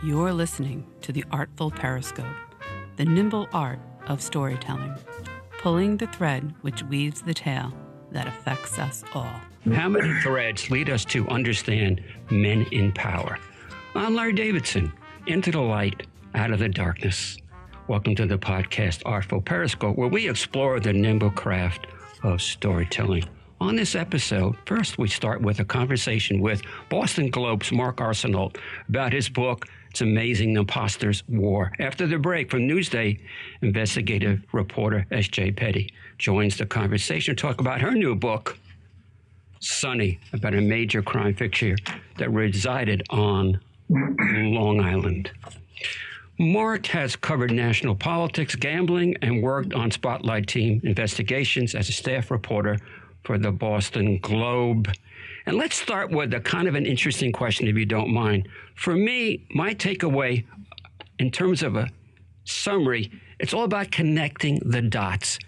You're 0.00 0.32
listening 0.32 0.86
to 1.00 1.10
The 1.10 1.24
Artful 1.32 1.72
Periscope, 1.72 2.24
the 2.94 3.04
nimble 3.04 3.48
art 3.52 3.80
of 4.06 4.22
storytelling, 4.22 4.94
pulling 5.58 5.96
the 5.96 6.06
thread 6.06 6.54
which 6.60 6.84
weaves 6.84 7.20
the 7.20 7.34
tale 7.34 7.72
that 8.12 8.28
affects 8.28 8.78
us 8.78 9.02
all. 9.12 9.34
How 9.72 9.88
many 9.88 10.14
threads 10.20 10.70
lead 10.70 10.88
us 10.88 11.04
to 11.06 11.26
understand 11.26 12.00
men 12.30 12.64
in 12.70 12.92
power? 12.92 13.38
I'm 13.96 14.14
Larry 14.14 14.34
Davidson, 14.34 14.92
into 15.26 15.50
the 15.50 15.60
light, 15.60 16.06
out 16.36 16.52
of 16.52 16.60
the 16.60 16.68
darkness. 16.68 17.36
Welcome 17.88 18.14
to 18.14 18.26
the 18.26 18.38
podcast 18.38 19.02
Artful 19.04 19.40
Periscope, 19.40 19.96
where 19.96 20.06
we 20.06 20.28
explore 20.28 20.78
the 20.78 20.92
nimble 20.92 21.32
craft 21.32 21.88
of 22.22 22.40
storytelling. 22.40 23.24
On 23.60 23.74
this 23.74 23.96
episode, 23.96 24.54
first 24.64 24.98
we 24.98 25.08
start 25.08 25.42
with 25.42 25.58
a 25.58 25.64
conversation 25.64 26.40
with 26.40 26.62
Boston 26.88 27.30
Globe's 27.30 27.72
Mark 27.72 27.96
Arsenault 27.96 28.56
about 28.88 29.12
his 29.12 29.28
book, 29.28 29.66
It's 29.98 30.02
Amazing 30.02 30.56
Imposters 30.56 31.24
War. 31.26 31.72
After 31.80 32.06
the 32.06 32.18
break 32.18 32.52
from 32.52 32.68
Newsday, 32.68 33.18
investigative 33.62 34.40
reporter 34.52 35.04
S.J. 35.10 35.50
Petty 35.50 35.92
joins 36.18 36.56
the 36.56 36.66
conversation 36.66 37.34
to 37.34 37.42
talk 37.42 37.60
about 37.60 37.80
her 37.80 37.90
new 37.90 38.14
book, 38.14 38.56
Sunny, 39.58 40.20
about 40.32 40.54
a 40.54 40.60
major 40.60 41.02
crime 41.02 41.34
fixture 41.34 41.74
that 42.16 42.30
resided 42.30 43.02
on 43.10 43.58
Long 43.90 44.80
Island. 44.80 45.32
Mark 46.38 46.86
has 46.86 47.16
covered 47.16 47.50
national 47.50 47.96
politics, 47.96 48.54
gambling, 48.54 49.16
and 49.20 49.42
worked 49.42 49.74
on 49.74 49.90
Spotlight 49.90 50.46
Team 50.46 50.80
investigations 50.84 51.74
as 51.74 51.88
a 51.88 51.92
staff 51.92 52.30
reporter 52.30 52.78
for 53.24 53.36
the 53.36 53.50
Boston 53.50 54.18
Globe. 54.18 54.92
And 55.48 55.56
let's 55.56 55.80
start 55.80 56.10
with 56.10 56.34
a 56.34 56.40
kind 56.40 56.68
of 56.68 56.74
an 56.74 56.84
interesting 56.84 57.32
question, 57.32 57.68
if 57.68 57.74
you 57.74 57.86
don't 57.86 58.12
mind. 58.12 58.46
For 58.74 58.94
me, 58.94 59.46
my 59.54 59.72
takeaway 59.72 60.44
in 61.18 61.30
terms 61.30 61.62
of 61.62 61.74
a 61.74 61.88
summary, 62.44 63.10
it's 63.38 63.54
all 63.54 63.64
about 63.64 63.90
connecting 63.90 64.60
the 64.62 64.82
dots 64.82 65.38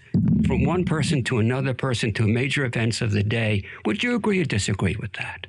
from 0.46 0.64
one 0.64 0.86
person 0.86 1.22
to 1.24 1.36
another 1.36 1.74
person 1.74 2.14
to 2.14 2.26
major 2.26 2.64
events 2.64 3.02
of 3.02 3.10
the 3.10 3.22
day. 3.22 3.62
Would 3.84 4.02
you 4.02 4.14
agree 4.14 4.40
or 4.40 4.46
disagree 4.46 4.96
with 4.98 5.12
that? 5.12 5.46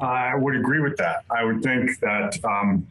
I 0.00 0.36
would 0.36 0.54
agree 0.54 0.78
with 0.78 0.96
that. 0.98 1.24
I 1.28 1.42
would 1.42 1.64
think 1.64 1.98
that 1.98 2.38
um, 2.44 2.86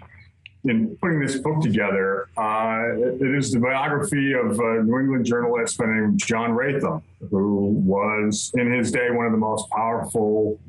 in 0.65 0.95
putting 1.01 1.19
this 1.19 1.37
book 1.39 1.61
together, 1.61 2.27
uh, 2.37 2.81
it, 2.97 3.21
it 3.21 3.35
is 3.35 3.51
the 3.51 3.59
biography 3.59 4.33
of 4.33 4.59
a 4.59 4.83
New 4.83 4.99
England 4.99 5.25
journalist 5.25 5.77
by 5.77 5.87
the 5.87 5.93
name 5.93 6.03
of 6.05 6.17
John 6.17 6.51
Rathom, 6.51 7.01
who 7.31 7.65
was 7.83 8.51
in 8.55 8.71
his 8.71 8.91
day 8.91 9.09
one 9.09 9.25
of 9.25 9.31
the 9.31 9.37
most 9.39 9.69
powerful 9.71 10.59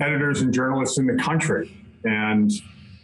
editors 0.00 0.40
and 0.40 0.52
journalists 0.54 0.96
in 0.98 1.06
the 1.06 1.16
country. 1.22 1.70
And 2.04 2.50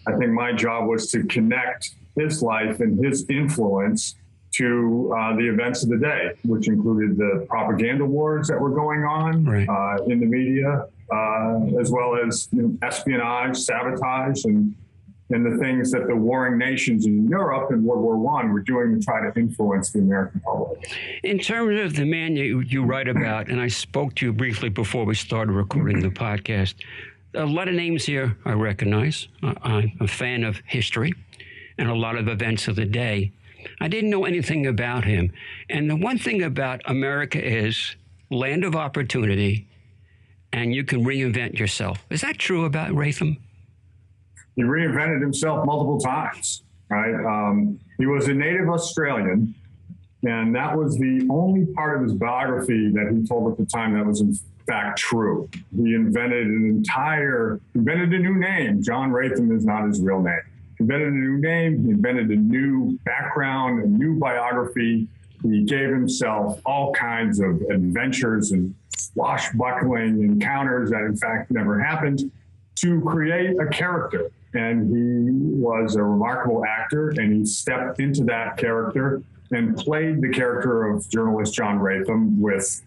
I 0.08 0.12
think 0.16 0.30
my 0.32 0.52
job 0.52 0.88
was 0.88 1.10
to 1.10 1.22
connect 1.24 1.90
his 2.16 2.42
life 2.42 2.80
and 2.80 3.04
his 3.04 3.26
influence 3.28 4.14
to 4.54 5.14
uh, 5.14 5.36
the 5.36 5.46
events 5.46 5.82
of 5.82 5.90
the 5.90 5.98
day, 5.98 6.30
which 6.46 6.66
included 6.68 7.18
the 7.18 7.44
propaganda 7.50 8.06
wars 8.06 8.48
that 8.48 8.58
were 8.58 8.70
going 8.70 9.04
on 9.04 9.44
Right. 9.44 9.68
uh, 9.68 10.02
in 10.04 10.18
the 10.20 10.24
media, 10.24 10.86
uh, 11.12 11.60
as 11.78 11.90
well 11.90 12.16
as 12.16 12.48
you 12.52 12.62
know, 12.62 12.78
espionage, 12.80 13.58
sabotage, 13.58 14.46
and 14.46 14.74
and 15.30 15.44
the 15.44 15.58
things 15.58 15.90
that 15.90 16.06
the 16.06 16.14
warring 16.14 16.56
nations 16.58 17.06
in 17.06 17.28
Europe 17.28 17.72
in 17.72 17.82
World 17.82 18.02
War 18.02 18.16
One 18.16 18.52
were 18.52 18.60
doing 18.60 18.98
to 18.98 19.04
try 19.04 19.28
to 19.28 19.38
influence 19.38 19.90
the 19.90 19.98
American 19.98 20.40
public. 20.40 20.92
In 21.24 21.38
terms 21.38 21.80
of 21.80 21.96
the 21.96 22.04
man 22.04 22.36
you, 22.36 22.60
you 22.60 22.84
write 22.84 23.08
about, 23.08 23.48
and 23.48 23.60
I 23.60 23.68
spoke 23.68 24.14
to 24.16 24.26
you 24.26 24.32
briefly 24.32 24.68
before 24.68 25.04
we 25.04 25.14
started 25.14 25.52
recording 25.52 26.00
the 26.00 26.10
podcast, 26.10 26.74
a 27.34 27.44
lot 27.44 27.68
of 27.68 27.74
names 27.74 28.04
here 28.04 28.36
I 28.44 28.52
recognize. 28.52 29.28
I'm 29.42 29.92
a 30.00 30.06
fan 30.06 30.44
of 30.44 30.60
history 30.64 31.12
and 31.76 31.88
a 31.88 31.94
lot 31.94 32.16
of 32.16 32.28
events 32.28 32.68
of 32.68 32.76
the 32.76 32.86
day. 32.86 33.32
I 33.80 33.88
didn't 33.88 34.10
know 34.10 34.24
anything 34.24 34.66
about 34.66 35.04
him. 35.04 35.32
And 35.68 35.90
the 35.90 35.96
one 35.96 36.18
thing 36.18 36.42
about 36.42 36.80
America 36.84 37.44
is 37.44 37.96
land 38.30 38.64
of 38.64 38.76
opportunity, 38.76 39.66
and 40.52 40.74
you 40.74 40.84
can 40.84 41.04
reinvent 41.04 41.58
yourself. 41.58 42.06
Is 42.10 42.20
that 42.20 42.38
true 42.38 42.64
about 42.64 42.90
Rathom? 42.90 43.38
He 44.56 44.62
reinvented 44.62 45.20
himself 45.20 45.64
multiple 45.64 46.00
times. 46.00 46.62
Right? 46.88 47.14
Um, 47.14 47.78
he 47.98 48.06
was 48.06 48.28
a 48.28 48.34
native 48.34 48.68
Australian, 48.68 49.54
and 50.22 50.54
that 50.54 50.76
was 50.76 50.96
the 50.98 51.26
only 51.30 51.66
part 51.74 51.96
of 51.96 52.02
his 52.04 52.14
biography 52.14 52.90
that 52.92 53.12
he 53.12 53.26
told 53.26 53.52
at 53.52 53.58
the 53.58 53.66
time 53.66 53.94
that 53.94 54.06
was 54.06 54.20
in 54.20 54.38
fact 54.66 54.98
true. 54.98 55.48
He 55.74 55.94
invented 55.94 56.46
an 56.46 56.66
entire, 56.66 57.60
invented 57.74 58.12
a 58.14 58.18
new 58.18 58.34
name. 58.34 58.82
John 58.82 59.10
Rathom 59.10 59.56
is 59.56 59.64
not 59.64 59.86
his 59.86 60.00
real 60.00 60.22
name. 60.22 60.40
He 60.78 60.84
invented 60.84 61.08
a 61.08 61.16
new 61.16 61.38
name. 61.38 61.84
He 61.84 61.90
invented 61.90 62.30
a 62.30 62.36
new 62.36 62.98
background, 63.04 63.82
a 63.82 63.86
new 63.86 64.18
biography. 64.18 65.08
He 65.42 65.64
gave 65.64 65.90
himself 65.90 66.60
all 66.64 66.92
kinds 66.92 67.40
of 67.40 67.62
adventures 67.62 68.52
and 68.52 68.74
swashbuckling 68.96 70.22
encounters 70.22 70.90
that, 70.90 71.02
in 71.02 71.16
fact, 71.16 71.50
never 71.50 71.80
happened 71.80 72.30
to 72.76 73.00
create 73.02 73.56
a 73.60 73.66
character. 73.66 74.30
And 74.56 74.90
he 74.90 75.56
was 75.56 75.96
a 75.96 76.02
remarkable 76.02 76.64
actor, 76.64 77.10
and 77.10 77.32
he 77.32 77.44
stepped 77.44 78.00
into 78.00 78.24
that 78.24 78.56
character 78.56 79.22
and 79.50 79.76
played 79.76 80.20
the 80.20 80.30
character 80.30 80.86
of 80.86 81.08
journalist 81.10 81.54
John 81.54 81.78
Rathom 81.78 82.38
with 82.38 82.82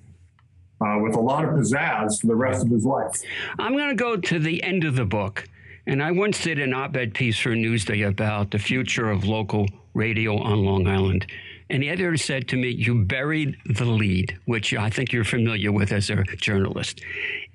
uh, 0.82 0.98
with 1.02 1.16
a 1.16 1.20
lot 1.20 1.44
of 1.44 1.52
pizzazz 1.52 2.22
for 2.22 2.28
the 2.28 2.36
rest 2.36 2.66
of 2.66 2.72
his 2.72 2.86
life. 2.86 3.22
I'm 3.60 3.74
going 3.74 3.90
to 3.90 3.96
go 3.96 4.16
to 4.16 4.40
the 4.40 4.64
end 4.64 4.84
of 4.84 4.96
the 4.96 5.06
book. 5.06 5.46
And 5.86 6.04
I 6.04 6.12
once 6.12 6.44
did 6.44 6.60
an 6.60 6.74
op 6.74 6.96
ed 6.96 7.14
piece 7.14 7.38
for 7.38 7.50
Newsday 7.50 8.08
about 8.08 8.52
the 8.52 8.60
future 8.60 9.10
of 9.10 9.26
local 9.26 9.68
radio 9.94 10.38
on 10.38 10.64
Long 10.64 10.88
Island. 10.88 11.26
And 11.70 11.84
the 11.84 11.90
editor 11.90 12.16
said 12.18 12.48
to 12.50 12.58
me, 12.58 12.70
You 12.70 13.04
buried 13.04 13.58
the 13.66 13.86
lead, 13.86 14.38
which 14.46 14.74
I 14.74 14.90
think 14.90 15.12
you're 15.12 15.24
familiar 15.24 15.72
with 15.72 15.92
as 15.92 16.10
a 16.10 16.24
journalist. 16.38 17.02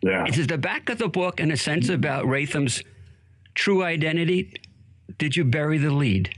Yeah. 0.03 0.27
Is 0.27 0.47
the 0.47 0.59
back 0.59 0.89
of 0.89 0.99
the 0.99 1.09
book 1.09 1.41
in 1.41 1.51
a 1.51 1.57
sense 1.57 1.89
about 1.89 2.27
Rathom's 2.27 2.83
true 3.55 3.83
identity? 3.83 4.53
Did 5.19 5.37
you 5.37 5.45
bury 5.45 5.79
the 5.79 5.91
lead? 5.91 6.35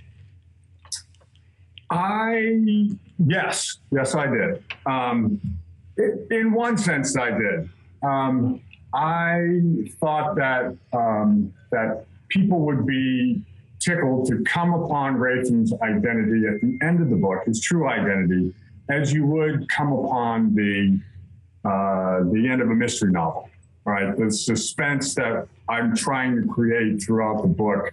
I 1.90 2.88
yes, 3.18 3.78
yes, 3.92 4.14
I 4.14 4.26
did. 4.26 4.62
Um, 4.86 5.40
i- 5.98 6.34
in 6.34 6.52
one 6.52 6.76
sense, 6.76 7.16
I 7.16 7.30
did. 7.30 7.68
Um, 8.02 8.60
I 8.92 9.88
thought 10.00 10.36
that 10.36 10.76
um, 10.92 11.52
that 11.70 12.06
people 12.28 12.60
would 12.66 12.86
be 12.86 13.44
tickled 13.78 14.26
to 14.28 14.42
come 14.44 14.74
upon 14.74 15.16
Rathom's 15.16 15.72
identity 15.82 16.44
at 16.46 16.60
the 16.60 16.78
end 16.84 17.00
of 17.00 17.10
the 17.10 17.16
book, 17.16 17.44
his 17.46 17.60
true 17.60 17.88
identity, 17.88 18.52
as 18.90 19.12
you 19.12 19.26
would 19.26 19.68
come 19.68 19.92
upon 19.92 20.54
the 20.54 20.98
uh, 21.64 22.24
the 22.32 22.48
end 22.48 22.60
of 22.62 22.70
a 22.70 22.74
mystery 22.74 23.12
novel. 23.12 23.48
Right, 23.86 24.16
the 24.18 24.32
suspense 24.32 25.14
that 25.14 25.46
I'm 25.68 25.94
trying 25.94 26.34
to 26.42 26.48
create 26.48 27.00
throughout 27.00 27.42
the 27.42 27.48
book 27.48 27.92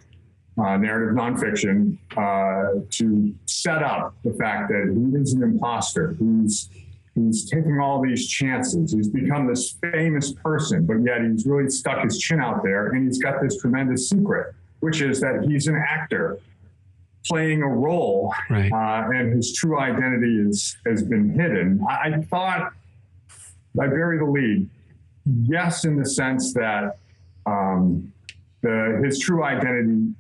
uh, 0.58 0.76
narrative 0.78 1.16
nonfiction 1.16 2.00
uh, 2.18 2.82
to 2.90 3.36
set 3.46 3.84
up 3.84 4.16
the 4.24 4.34
fact 4.34 4.70
that 4.70 4.92
he 4.92 5.16
is 5.22 5.34
an 5.34 5.44
imposter. 5.44 6.16
He's 6.20 6.70
he's 7.14 7.48
taking 7.48 7.80
all 7.80 8.02
these 8.02 8.28
chances. 8.28 8.92
He's 8.92 9.08
become 9.08 9.46
this 9.46 9.76
famous 9.94 10.34
person, 10.34 10.88
but 10.88 10.96
yet 11.04 11.22
he's 11.22 11.46
really 11.46 11.70
stuck 11.70 12.04
his 12.04 12.18
chin 12.18 12.40
out 12.42 12.64
there, 12.64 12.88
and 12.88 13.06
he's 13.06 13.22
got 13.22 13.40
this 13.40 13.62
tremendous 13.62 14.10
secret, 14.10 14.56
which 14.80 15.00
is 15.02 15.22
that 15.22 15.44
he's 15.48 15.68
an 15.68 15.76
actor 15.76 16.40
playing 17.28 17.62
a 17.62 17.68
role, 17.68 18.34
Right. 18.50 18.72
uh, 18.72 19.12
and 19.14 19.32
his 19.34 19.54
true 19.54 19.80
identity 19.80 20.40
is 20.40 20.76
has 20.88 21.04
been 21.04 21.30
hidden. 21.40 21.86
I, 21.88 21.94
I 22.16 22.22
thought 22.24 22.74
I 23.80 23.86
bury 23.88 24.18
the 24.18 24.26
lead. 24.26 24.68
Yes, 25.26 25.86
in 25.86 25.98
the 25.98 26.06
sense 26.06 26.54
that 26.54 26.98
um, 27.46 28.12
the 28.62 29.02
his 29.04 29.20
true 29.20 29.44
identity 29.44 30.14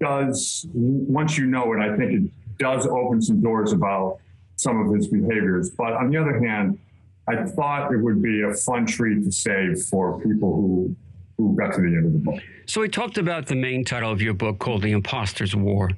does 0.00 0.66
once 0.72 1.38
you 1.38 1.46
know 1.46 1.72
it, 1.72 1.80
I 1.80 1.96
think 1.96 2.12
it 2.12 2.58
does 2.58 2.86
open 2.86 3.20
some 3.20 3.40
doors 3.40 3.72
about 3.72 4.18
some 4.56 4.80
of 4.80 4.94
his 4.94 5.08
behaviors. 5.08 5.70
But 5.70 5.92
on 5.92 6.10
the 6.10 6.18
other 6.18 6.44
hand, 6.44 6.78
I 7.28 7.44
thought 7.44 7.92
it 7.92 7.98
would 7.98 8.22
be 8.22 8.42
a 8.42 8.54
fun 8.54 8.86
treat 8.86 9.24
to 9.24 9.32
save 9.32 9.82
for 9.82 10.20
people 10.20 10.54
who 10.54 10.96
who 11.36 11.56
got 11.56 11.74
to 11.74 11.80
the 11.80 11.88
end 11.88 12.06
of 12.06 12.12
the 12.12 12.18
book. 12.18 12.40
So 12.66 12.80
we 12.80 12.88
talked 12.88 13.18
about 13.18 13.46
the 13.46 13.56
main 13.56 13.84
title 13.84 14.10
of 14.10 14.22
your 14.22 14.34
book 14.34 14.58
called 14.58 14.82
The 14.82 14.92
Imposter's 14.92 15.56
War. 15.56 15.90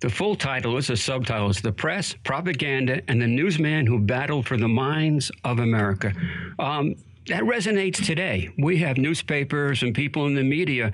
The 0.00 0.08
full 0.08 0.34
title 0.34 0.76
is 0.76 0.88
a 0.90 0.96
subtitle 0.96 1.50
is 1.50 1.60
The 1.60 1.72
Press, 1.72 2.14
Propaganda, 2.24 3.02
and 3.08 3.20
the 3.20 3.26
Newsman 3.26 3.86
Who 3.86 3.98
Battled 3.98 4.46
for 4.46 4.56
the 4.56 4.68
Minds 4.68 5.30
of 5.44 5.58
America. 5.58 6.12
Um, 6.58 6.94
that 7.28 7.42
resonates 7.42 8.04
today. 8.04 8.50
We 8.58 8.78
have 8.78 8.96
newspapers 8.96 9.82
and 9.82 9.94
people 9.94 10.26
in 10.26 10.34
the 10.34 10.42
media 10.42 10.92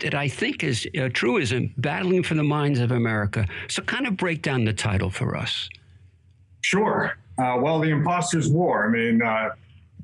that 0.00 0.14
I 0.14 0.28
think 0.28 0.64
is 0.64 0.86
a 0.94 1.08
truism 1.08 1.74
battling 1.78 2.22
for 2.22 2.34
the 2.34 2.42
minds 2.42 2.80
of 2.80 2.90
America. 2.90 3.46
So, 3.68 3.82
kind 3.82 4.06
of 4.06 4.16
break 4.16 4.42
down 4.42 4.64
the 4.64 4.72
title 4.72 5.10
for 5.10 5.36
us. 5.36 5.68
Sure. 6.62 7.16
Uh, 7.38 7.58
well, 7.60 7.78
the 7.78 7.90
imposter's 7.90 8.48
war. 8.48 8.86
I 8.86 8.90
mean, 8.90 9.22
uh, 9.22 9.50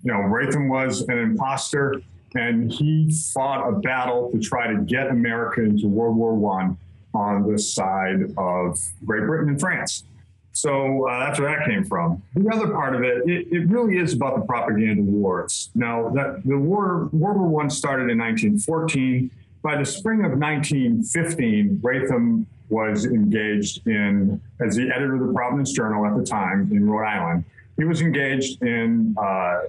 you 0.03 0.13
know, 0.13 0.19
Rathom 0.19 0.69
was 0.69 1.03
an 1.09 1.19
imposter 1.19 2.03
and 2.35 2.73
he 2.73 3.13
fought 3.33 3.69
a 3.69 3.73
battle 3.73 4.31
to 4.33 4.41
try 4.41 4.73
to 4.73 4.81
get 4.81 5.09
America 5.09 5.63
into 5.63 5.89
World 5.89 6.17
War 6.17 6.35
One 6.35 6.77
on 7.15 7.51
the 7.51 7.59
side 7.59 8.33
of 8.37 8.79
Great 9.05 9.27
Britain 9.27 9.51
and 9.51 9.61
France. 9.61 10.05
So 10.53 11.09
uh, 11.09 11.19
that's 11.21 11.41
where 11.41 11.57
that 11.57 11.67
came 11.67 11.85
from. 11.85 12.23
The 12.35 12.49
other 12.55 12.69
part 12.69 12.95
of 12.95 13.03
it, 13.03 13.29
it, 13.29 13.49
it, 13.51 13.69
really 13.69 13.97
is 13.97 14.13
about 14.13 14.39
the 14.39 14.45
propaganda 14.45 15.03
wars. 15.03 15.71
Now, 15.75 16.11
that 16.11 16.43
the 16.45 16.59
war, 16.59 17.09
World 17.13 17.39
War 17.39 17.49
One 17.49 17.71
started 17.71 18.11
in 18.11 18.19
1914. 18.19 19.31
By 19.63 19.77
the 19.77 19.87
spring 19.87 20.25
of 20.25 20.33
1915, 20.33 21.81
Rathom 21.83 22.47
was 22.69 23.05
engaged 23.07 23.87
in, 23.87 24.41
as 24.61 24.77
the 24.77 24.91
editor 24.91 25.15
of 25.15 25.27
the 25.29 25.33
Providence 25.33 25.73
Journal 25.73 26.05
at 26.05 26.17
the 26.17 26.25
time 26.25 26.69
in 26.73 26.89
Rhode 26.89 27.07
Island, 27.07 27.45
he 27.77 27.85
was 27.85 28.01
engaged 28.01 28.63
in 28.63 29.15
uh, 29.19 29.61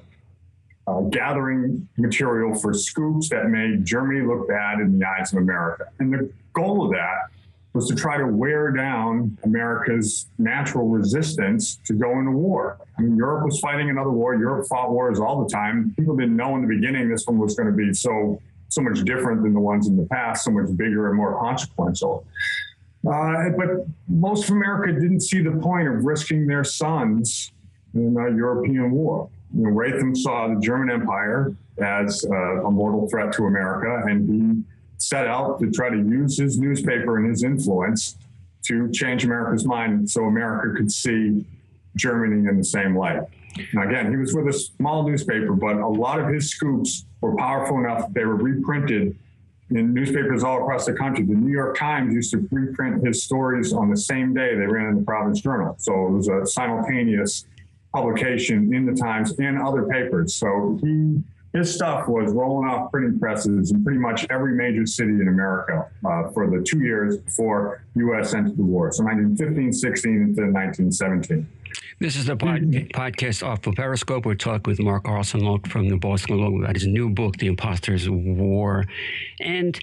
uh, 0.88 1.01
gathering 1.09 1.88
material 1.97 2.56
for 2.56 2.74
scoops 2.74 3.29
that 3.29 3.47
made 3.50 3.86
Germany 3.86 4.25
look 4.25 4.47
bad 4.47 4.79
in 4.79 5.00
the 5.00 5.07
eyes 5.07 5.31
of 5.31 5.39
America. 5.39 5.86
And 6.00 6.13
the 6.13 6.29
goal 6.53 6.86
of 6.86 6.91
that 6.91 7.29
was 7.73 7.87
to 7.87 7.95
try 7.95 8.17
to 8.17 8.27
wear 8.27 8.71
down 8.71 9.37
America's 9.43 10.27
natural 10.37 10.87
resistance 10.87 11.79
to 11.85 11.93
go 11.93 12.19
into 12.19 12.31
war. 12.31 12.77
I 12.97 13.01
mean, 13.01 13.15
Europe 13.17 13.45
was 13.45 13.59
fighting 13.59 13.89
another 13.89 14.11
war. 14.11 14.35
Europe 14.35 14.67
fought 14.67 14.91
wars 14.91 15.19
all 15.19 15.43
the 15.43 15.49
time. 15.49 15.93
People 15.97 16.15
didn't 16.15 16.35
know 16.35 16.55
in 16.55 16.61
the 16.61 16.67
beginning 16.67 17.09
this 17.09 17.25
one 17.25 17.39
was 17.39 17.55
going 17.55 17.67
to 17.67 17.75
be 17.75 17.93
so 17.93 18.39
so 18.69 18.81
much 18.81 19.03
different 19.03 19.43
than 19.43 19.53
the 19.53 19.59
ones 19.59 19.87
in 19.87 19.95
the 19.95 20.05
past, 20.07 20.45
so 20.45 20.51
much 20.51 20.65
bigger 20.75 21.07
and 21.07 21.15
more 21.15 21.39
consequential. 21.39 22.25
Uh, 23.07 23.49
but 23.55 23.85
most 24.07 24.45
of 24.45 24.51
America 24.55 24.91
didn't 24.99 25.19
see 25.19 25.41
the 25.41 25.51
point 25.51 25.87
of 25.87 26.03
risking 26.03 26.47
their 26.47 26.63
sons 26.63 27.51
in 27.93 28.17
a 28.17 28.35
European 28.35 28.91
war. 28.91 29.29
You 29.55 29.69
know, 29.69 30.13
saw 30.15 30.47
the 30.47 30.59
German 30.59 30.89
Empire 30.89 31.55
as 31.77 32.25
uh, 32.25 32.65
a 32.65 32.71
mortal 32.71 33.07
threat 33.09 33.31
to 33.33 33.45
America, 33.45 34.07
and 34.07 34.29
he 34.29 34.63
set 34.97 35.27
out 35.27 35.59
to 35.59 35.71
try 35.71 35.89
to 35.89 35.97
use 35.97 36.37
his 36.37 36.57
newspaper 36.57 37.17
and 37.17 37.29
his 37.29 37.43
influence 37.43 38.17
to 38.63 38.89
change 38.91 39.25
America's 39.25 39.65
mind 39.65 40.09
so 40.09 40.25
America 40.25 40.75
could 40.77 40.91
see 40.91 41.45
Germany 41.95 42.47
in 42.47 42.57
the 42.57 42.63
same 42.63 42.97
light. 42.97 43.21
Again, 43.77 44.09
he 44.09 44.17
was 44.17 44.33
with 44.33 44.47
a 44.47 44.53
small 44.53 45.07
newspaper, 45.07 45.53
but 45.53 45.75
a 45.75 45.87
lot 45.87 46.19
of 46.19 46.27
his 46.27 46.49
scoops 46.49 47.05
were 47.21 47.35
powerful 47.35 47.77
enough 47.79 47.99
that 47.99 48.13
they 48.13 48.25
were 48.25 48.35
reprinted 48.35 49.17
in 49.69 49.93
newspapers 49.93 50.43
all 50.43 50.61
across 50.61 50.85
the 50.85 50.93
country. 50.93 51.23
The 51.25 51.33
New 51.33 51.51
York 51.51 51.77
Times 51.77 52.13
used 52.13 52.31
to 52.31 52.47
reprint 52.51 53.05
his 53.05 53.23
stories 53.23 53.73
on 53.73 53.89
the 53.89 53.97
same 53.97 54.33
day 54.33 54.55
they 54.55 54.65
ran 54.65 54.87
in 54.87 54.95
the 54.99 55.03
Providence 55.03 55.41
Journal. 55.41 55.75
So 55.79 56.07
it 56.07 56.11
was 56.11 56.27
a 56.27 56.45
simultaneous 56.45 57.45
publication 57.93 58.73
in 58.73 58.85
the 58.85 58.93
Times 58.93 59.37
and 59.39 59.61
other 59.61 59.83
papers. 59.83 60.35
So 60.35 60.79
he 60.81 61.21
his 61.53 61.73
stuff 61.73 62.07
was 62.07 62.31
rolling 62.33 62.67
off 62.67 62.91
printing 62.91 63.19
presses 63.19 63.71
in 63.71 63.83
pretty 63.83 64.00
much 64.00 64.25
every 64.29 64.55
major 64.55 64.85
city 64.85 65.11
in 65.11 65.27
America 65.27 65.88
uh, 66.03 66.29
for 66.29 66.50
the 66.50 66.63
two 66.63 66.79
years 66.79 67.17
before 67.17 67.85
U.S. 67.95 68.33
entered 68.33 68.57
the 68.57 68.63
war. 68.63 68.91
So 68.91 69.03
1915, 69.03 69.71
16 69.71 70.11
into 70.11 70.41
1917. 70.41 71.47
This 72.00 72.15
is 72.15 72.25
the 72.25 72.35
pod- 72.35 72.71
podcast 72.94 73.45
Artful 73.45 73.73
Periscope. 73.75 74.25
We're 74.25 74.35
talking 74.35 74.71
with 74.71 74.79
Mark 74.79 75.03
Arsenault 75.05 75.67
from 75.67 75.89
the 75.89 75.95
Boston 75.95 76.38
Globe 76.38 76.63
about 76.63 76.75
his 76.75 76.88
new 76.88 77.09
book, 77.09 77.38
The 77.38 77.47
Imposter's 77.47 78.09
War. 78.09 78.85
And 79.39 79.79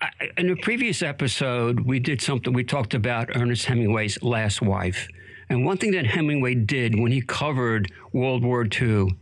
I, 0.00 0.10
in 0.36 0.50
a 0.50 0.56
previous 0.56 1.02
episode, 1.02 1.80
we 1.80 2.00
did 2.00 2.20
something, 2.20 2.52
we 2.52 2.64
talked 2.64 2.94
about 2.94 3.30
Ernest 3.34 3.64
Hemingway's 3.66 4.20
last 4.22 4.60
wife. 4.60 5.08
And 5.48 5.64
one 5.64 5.78
thing 5.78 5.92
that 5.92 6.06
Hemingway 6.06 6.56
did 6.56 6.98
when 6.98 7.12
he 7.12 7.22
covered 7.22 7.90
World 8.12 8.44
War 8.44 8.66
II 8.66 9.16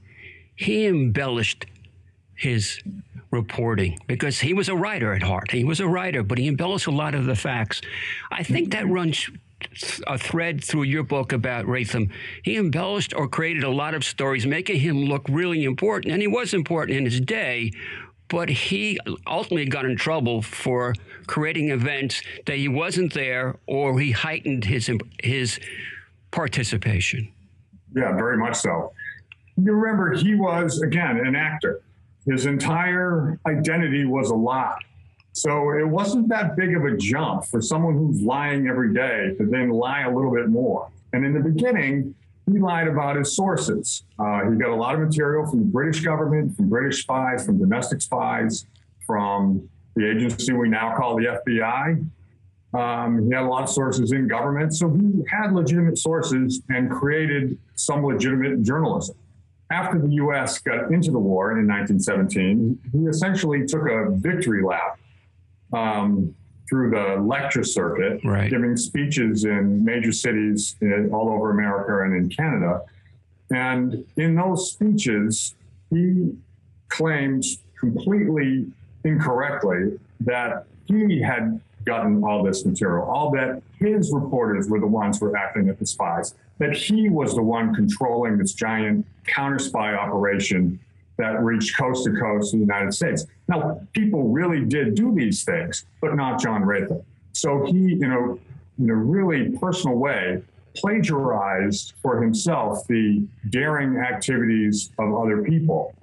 he 0.57 0.87
embellished 0.87 1.67
his 2.35 2.81
reporting 3.31 3.99
because 4.07 4.41
he 4.41 4.53
was 4.53 4.69
a 4.69 4.75
writer 4.75 5.13
at 5.13 5.23
heart. 5.23 5.51
He 5.51 5.65
was 5.65 5.81
a 5.81 5.89
writer, 5.89 6.23
but 6.23 6.39
he 6.39 6.49
embellished 6.49 6.87
a 6.87 6.91
lot 6.91 7.15
of 7.15 7.27
the 7.27 7.37
facts. 7.37 7.81
I 8.31 8.43
think 8.43 8.73
that 8.73 8.89
runs 8.89 9.31
a 10.07 10.19
thread 10.19 10.63
through 10.63 10.85
your 10.85 11.03
book 11.03 11.33
about 11.33 11.65
Rathom. 11.67 12.11
He 12.43 12.57
embellished 12.57 13.15
or 13.15 13.29
created 13.29 13.65
a 13.65 13.71
lot 13.71 13.95
of 13.95 14.05
stories, 14.05 14.47
making 14.47 14.81
him 14.81 15.05
look 15.05 15.27
really 15.29 15.65
important. 15.65 16.13
And 16.13 16.23
he 16.23 16.29
was 16.29 16.55
important 16.55 16.99
in 16.99 17.05
his 17.05 17.21
day, 17.21 17.73
but 18.29 18.49
he 18.49 18.99
ultimately 19.27 19.67
got 19.67 19.85
in 19.85 19.97
trouble 19.97 20.43
for 20.43 20.95
creating 21.27 21.71
events 21.71 22.23
that 22.47 22.57
he 22.57 22.69
wasn't 22.69 23.15
there 23.15 23.57
or 23.67 23.99
he 23.99 24.13
heightened 24.13 24.65
his, 24.65 24.91
his 25.23 25.59
participation. 26.31 27.33
Yeah, 27.95 28.15
very 28.15 28.37
much 28.37 28.57
so 28.57 28.93
you 29.57 29.73
remember 29.73 30.15
he 30.15 30.35
was, 30.35 30.81
again, 30.83 31.19
an 31.19 31.35
actor. 31.35 31.83
His 32.27 32.47
entire 32.47 33.39
identity 33.47 34.05
was 34.05 34.31
a 34.31 34.35
lie. 34.35 34.79
So 35.33 35.71
it 35.71 35.87
wasn't 35.87 36.29
that 36.29 36.57
big 36.57 36.75
of 36.75 36.85
a 36.85 36.97
jump 36.97 37.45
for 37.45 37.61
someone 37.61 37.95
who's 37.95 38.21
lying 38.23 38.69
every 38.69 38.93
day 38.95 39.35
to 39.39 39.47
then 39.47 39.71
lie 39.71 40.03
a 40.03 40.15
little 40.15 40.35
bit 40.35 40.49
more. 40.49 40.91
And 41.13 41.25
in 41.25 41.35
the 41.35 41.41
beginning, 41.41 42.15
he 42.51 42.59
lied 42.59 42.89
about 42.89 43.17
his 43.17 43.35
sources. 43.35 44.05
Uh, 44.19 44.51
he 44.51 44.57
got 44.57 44.71
a 44.71 44.75
lot 44.75 44.95
of 44.95 45.01
material 45.01 45.47
from 45.47 45.61
the 45.61 45.67
British 45.67 46.01
government, 46.01 46.57
from 46.57 46.69
British 46.69 47.03
spies, 47.03 47.45
from 47.45 47.59
domestic 47.59 48.01
spies, 48.01 48.67
from 49.07 49.69
the 49.95 50.09
agency 50.09 50.53
we 50.53 50.69
now 50.69 50.97
call 50.97 51.17
the 51.17 51.41
FBI. 51.47 52.05
Um, 52.75 53.27
he 53.27 53.35
had 53.35 53.45
a 53.45 53.49
lot 53.49 53.63
of 53.63 53.71
sources 53.71 54.13
in 54.13 54.29
government. 54.29 54.75
So 54.75 54.91
he 54.91 55.23
had 55.29 55.53
legitimate 55.53 55.99
sources 55.99 56.63
and 56.69 56.91
created 56.91 57.59
some 57.75 58.05
legitimate 58.05 58.63
journalism 58.63 59.17
after 59.71 59.99
the 59.99 60.09
U.S. 60.15 60.59
got 60.59 60.93
into 60.93 61.11
the 61.11 61.19
war 61.19 61.59
in 61.59 61.67
1917, 61.67 62.79
he 62.93 62.99
essentially 63.07 63.67
took 63.67 63.89
a 63.89 64.11
victory 64.11 64.63
lap 64.63 64.99
um, 65.73 66.35
through 66.69 66.91
the 66.91 67.21
lecture 67.23 67.65
circuit, 67.65 68.21
right. 68.25 68.51
giving 68.51 68.77
speeches 68.77 69.45
in 69.45 69.85
major 69.85 70.13
cities 70.13 70.77
in, 70.81 71.11
all 71.13 71.29
over 71.29 71.51
America 71.51 72.05
and 72.05 72.15
in 72.15 72.29
Canada. 72.29 72.83
And 73.51 74.05
in 74.17 74.35
those 74.35 74.73
speeches, 74.73 75.55
he 75.91 76.33
claimed 76.89 77.45
completely 77.79 78.67
incorrectly 79.05 79.99
that 80.21 80.67
he 80.87 81.21
had 81.21 81.61
gotten 81.85 82.23
all 82.25 82.43
this 82.43 82.65
material, 82.65 83.05
all 83.05 83.31
that 83.31 83.63
his 83.79 84.13
reporters 84.13 84.69
were 84.69 84.81
the 84.81 84.87
ones 84.87 85.19
who 85.19 85.27
were 85.27 85.37
acting 85.37 85.69
as 85.69 85.77
the 85.79 85.87
spies 85.87 86.35
that 86.59 86.77
he 86.77 87.09
was 87.09 87.35
the 87.35 87.43
one 87.43 87.75
controlling 87.75 88.39
this 88.39 88.53
giant 88.53 89.07
counter 89.27 89.59
spy 89.59 89.95
operation 89.95 90.79
that 91.19 91.43
reached 91.43 91.77
coast 91.77 92.05
to 92.05 92.13
coast 92.13 92.53
in 92.53 92.61
the 92.61 92.67
United 92.67 92.93
States. 92.93 93.27
Now, 93.49 93.81
people 93.93 94.25
really 94.25 94.65
did 94.65 94.95
do 94.95 95.15
these 95.15 95.45
things, 95.45 95.87
but 96.01 96.15
not 96.15 96.41
John 96.41 96.63
Rathom. 96.63 97.03
So 97.33 97.65
he, 97.67 97.95
in 97.95 98.13
a, 98.13 98.83
in 98.83 98.91
a 98.91 98.95
really 98.95 99.51
personal 99.59 99.97
way, 99.97 100.43
plagiarized 100.75 101.95
for 102.03 102.21
himself 102.21 102.87
the 102.87 103.27
daring 103.49 103.97
activities 103.97 104.91
of 104.99 105.15
other 105.15 105.43
people. 105.43 105.95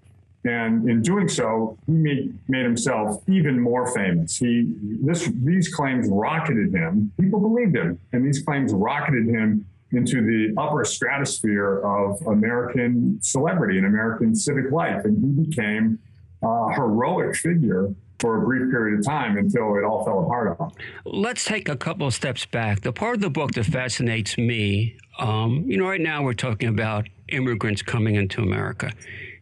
And 0.45 0.89
in 0.89 1.01
doing 1.01 1.29
so, 1.29 1.77
he 1.85 1.93
made, 1.93 2.37
made 2.49 2.63
himself 2.63 3.21
even 3.29 3.59
more 3.59 3.93
famous. 3.93 4.35
He, 4.35 4.73
this, 5.01 5.31
these 5.35 5.73
claims 5.73 6.09
rocketed 6.09 6.73
him. 6.73 7.11
People 7.19 7.39
believed 7.39 7.75
him, 7.75 7.99
and 8.11 8.25
these 8.25 8.41
claims 8.41 8.73
rocketed 8.73 9.27
him 9.27 9.65
into 9.93 10.21
the 10.21 10.53
upper 10.59 10.83
stratosphere 10.83 11.79
of 11.79 12.21
American 12.27 13.19
celebrity 13.21 13.77
and 13.77 13.87
American 13.87 14.35
civic 14.35 14.71
life. 14.71 15.05
And 15.05 15.17
he 15.23 15.45
became 15.45 15.99
a 16.41 16.73
heroic 16.73 17.35
figure 17.35 17.93
for 18.19 18.41
a 18.41 18.45
brief 18.45 18.71
period 18.71 18.99
of 18.99 19.05
time 19.05 19.37
until 19.37 19.75
it 19.75 19.83
all 19.83 20.05
fell 20.05 20.23
apart 20.23 20.57
on. 20.59 20.71
Let's 21.05 21.43
take 21.43 21.67
a 21.67 21.75
couple 21.75 22.07
of 22.07 22.13
steps 22.13 22.45
back. 22.45 22.81
The 22.81 22.93
part 22.93 23.15
of 23.15 23.21
the 23.21 23.29
book 23.29 23.51
that 23.53 23.65
fascinates 23.65 24.37
me, 24.37 24.97
um, 25.19 25.65
you 25.67 25.77
know, 25.77 25.87
right 25.87 25.99
now 25.99 26.23
we're 26.23 26.33
talking 26.33 26.69
about 26.69 27.07
immigrants 27.27 27.81
coming 27.81 28.15
into 28.15 28.41
America. 28.41 28.91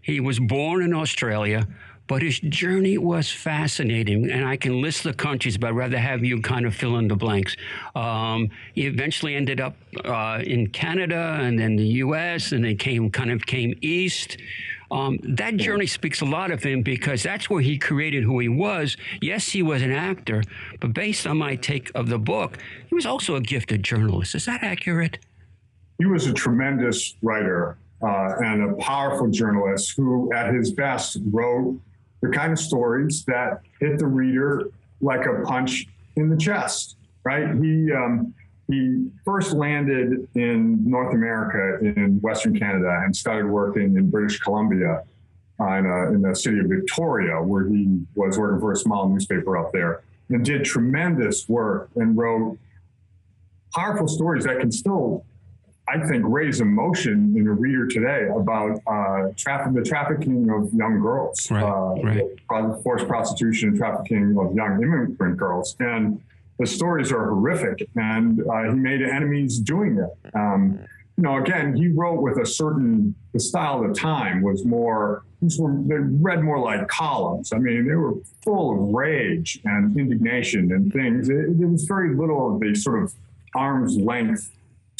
He 0.01 0.19
was 0.19 0.39
born 0.39 0.81
in 0.81 0.93
Australia, 0.93 1.67
but 2.11 2.21
his 2.21 2.41
journey 2.41 2.97
was 2.97 3.31
fascinating, 3.31 4.29
and 4.29 4.43
I 4.43 4.57
can 4.57 4.81
list 4.81 5.05
the 5.05 5.13
countries, 5.13 5.57
but 5.57 5.67
I'd 5.67 5.77
rather 5.77 5.97
have 5.97 6.25
you 6.25 6.41
kind 6.41 6.65
of 6.65 6.75
fill 6.75 6.97
in 6.97 7.07
the 7.07 7.15
blanks. 7.15 7.55
Um, 7.95 8.49
he 8.75 8.85
eventually 8.85 9.33
ended 9.33 9.61
up 9.61 9.77
uh, 10.03 10.41
in 10.45 10.67
Canada 10.67 11.39
and 11.39 11.57
then 11.57 11.77
the 11.77 11.87
U.S., 12.03 12.51
and 12.51 12.65
then 12.65 12.75
came 12.75 13.09
kind 13.11 13.31
of 13.31 13.45
came 13.45 13.75
east. 13.79 14.35
Um, 14.91 15.19
that 15.23 15.55
journey 15.55 15.87
speaks 15.87 16.19
a 16.19 16.25
lot 16.25 16.51
of 16.51 16.61
him 16.61 16.81
because 16.81 17.23
that's 17.23 17.49
where 17.49 17.61
he 17.61 17.77
created 17.77 18.25
who 18.25 18.39
he 18.39 18.49
was. 18.49 18.97
Yes, 19.21 19.47
he 19.47 19.63
was 19.63 19.81
an 19.81 19.93
actor, 19.93 20.43
but 20.81 20.93
based 20.93 21.25
on 21.25 21.37
my 21.37 21.55
take 21.55 21.91
of 21.95 22.09
the 22.09 22.19
book, 22.19 22.57
he 22.89 22.93
was 22.93 23.05
also 23.05 23.35
a 23.37 23.41
gifted 23.41 23.83
journalist. 23.83 24.35
Is 24.35 24.43
that 24.47 24.63
accurate? 24.63 25.17
He 25.97 26.07
was 26.07 26.27
a 26.27 26.33
tremendous 26.33 27.15
writer 27.21 27.77
uh, 28.01 28.33
and 28.43 28.69
a 28.69 28.73
powerful 28.81 29.29
journalist 29.29 29.93
who, 29.95 30.33
at 30.33 30.53
his 30.53 30.73
best, 30.73 31.17
wrote 31.31 31.79
the 32.21 32.29
kind 32.29 32.51
of 32.51 32.59
stories 32.59 33.23
that 33.25 33.61
hit 33.79 33.97
the 33.99 34.05
reader 34.05 34.69
like 35.01 35.25
a 35.25 35.41
punch 35.43 35.85
in 36.15 36.29
the 36.29 36.37
chest, 36.37 36.97
right? 37.23 37.55
He 37.61 37.91
um, 37.91 38.33
he 38.67 39.07
first 39.25 39.53
landed 39.53 40.27
in 40.35 40.89
North 40.89 41.13
America 41.13 41.79
in 41.83 42.19
Western 42.21 42.57
Canada 42.57 43.01
and 43.03 43.15
started 43.15 43.47
working 43.47 43.97
in 43.97 44.09
British 44.09 44.39
Columbia 44.39 45.03
in, 45.59 45.85
a, 45.85 46.13
in 46.13 46.21
the 46.21 46.33
city 46.33 46.59
of 46.59 46.67
Victoria, 46.67 47.41
where 47.41 47.67
he 47.67 47.99
was 48.15 48.39
working 48.39 48.59
for 48.59 48.71
a 48.71 48.75
small 48.75 49.09
newspaper 49.09 49.57
up 49.57 49.71
there, 49.73 50.03
and 50.29 50.45
did 50.45 50.63
tremendous 50.63 51.47
work 51.49 51.89
and 51.95 52.17
wrote 52.17 52.57
powerful 53.75 54.07
stories 54.07 54.45
that 54.45 54.59
can 54.59 54.71
still, 54.71 55.25
I 55.87 55.99
think, 56.07 56.23
raise 56.25 56.61
emotion 56.61 57.33
in 57.35 57.47
a 57.47 57.51
reader 57.51 57.87
today 57.87 58.29
about 58.33 58.79
uh, 58.87 59.33
traffic, 59.35 59.73
the 59.73 59.83
trafficking 59.83 60.49
of 60.49 60.73
young 60.73 61.01
girls, 61.01 61.49
right, 61.51 61.63
uh, 61.63 61.95
right. 62.01 62.83
forced 62.83 63.07
prostitution 63.07 63.69
and 63.69 63.77
trafficking 63.77 64.37
of 64.37 64.55
young 64.55 64.81
immigrant 64.81 65.37
girls. 65.37 65.75
And 65.79 66.21
the 66.59 66.67
stories 66.67 67.11
are 67.11 67.25
horrific, 67.25 67.89
and 67.95 68.41
uh, 68.47 68.63
he 68.63 68.75
made 68.75 69.01
enemies 69.01 69.59
doing 69.59 69.97
it. 69.97 70.35
Um, 70.35 70.79
you 71.17 71.23
know, 71.23 71.37
again, 71.37 71.75
he 71.75 71.87
wrote 71.87 72.21
with 72.21 72.37
a 72.37 72.45
certain 72.45 73.15
the 73.33 73.39
style 73.39 73.83
of 73.83 73.89
the 73.89 73.93
time 73.93 74.41
was 74.41 74.63
more. 74.63 75.23
These 75.41 75.59
were 75.59 75.73
they 75.73 75.95
read 75.95 76.43
more 76.43 76.59
like 76.59 76.87
columns. 76.87 77.51
I 77.51 77.57
mean, 77.57 77.87
they 77.87 77.95
were 77.95 78.13
full 78.43 78.71
of 78.71 78.93
rage 78.93 79.59
and 79.65 79.97
indignation 79.97 80.71
and 80.71 80.93
things. 80.93 81.29
It, 81.29 81.59
there 81.59 81.67
was 81.67 81.83
very 81.83 82.15
little 82.15 82.55
of 82.55 82.61
the 82.61 82.75
sort 82.75 83.03
of 83.03 83.13
arm's 83.53 83.97
length 83.97 84.51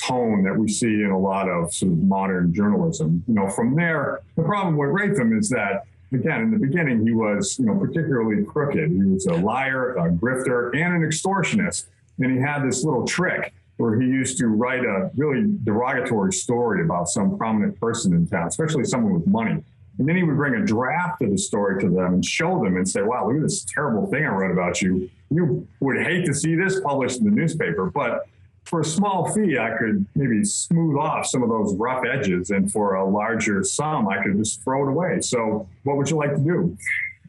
tone 0.02 0.44
that 0.44 0.58
we 0.58 0.68
see 0.68 1.04
in 1.04 1.12
a 1.12 1.20
lot 1.20 1.50
of 1.50 1.74
sort 1.74 1.92
of 1.92 2.00
modern 2.00 2.54
journalism. 2.54 3.24
You 3.28 3.36
know, 3.36 3.50
from 3.50 3.76
there, 3.76 4.22
the 4.36 4.44
problem 4.44 4.78
with 4.78 4.90
Rathom 4.90 5.38
is 5.38 5.50
that 5.50 5.86
again, 6.14 6.42
in 6.42 6.52
the 6.52 6.58
beginning, 6.58 7.06
he 7.06 7.14
was, 7.14 7.58
you 7.60 7.66
know, 7.66 7.76
particularly 7.76 8.44
crooked. 8.44 8.92
He 8.92 9.04
was 9.04 9.26
a 9.28 9.36
liar, 9.36 9.96
a 9.96 10.10
grifter, 10.12 10.76
and 10.76 10.96
an 10.96 11.10
extortionist. 11.10 11.86
And 12.20 12.32
he 12.32 12.40
had 12.40 12.64
this 12.64 12.84
little 12.84 13.06
trick 13.06 13.54
where 13.78 14.00
he 14.00 14.08
used 14.08 14.38
to 14.38 14.48
write 14.48 14.86
a 14.86 15.10
really 15.16 15.56
derogatory 15.64 16.34
story 16.34 16.84
about 16.84 17.08
some 17.08 17.38
prominent 17.38 17.80
person 17.80 18.14
in 18.14 18.28
town, 18.28 18.48
especially 18.48 18.84
someone 18.84 19.14
with 19.14 19.26
money. 19.26 19.64
And 19.98 20.08
then 20.08 20.16
he 20.16 20.24
would 20.24 20.36
bring 20.36 20.56
a 20.56 20.66
draft 20.66 21.22
of 21.22 21.32
the 21.32 21.38
story 21.38 21.82
to 21.82 21.90
them 21.90 22.14
and 22.14 22.26
show 22.26 22.64
them 22.64 22.78
and 22.78 22.88
say, 22.88 23.02
wow, 23.02 23.28
look 23.28 23.38
at 23.38 23.42
this 23.42 23.66
terrible 23.66 24.08
thing 24.08 24.26
I 24.26 24.30
wrote 24.30 24.52
about 24.52 24.82
you. 24.82 25.10
You 25.30 25.68
would 25.80 26.06
hate 26.06 26.26
to 26.26 26.34
see 26.34 26.56
this 26.56 26.80
published 26.82 27.20
in 27.20 27.26
the 27.26 27.32
newspaper, 27.32 27.90
but 27.90 28.28
for 28.66 28.82
a 28.82 28.86
small 28.86 29.32
fee, 29.34 29.58
I 29.58 29.72
could 29.78 30.06
maybe 30.16 30.44
smooth 30.44 30.98
off 30.98 31.26
some 31.26 31.44
of 31.44 31.50
those 31.50 31.76
rough 31.76 32.04
edges, 32.06 32.52
and 32.52 32.72
for 32.72 32.96
a 32.96 33.08
larger 33.08 33.64
sum, 33.64 34.08
I 34.08 34.22
could 34.24 34.38
just 34.38 34.64
throw 34.64 34.88
it 34.88 34.92
away. 34.92 35.22
So, 35.22 35.68
what 35.84 35.98
would 35.98 36.10
you 36.10 36.18
like 36.18 36.36
to 36.36 36.40
do? 36.40 36.78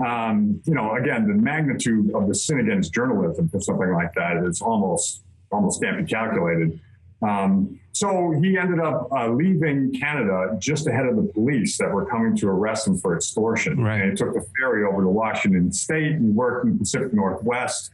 Um, 0.04 0.60
you 0.64 0.74
know, 0.74 0.94
again, 0.96 1.26
the 1.26 1.34
magnitude 1.34 2.14
of 2.14 2.28
the 2.28 2.34
sin 2.34 2.60
against 2.60 2.92
journalism 2.92 3.48
for 3.48 3.60
something 3.60 3.92
like 3.92 4.14
that 4.14 4.44
is 4.44 4.60
almost 4.60 5.22
almost 5.50 5.82
can't 5.82 5.98
be 5.98 6.04
calculated. 6.04 6.80
Um, 7.22 7.78
so 7.92 8.32
he 8.32 8.58
ended 8.58 8.80
up 8.80 9.08
uh, 9.12 9.28
leaving 9.28 9.92
Canada 9.92 10.56
just 10.58 10.86
ahead 10.86 11.06
of 11.06 11.16
the 11.16 11.22
police 11.22 11.76
that 11.78 11.92
were 11.92 12.06
coming 12.06 12.34
to 12.38 12.48
arrest 12.48 12.88
him 12.88 12.98
for 12.98 13.14
extortion. 13.14 13.82
Right. 13.82 14.00
And 14.00 14.10
he 14.10 14.16
took 14.16 14.34
the 14.34 14.44
ferry 14.58 14.84
over 14.84 15.02
to 15.02 15.08
Washington 15.08 15.72
State. 15.72 16.12
and 16.12 16.34
worked 16.34 16.66
in 16.66 16.72
the 16.72 16.78
Pacific 16.78 17.12
Northwest 17.12 17.90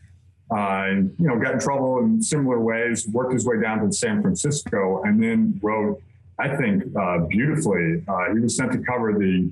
uh, 0.50 0.84
and 0.86 1.14
you 1.18 1.26
know 1.26 1.38
got 1.38 1.54
in 1.54 1.60
trouble 1.60 1.98
in 2.00 2.22
similar 2.22 2.60
ways. 2.60 3.06
Worked 3.08 3.34
his 3.34 3.46
way 3.46 3.60
down 3.60 3.84
to 3.84 3.92
San 3.92 4.22
Francisco, 4.22 5.02
and 5.04 5.22
then 5.22 5.58
wrote, 5.62 6.02
I 6.38 6.56
think, 6.56 6.84
uh, 6.96 7.18
beautifully. 7.20 8.02
Uh, 8.08 8.32
he 8.34 8.40
was 8.40 8.56
sent 8.56 8.72
to 8.72 8.78
cover 8.78 9.12
the 9.18 9.50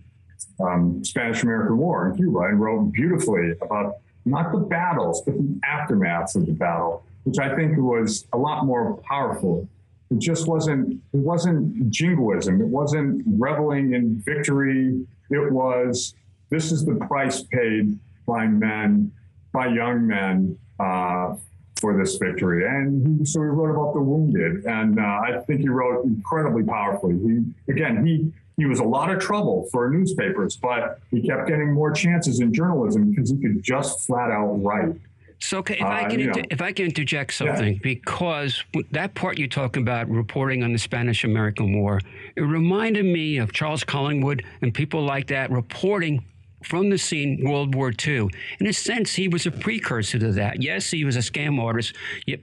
um, 0.60 1.04
Spanish 1.04 1.42
American 1.42 1.76
War 1.76 2.08
in 2.08 2.16
Cuba, 2.16 2.40
and 2.40 2.60
wrote 2.60 2.92
beautifully 2.92 3.52
about 3.60 3.96
not 4.24 4.52
the 4.52 4.58
battles, 4.58 5.22
but 5.22 5.36
the 5.36 5.60
aftermaths 5.64 6.34
of 6.34 6.46
the 6.46 6.52
battle, 6.52 7.04
which 7.24 7.38
I 7.38 7.54
think 7.54 7.76
was 7.76 8.26
a 8.32 8.38
lot 8.38 8.64
more 8.64 8.96
powerful. 9.08 9.68
It 10.10 10.18
just 10.18 10.46
wasn't. 10.46 11.00
It 11.12 11.18
wasn't 11.18 11.90
jingoism. 11.90 12.60
It 12.60 12.68
wasn't 12.68 13.22
reveling 13.26 13.92
in 13.92 14.22
victory. 14.24 15.04
It 15.30 15.52
was. 15.52 16.14
This 16.48 16.70
is 16.70 16.84
the 16.86 16.94
price 16.94 17.42
paid 17.42 17.98
by 18.24 18.46
men, 18.46 19.10
by 19.52 19.66
young 19.66 20.06
men 20.06 20.56
uh, 20.78 21.36
for 21.80 21.96
this 21.96 22.16
victory. 22.16 22.66
And 22.66 23.20
he, 23.20 23.24
so 23.24 23.40
he 23.40 23.46
wrote 23.46 23.70
about 23.70 23.94
the 23.94 24.00
wounded, 24.00 24.64
and 24.64 24.98
uh, 24.98 25.02
I 25.02 25.40
think 25.46 25.60
he 25.60 25.68
wrote 25.68 26.04
incredibly 26.04 26.62
powerfully. 26.62 27.18
He 27.18 27.72
again 27.72 28.04
he 28.04 28.32
he 28.56 28.64
was 28.64 28.80
a 28.80 28.84
lot 28.84 29.10
of 29.10 29.20
trouble 29.20 29.68
for 29.70 29.90
newspapers, 29.90 30.56
but 30.56 31.00
he 31.10 31.20
kept 31.20 31.46
getting 31.46 31.72
more 31.72 31.92
chances 31.92 32.40
in 32.40 32.54
journalism 32.54 33.10
because 33.10 33.30
he 33.30 33.36
could 33.36 33.62
just 33.62 34.06
flat 34.06 34.30
out 34.30 34.54
write. 34.62 34.96
So, 35.38 35.58
okay, 35.58 35.74
if, 35.74 35.82
uh, 35.82 35.88
I 35.88 36.04
can 36.04 36.20
inter- 36.20 36.44
if 36.50 36.62
I 36.62 36.72
can 36.72 36.86
interject 36.86 37.34
something, 37.34 37.74
yeah. 37.74 37.80
because 37.82 38.64
that 38.92 39.14
part 39.14 39.38
you're 39.38 39.48
talking 39.48 39.82
about 39.82 40.08
reporting 40.08 40.62
on 40.62 40.72
the 40.72 40.78
Spanish 40.78 41.24
American 41.24 41.78
War, 41.78 42.00
it 42.36 42.40
reminded 42.40 43.04
me 43.04 43.36
of 43.36 43.52
Charles 43.52 43.84
Collingwood 43.84 44.44
and 44.62 44.72
people 44.72 45.02
like 45.04 45.26
that 45.26 45.50
reporting 45.50 46.24
from 46.66 46.90
the 46.90 46.98
scene 46.98 47.40
World 47.44 47.76
War 47.76 47.92
II. 48.06 48.28
In 48.58 48.66
a 48.66 48.72
sense, 48.72 49.14
he 49.14 49.28
was 49.28 49.46
a 49.46 49.52
precursor 49.52 50.18
to 50.18 50.32
that. 50.32 50.60
Yes, 50.60 50.90
he 50.90 51.04
was 51.04 51.14
a 51.14 51.20
scam 51.20 51.62
artist, 51.62 51.94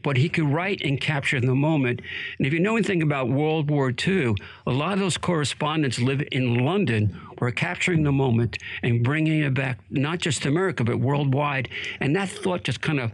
but 0.02 0.16
he 0.16 0.30
could 0.30 0.46
write 0.46 0.82
and 0.82 1.00
capture 1.00 1.42
the 1.42 1.54
moment. 1.54 2.02
And 2.38 2.48
if 2.48 2.54
you 2.54 2.60
know 2.62 2.78
anything 2.78 3.02
about 3.02 3.28
World 3.30 3.70
War 3.70 3.92
II, 3.92 4.36
a 4.66 4.72
lot 4.72 4.94
of 4.94 5.00
those 5.00 5.18
correspondents 5.18 6.00
live 6.00 6.24
in 6.32 6.64
London 6.64 7.20
were 7.40 7.52
capturing 7.52 8.04
the 8.04 8.14
moment 8.14 8.58
and 8.82 9.04
bringing 9.04 9.42
it 9.42 9.54
back, 9.54 9.80
not 9.90 10.20
just 10.20 10.44
to 10.44 10.48
America, 10.48 10.86
but 10.86 11.00
worldwide. 11.00 11.68
And 12.00 12.16
that 12.16 12.30
thought 12.30 12.64
just 12.64 12.80
kind 12.80 13.02
of 13.02 13.12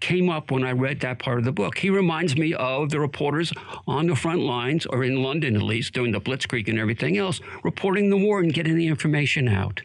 came 0.00 0.28
up 0.30 0.50
when 0.50 0.64
I 0.64 0.72
read 0.72 1.00
that 1.00 1.18
part 1.18 1.38
of 1.38 1.44
the 1.44 1.52
book. 1.52 1.78
He 1.78 1.90
reminds 1.90 2.36
me 2.36 2.54
of 2.54 2.90
the 2.90 3.00
reporters 3.00 3.52
on 3.86 4.06
the 4.06 4.16
front 4.16 4.40
lines, 4.40 4.86
or 4.86 5.04
in 5.04 5.22
London 5.22 5.56
at 5.56 5.62
least, 5.62 5.92
doing 5.92 6.12
the 6.12 6.20
Blitzkrieg 6.20 6.68
and 6.68 6.78
everything 6.78 7.16
else, 7.16 7.40
reporting 7.62 8.10
the 8.10 8.16
war 8.16 8.40
and 8.40 8.52
getting 8.52 8.76
the 8.76 8.86
information 8.88 9.48
out. 9.48 9.82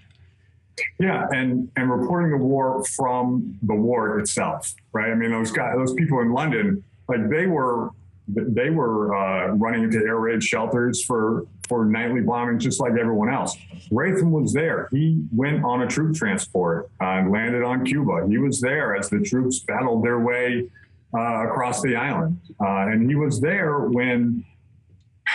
Yeah, 0.99 1.27
and 1.31 1.69
and 1.75 1.91
reporting 1.91 2.31
the 2.31 2.43
war 2.43 2.83
from 2.83 3.57
the 3.61 3.75
war 3.75 4.19
itself, 4.19 4.73
right? 4.91 5.11
I 5.11 5.15
mean, 5.15 5.31
those 5.31 5.51
guys, 5.51 5.75
those 5.77 5.93
people 5.93 6.19
in 6.21 6.31
London, 6.31 6.83
like 7.07 7.29
they 7.29 7.45
were 7.45 7.89
they 8.27 8.69
were 8.69 9.15
uh, 9.15 9.47
running 9.49 9.83
into 9.83 9.97
air 9.97 10.17
raid 10.17 10.43
shelters 10.43 11.03
for 11.03 11.45
for 11.67 11.85
nightly 11.85 12.21
bombings, 12.21 12.59
just 12.59 12.79
like 12.79 12.93
everyone 12.93 13.29
else. 13.29 13.55
Rathom 13.91 14.31
was 14.31 14.53
there. 14.53 14.89
He 14.91 15.23
went 15.31 15.63
on 15.63 15.81
a 15.81 15.87
troop 15.87 16.15
transport 16.15 16.89
uh, 17.01 17.05
and 17.05 17.31
landed 17.31 17.63
on 17.63 17.85
Cuba. 17.85 18.25
He 18.27 18.37
was 18.37 18.59
there 18.59 18.95
as 18.95 19.09
the 19.09 19.19
troops 19.19 19.59
battled 19.59 20.03
their 20.03 20.19
way 20.19 20.69
uh, 21.13 21.47
across 21.47 21.81
the 21.81 21.95
island, 21.95 22.39
uh, 22.59 22.87
and 22.87 23.09
he 23.09 23.15
was 23.15 23.39
there 23.39 23.79
when 23.81 24.43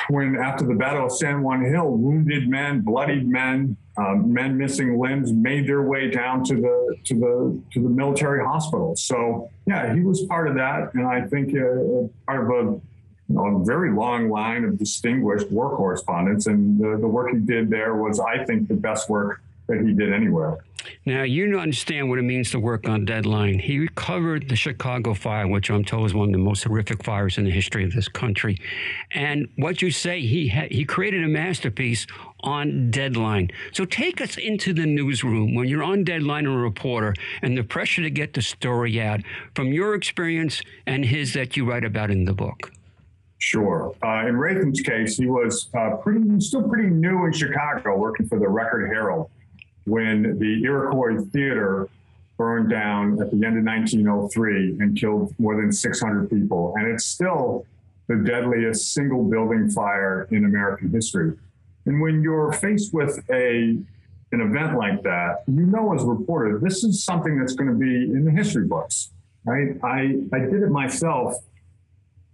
when 0.09 0.37
after 0.37 0.65
the 0.67 0.75
Battle 0.75 1.07
of 1.07 1.13
San 1.13 1.43
Juan 1.43 1.65
Hill, 1.65 1.91
wounded 1.91 2.49
men, 2.49 2.81
bloodied 2.81 3.29
men, 3.29 3.77
um, 3.97 4.33
men 4.33 4.57
missing 4.57 4.99
limbs 4.99 5.33
made 5.33 5.67
their 5.69 5.83
way 5.83 6.11
down 6.11 6.45
to 6.45 6.55
the 6.55 6.97
to 7.05 7.15
the 7.15 7.63
to 7.73 7.83
the 7.83 7.89
military 7.89 8.45
hospital. 8.45 8.95
So 8.97 9.51
yeah, 9.67 9.95
he 9.95 10.01
was 10.01 10.23
part 10.27 10.49
of 10.49 10.55
that, 10.55 10.95
and 10.95 11.07
I 11.07 11.23
think 11.23 11.51
uh, 11.51 12.09
part 12.27 12.45
of 12.45 12.51
a, 12.51 12.63
you 13.29 13.35
know, 13.35 13.61
a 13.61 13.65
very 13.65 13.93
long 13.93 14.31
line 14.31 14.65
of 14.65 14.79
distinguished 14.79 15.51
war 15.51 15.77
correspondents. 15.77 16.47
And 16.47 16.79
the, 16.79 16.97
the 16.99 17.09
work 17.09 17.33
he 17.33 17.39
did 17.39 17.71
there 17.71 17.97
was, 17.97 18.21
I 18.21 18.45
think, 18.45 18.69
the 18.69 18.75
best 18.75 19.11
work 19.11 19.43
that 19.69 19.81
he 19.81 19.93
did 19.93 20.13
anywhere. 20.13 20.59
Now, 21.05 21.23
you 21.23 21.59
understand 21.59 22.09
what 22.09 22.19
it 22.19 22.23
means 22.23 22.51
to 22.53 22.61
work 22.61 22.89
on 22.89 23.05
deadline. 23.05 23.59
He 23.59 23.79
recovered 23.79 24.49
the 24.49 24.57
Chicago 24.57 25.15
fire, 25.15 25.47
which 25.47 25.71
I'm 25.71 25.85
told 25.85 26.07
is 26.07 26.15
one 26.15 26.29
of 26.29 26.33
the 26.33 26.39
most 26.39 26.65
horrific 26.65 27.05
fires 27.05 27.37
in 27.39 27.45
the 27.45 27.51
history 27.51 27.85
of 27.85 27.93
this 27.93 28.09
country. 28.09 28.59
And 29.13 29.49
what 29.57 29.83
you 29.83 29.91
say, 29.91 30.21
he, 30.21 30.49
ha- 30.49 30.69
he 30.71 30.85
created 30.85 31.25
a 31.25 31.29
masterpiece 31.29 32.07
on 32.41 32.91
deadline. 32.91 33.51
So 33.73 33.85
take 33.85 34.21
us 34.21 34.37
into 34.37 34.73
the 34.73 34.87
newsroom 34.87 35.55
when 35.55 35.69
you're 35.69 35.83
on 35.83 36.05
deadline 36.05 36.47
a 36.47 36.57
reporter 36.57 37.15
and 37.43 37.57
the 37.57 37.65
pressure 37.65 38.03
to 38.03 38.11
get 38.11 38.35
the 38.35 38.43
story 38.43 39.01
out 39.01 39.21
from 39.55 39.73
your 39.73 39.95
experience 39.95 40.63
and 40.87 41.05
his 41.05 41.35
that 41.35 41.57
you 41.57 41.69
write 41.69 41.85
about 41.85 42.11
in 42.11 42.25
the 42.25 42.35
book. 42.35 42.73
Sure. 43.41 43.95
Uh, 44.03 44.27
in 44.27 44.37
Rathom's 44.37 44.81
case, 44.81 45.17
he 45.17 45.27
was 45.27 45.69
uh, 45.77 45.97
pretty, 45.97 46.41
still 46.41 46.69
pretty 46.69 46.89
new 46.89 47.27
in 47.27 47.33
Chicago, 47.33 47.97
working 47.97 48.27
for 48.27 48.39
the 48.39 48.49
Record 48.49 48.89
Herald 48.89 49.31
when 49.89 50.39
the 50.39 50.63
Iroquois 50.65 51.23
Theater 51.33 51.89
burned 52.37 52.71
down 52.71 53.21
at 53.21 53.31
the 53.31 53.45
end 53.45 53.59
of 53.59 53.65
1903 53.65 54.79
and 54.81 54.97
killed 54.97 55.35
more 55.39 55.57
than 55.57 55.73
600 55.73 56.31
people. 56.31 56.75
And 56.77 56.87
it's 56.87 57.05
still 57.05 57.67
the 58.07 58.17
deadliest 58.17 58.95
single 58.95 59.25
building 59.25 59.69
fire 59.71 60.29
in 60.31 60.45
American 60.45 60.91
history. 60.91 61.37
And 61.87 62.01
when 62.01 62.23
you're 62.23 62.53
faced 62.53 62.95
with 62.95 63.19
a 63.31 63.79
an 64.31 64.43
event 64.43 64.77
like 64.77 65.03
that, 65.03 65.43
you 65.47 65.65
know 65.65 65.95
as 65.95 66.03
a 66.03 66.07
reporter, 66.07 66.59
this 66.59 66.85
is 66.85 67.03
something 67.03 67.39
that's 67.39 67.55
going 67.55 67.71
to 67.71 67.77
be 67.77 68.13
in 68.13 68.27
the 68.27 68.31
history 68.31 68.67
books, 68.67 69.11
right? 69.47 69.75
I, 69.83 70.19
I 70.35 70.41
did 70.41 70.63
it 70.63 70.71
myself 70.71 71.35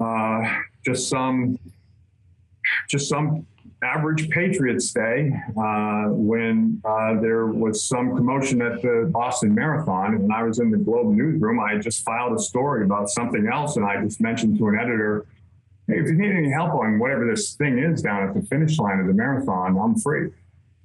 uh, 0.00 0.42
just 0.84 1.08
some 1.08 1.58
just 2.88 3.08
some 3.08 3.46
average 3.84 4.30
Patriots 4.30 4.92
day 4.92 5.32
uh, 5.56 6.06
when 6.08 6.80
uh, 6.84 7.20
there 7.20 7.46
was 7.46 7.84
some 7.84 8.16
commotion 8.16 8.62
at 8.62 8.80
the 8.82 9.08
Boston 9.12 9.54
Marathon, 9.54 10.14
and 10.14 10.32
I 10.32 10.42
was 10.42 10.58
in 10.58 10.70
the 10.70 10.78
Globe 10.78 11.14
newsroom. 11.14 11.60
I 11.60 11.78
just 11.78 12.02
filed 12.04 12.36
a 12.36 12.40
story 12.40 12.84
about 12.84 13.10
something 13.10 13.46
else, 13.46 13.76
and 13.76 13.84
I 13.84 14.02
just 14.02 14.20
mentioned 14.20 14.58
to 14.58 14.68
an 14.68 14.78
editor, 14.78 15.26
"Hey, 15.86 15.98
if 15.98 16.06
you 16.06 16.14
need 16.14 16.32
any 16.32 16.50
help 16.50 16.74
on 16.74 16.98
whatever 16.98 17.26
this 17.26 17.54
thing 17.54 17.78
is 17.78 18.02
down 18.02 18.26
at 18.26 18.34
the 18.34 18.42
finish 18.42 18.78
line 18.78 19.00
of 19.00 19.06
the 19.06 19.12
marathon, 19.12 19.78
I'm 19.78 19.96
free." 19.96 20.30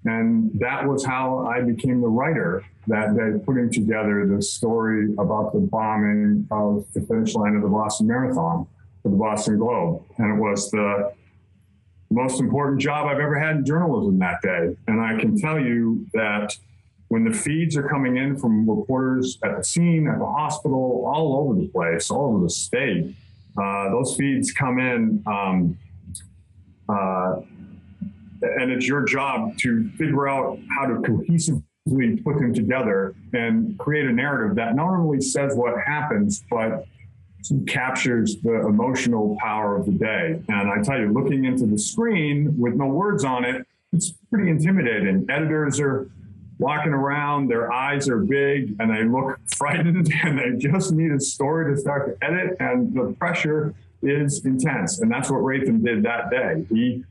And 0.06 0.52
that 0.60 0.88
was 0.88 1.06
how 1.06 1.46
I 1.46 1.62
became 1.62 2.02
the 2.02 2.08
writer 2.08 2.64
that 2.88 3.16
day, 3.16 3.38
putting 3.46 3.70
together 3.70 4.26
the 4.26 4.42
story 4.42 5.14
about 5.18 5.54
the 5.54 5.60
bombing 5.60 6.48
of 6.52 6.86
the 6.94 7.02
finish 7.02 7.36
line 7.36 7.56
of 7.56 7.62
the 7.62 7.68
Boston 7.68 8.08
Marathon 8.08 8.66
for 9.04 9.10
the 9.10 9.18
Boston 9.18 9.58
Globe. 9.58 10.04
And 10.18 10.38
it 10.38 10.42
was 10.42 10.72
the 10.72 11.12
most 12.12 12.40
important 12.40 12.82
job 12.82 13.08
I've 13.08 13.20
ever 13.20 13.40
had 13.40 13.58
in 13.58 13.66
journalism 13.66 14.18
that 14.20 14.42
day. 14.42 14.76
And 14.88 15.00
I 15.00 15.20
can 15.20 15.40
tell 15.40 15.60
you 15.60 16.08
that 16.14 16.58
when 17.10 17.24
the 17.24 17.36
feeds 17.36 17.76
are 17.76 17.88
coming 17.88 18.18
in 18.18 18.38
from 18.38 18.70
reporters 18.70 19.38
at 19.44 19.58
the 19.58 19.64
scene, 19.64 20.08
at 20.08 20.20
the 20.20 20.26
hospital, 20.26 21.04
all 21.06 21.38
over 21.38 21.60
the 21.60 21.68
place, 21.68 22.10
all 22.10 22.34
over 22.34 22.44
the 22.44 22.50
state, 22.50 23.16
uh, 23.58 23.90
those 23.90 24.16
feeds 24.16 24.52
come 24.52 24.80
in. 24.80 25.24
Um, 25.26 25.78
uh, 26.88 27.42
and 28.42 28.72
it's 28.72 28.88
your 28.88 29.04
job 29.04 29.58
to 29.60 29.90
figure 29.92 30.28
out 30.28 30.60
how 30.78 30.86
to 30.86 30.96
cohesively 30.96 32.24
put 32.24 32.38
them 32.40 32.54
together 32.54 33.16
and 33.34 33.78
create 33.78 34.06
a 34.06 34.14
narrative 34.14 34.56
that 34.56 34.76
not 34.76 34.96
only 34.96 35.22
says 35.22 35.56
what 35.56 35.74
happens, 35.86 36.44
but 36.50 36.86
captures 37.68 38.38
the 38.42 38.68
emotional 38.68 39.38
power 39.40 39.76
of 39.76 39.86
the 39.86 39.92
day. 39.92 40.42
And 40.50 40.70
I 40.70 40.82
tell 40.82 41.00
you, 41.00 41.12
looking 41.12 41.46
into 41.46 41.66
the 41.66 41.78
screen 41.78 42.58
with 42.58 42.76
no 42.76 42.88
words 42.88 43.24
on 43.24 43.46
it, 43.46 43.66
it's 43.92 44.14
pretty 44.32 44.50
intimidating. 44.50 45.26
Editors 45.30 45.80
are 45.80 46.10
walking 46.60 46.92
around, 46.92 47.48
their 47.48 47.72
eyes 47.72 48.10
are 48.10 48.20
big 48.20 48.76
and 48.80 48.92
they 48.92 49.04
look 49.04 49.40
frightened 49.56 50.12
and 50.24 50.38
they 50.38 50.58
just 50.58 50.92
need 50.92 51.12
a 51.12 51.20
story 51.20 51.74
to 51.74 51.80
start 51.80 52.20
to 52.20 52.26
edit. 52.26 52.58
And 52.60 52.94
the 52.94 53.16
pressure 53.20 53.74
is 54.02 54.46
intense. 54.46 55.00
And 55.02 55.12
that's 55.12 55.30
what 55.30 55.42
Rathom 55.42 55.84
did 55.84 56.04
that 56.04 56.30
day. 56.30 56.66
He 56.70 57.04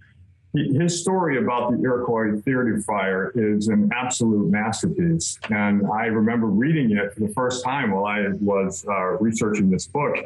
his 0.55 1.01
story 1.01 1.39
about 1.39 1.71
the 1.71 1.83
Iroquois 1.83 2.41
Theater 2.41 2.81
Fire 2.81 3.33
is 3.35 3.69
an 3.69 3.91
absolute 3.95 4.51
masterpiece. 4.51 5.39
And 5.51 5.87
I 5.87 6.07
remember 6.07 6.47
reading 6.47 6.97
it 6.97 7.13
for 7.13 7.21
the 7.21 7.33
first 7.35 7.65
time 7.65 7.91
while 7.91 8.07
I 8.07 8.29
was 8.41 8.85
uh, 8.89 9.19
researching 9.21 9.71
this 9.71 9.87
book. 9.87 10.17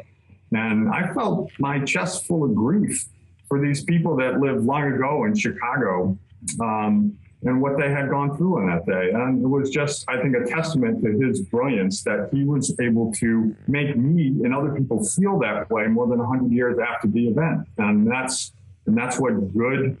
And 0.51 0.89
I 0.89 1.13
felt 1.13 1.51
my 1.59 1.79
chest 1.83 2.25
full 2.25 2.43
of 2.43 2.55
grief 2.55 3.05
for 3.47 3.59
these 3.59 3.83
people 3.83 4.15
that 4.17 4.39
lived 4.39 4.63
long 4.63 4.93
ago 4.93 5.25
in 5.25 5.35
Chicago 5.35 6.17
um, 6.61 7.17
and 7.43 7.61
what 7.61 7.77
they 7.77 7.89
had 7.89 8.09
gone 8.09 8.37
through 8.37 8.59
on 8.59 8.67
that 8.67 8.85
day. 8.85 9.11
And 9.11 9.43
it 9.43 9.47
was 9.47 9.69
just, 9.69 10.05
I 10.07 10.21
think, 10.21 10.35
a 10.37 10.45
testament 10.45 11.03
to 11.03 11.11
his 11.19 11.41
brilliance 11.41 12.01
that 12.03 12.29
he 12.31 12.45
was 12.45 12.73
able 12.79 13.11
to 13.13 13.53
make 13.67 13.97
me 13.97 14.27
and 14.43 14.55
other 14.55 14.71
people 14.71 15.03
feel 15.03 15.37
that 15.39 15.69
way 15.69 15.87
more 15.87 16.07
than 16.07 16.19
100 16.19 16.51
years 16.51 16.77
after 16.79 17.09
the 17.09 17.27
event. 17.27 17.67
And 17.77 18.09
that's 18.09 18.53
and 18.85 18.97
that's 18.97 19.17
what 19.17 19.53
good 19.53 19.97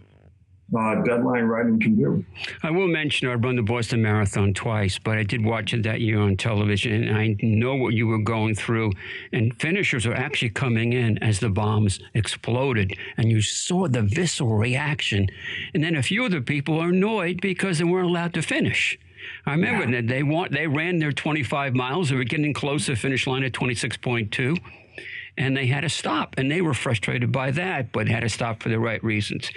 uh, 0.75 0.95
deadline 1.03 1.45
writing 1.45 1.79
can 1.79 1.95
do. 1.95 2.25
I 2.61 2.71
will 2.71 2.87
mention 2.87 3.27
I've 3.27 3.43
run 3.43 3.55
the 3.55 3.61
Boston 3.61 4.01
Marathon 4.01 4.53
twice, 4.53 4.99
but 4.99 5.17
I 5.17 5.23
did 5.23 5.43
watch 5.43 5.73
it 5.73 5.83
that 5.83 6.01
year 6.01 6.19
on 6.19 6.37
television, 6.37 7.03
and 7.03 7.17
I 7.17 7.35
know 7.41 7.75
what 7.75 7.93
you 7.93 8.07
were 8.07 8.19
going 8.19 8.55
through. 8.55 8.91
And 9.31 9.59
finishers 9.59 10.05
are 10.05 10.13
actually 10.13 10.49
coming 10.49 10.93
in 10.93 11.17
as 11.19 11.39
the 11.39 11.49
bombs 11.49 11.99
exploded, 12.13 12.95
and 13.17 13.31
you 13.31 13.41
saw 13.41 13.87
the 13.87 14.01
visceral 14.01 14.55
reaction. 14.55 15.27
And 15.73 15.83
then 15.83 15.95
a 15.95 16.03
few 16.03 16.25
of 16.25 16.31
the 16.31 16.41
people 16.41 16.79
are 16.79 16.89
annoyed 16.89 17.41
because 17.41 17.77
they 17.77 17.83
weren't 17.83 18.09
allowed 18.09 18.33
to 18.35 18.41
finish. 18.41 18.97
I 19.45 19.51
remember 19.51 19.85
yeah. 19.85 20.01
that 20.01 20.07
they 20.07 20.21
want 20.21 20.51
they 20.51 20.67
ran 20.67 20.99
their 20.99 21.13
25 21.13 21.73
miles. 21.73 22.09
They 22.09 22.15
were 22.15 22.23
getting 22.25 22.53
close 22.53 22.87
to 22.87 22.95
finish 22.95 23.25
line 23.25 23.43
at 23.43 23.53
26.2 23.53 24.57
and 25.37 25.55
they 25.55 25.67
had 25.67 25.81
to 25.81 25.89
stop. 25.89 26.35
And 26.37 26.49
they 26.49 26.61
were 26.61 26.73
frustrated 26.73 27.31
by 27.31 27.51
that, 27.51 27.91
but 27.91 28.07
had 28.07 28.21
to 28.21 28.29
stop 28.29 28.61
for 28.61 28.69
the 28.69 28.79
right 28.79 29.03
reasons. 29.03 29.49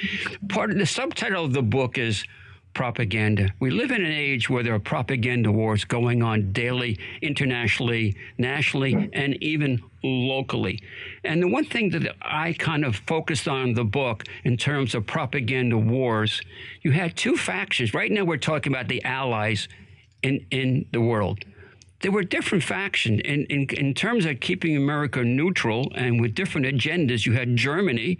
Part 0.48 0.70
of 0.70 0.78
the 0.78 0.86
subtitle 0.86 1.44
of 1.44 1.52
the 1.52 1.62
book 1.62 1.98
is 1.98 2.24
propaganda. 2.76 3.48
We 3.58 3.70
live 3.70 3.90
in 3.90 4.04
an 4.04 4.12
age 4.12 4.50
where 4.50 4.62
there 4.62 4.74
are 4.74 4.78
propaganda 4.78 5.50
wars 5.50 5.84
going 5.86 6.22
on 6.22 6.52
daily, 6.52 6.98
internationally, 7.22 8.16
nationally, 8.36 9.08
and 9.14 9.42
even 9.42 9.82
locally. 10.02 10.82
And 11.24 11.42
the 11.42 11.48
one 11.48 11.64
thing 11.64 11.88
that 11.90 12.14
I 12.20 12.52
kind 12.52 12.84
of 12.84 12.96
focused 12.96 13.48
on 13.48 13.72
the 13.72 13.84
book 13.84 14.24
in 14.44 14.58
terms 14.58 14.94
of 14.94 15.06
propaganda 15.06 15.78
wars, 15.78 16.42
you 16.82 16.90
had 16.90 17.16
two 17.16 17.36
factions. 17.36 17.94
Right 17.94 18.12
now, 18.12 18.24
we're 18.24 18.36
talking 18.36 18.72
about 18.72 18.88
the 18.88 19.02
allies 19.04 19.68
in, 20.22 20.44
in 20.50 20.86
the 20.92 21.00
world 21.00 21.44
there 22.02 22.12
were 22.12 22.22
different 22.22 22.62
factions 22.62 23.20
in, 23.24 23.44
in, 23.46 23.66
in 23.70 23.94
terms 23.94 24.26
of 24.26 24.40
keeping 24.40 24.76
America 24.76 25.22
neutral 25.22 25.90
and 25.94 26.20
with 26.20 26.34
different 26.34 26.66
agendas. 26.66 27.26
You 27.26 27.32
had 27.32 27.56
Germany 27.56 28.18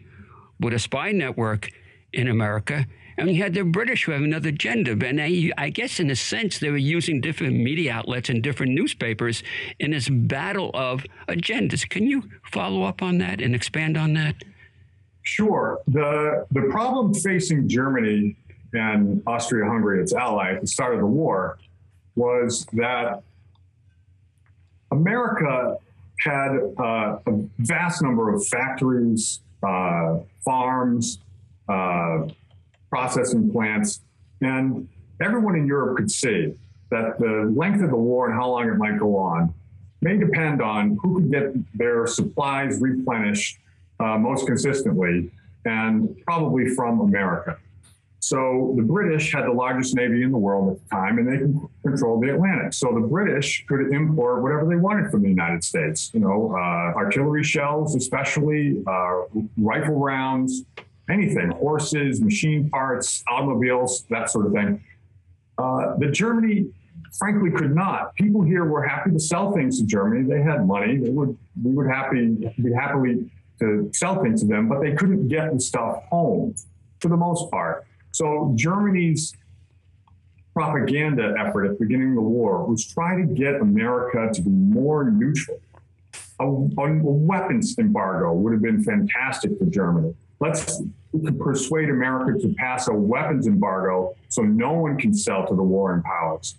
with 0.59 0.73
a 0.73 0.79
spy 0.79 1.13
network 1.13 1.71
in 2.13 2.29
America, 2.29 2.87
and 3.19 3.31
you 3.31 3.43
had 3.43 3.55
the 3.55 3.65
British 3.65 4.05
who 4.05 4.13
have 4.13 4.23
another 4.23 4.49
agenda. 4.49 4.93
And 5.07 5.21
I, 5.21 5.51
I 5.59 5.71
guess, 5.71 6.01
in 6.01 6.11
a 6.11 6.17
sense, 6.17 6.59
they 6.59 6.71
were 6.71 6.77
using 6.77 7.21
different 7.21 7.57
media 7.57 7.93
outlets 7.93 8.29
and 8.29 8.43
different 8.43 8.73
newspapers 8.73 9.43
in 9.79 9.91
this 9.91 10.09
battle 10.09 10.71
of 10.75 11.05
agendas. 11.29 11.89
Can 11.89 12.07
you 12.07 12.25
follow 12.45 12.83
up 12.83 13.03
on 13.03 13.19
that 13.19 13.41
and 13.41 13.55
expand 13.55 13.97
on 13.97 14.15
that? 14.15 14.37
Sure. 15.23 15.81
The, 15.89 16.47
the 16.51 16.63
problem 16.71 17.13
facing 17.13 17.69
Germany 17.69 18.37
and 18.73 19.23
Austria 19.27 19.67
Hungary, 19.67 20.01
its 20.01 20.13
ally, 20.13 20.55
at 20.55 20.61
the 20.61 20.67
start 20.67 20.95
of 20.95 21.01
the 21.01 21.07
war, 21.07 21.59
was 22.15 22.67
that 22.73 23.23
America 24.91 25.79
had 26.21 26.59
uh, 26.79 27.19
a 27.27 27.33
vast 27.59 28.03
number 28.03 28.33
of 28.33 28.47
factories, 28.47 29.41
uh, 29.63 30.19
farms, 30.45 31.19
uh, 31.69 32.27
processing 32.91 33.51
plants, 33.51 34.01
and 34.41 34.89
everyone 35.21 35.57
in 35.57 35.67
Europe 35.67 35.97
could 35.97 36.11
see 36.11 36.55
that 36.91 37.19
the 37.19 37.53
length 37.55 37.83
of 37.83 37.91
the 37.91 37.97
war 37.97 38.27
and 38.27 38.35
how 38.35 38.49
long 38.49 38.69
it 38.69 38.77
might 38.77 38.99
go 38.99 39.17
on 39.17 39.53
may 40.01 40.17
depend 40.17 40.63
on 40.63 40.99
who 41.03 41.21
could 41.21 41.31
get 41.31 41.77
their 41.79 42.07
supplies 42.07 42.81
replenished 42.81 43.59
uh, 43.99 44.17
most 44.19 44.47
consistently, 44.47 45.31
and 45.65 46.17
probably 46.25 46.69
from 46.69 47.01
America. 47.01 47.59
So 48.21 48.75
the 48.77 48.83
British 48.83 49.33
had 49.33 49.45
the 49.45 49.53
largest 49.53 49.95
navy 49.95 50.23
in 50.23 50.33
the 50.33 50.39
world 50.39 50.75
at 50.75 50.83
the 50.83 50.89
time, 50.89 51.19
and 51.19 51.29
they 51.29 51.89
controlled 51.89 52.23
the 52.23 52.35
Atlantic. 52.35 52.73
So 52.73 52.93
the 52.93 53.07
British 53.07 53.65
could 53.69 53.93
import 53.93 54.43
whatever 54.43 54.67
they 54.67 54.77
wanted 54.77 55.11
from 55.11 55.23
the 55.23 55.29
United 55.29 55.63
States. 55.63 56.11
You 56.13 56.21
know, 56.21 56.53
uh, 56.53 56.97
artillery 56.97 57.45
shells, 57.45 57.95
especially 57.95 58.83
uh, 58.87 59.23
rifle 59.57 59.99
rounds, 59.99 60.65
anything, 61.09 61.51
horses, 61.51 62.21
machine 62.21 62.69
parts, 62.71 63.23
automobiles, 63.29 64.05
that 64.11 64.31
sort 64.31 64.47
of 64.47 64.53
thing. 64.53 64.83
Uh, 65.59 65.97
the 65.99 66.09
Germany, 66.09 66.67
frankly, 67.19 67.51
could 67.51 67.75
not. 67.75 68.15
People 68.17 68.43
here 68.43 68.65
were 68.65 68.83
happy 68.83 69.11
to 69.11 69.21
sell 69.21 69.53
things 69.53 69.79
to 69.81 69.87
Germany. 69.87 70.29
They 70.29 70.43
had 70.43 70.67
money. 70.67 70.97
They 70.97 71.11
would 71.11 71.37
we 71.63 71.73
would 71.73 71.89
happy 71.89 72.53
be 72.63 72.73
happily 72.73 73.31
to 73.61 73.91
sell 73.93 74.23
things 74.23 74.43
to 74.43 74.47
them, 74.47 74.69
but 74.69 74.81
they 74.81 74.93
couldn't 74.93 75.29
get 75.29 75.53
the 75.53 75.61
stuff 75.61 76.03
home 76.11 76.55
for 77.01 77.09
the 77.09 77.17
most 77.17 77.51
part. 77.51 77.87
So 78.17 78.53
Germany's 78.55 79.35
propaganda 80.55 81.35
effort 81.39 81.67
at 81.67 81.79
the 81.79 81.85
beginning 81.85 82.11
of 82.11 82.15
the 82.15 82.23
war 82.23 82.65
was 82.65 82.87
try 82.87 83.15
to 83.15 83.27
get 83.27 83.57
America 83.57 84.31
to 84.33 84.41
be 84.41 84.49
more 84.49 85.11
neutral. 85.11 85.61
A, 86.41 86.47
a, 86.47 86.95
weapons 87.03 87.79
embargo 87.79 88.33
would 88.33 88.55
have 88.55 88.63
been 88.63 88.83
fantastic 88.83 89.59
for 89.59 89.67
Germany. 89.67 90.15
Let's 90.41 90.81
persuade 91.39 91.91
America 91.91 92.41
to 92.41 92.55
pass 92.55 92.89
a 92.89 92.95
weapons 92.95 93.47
embargo 93.47 94.15
so 94.31 94.41
no 94.41 94.73
one 94.73 94.97
can 94.97 95.13
sell 95.13 95.47
to 95.47 95.55
the 95.55 95.63
warring 95.63 96.03
powers. 96.03 96.57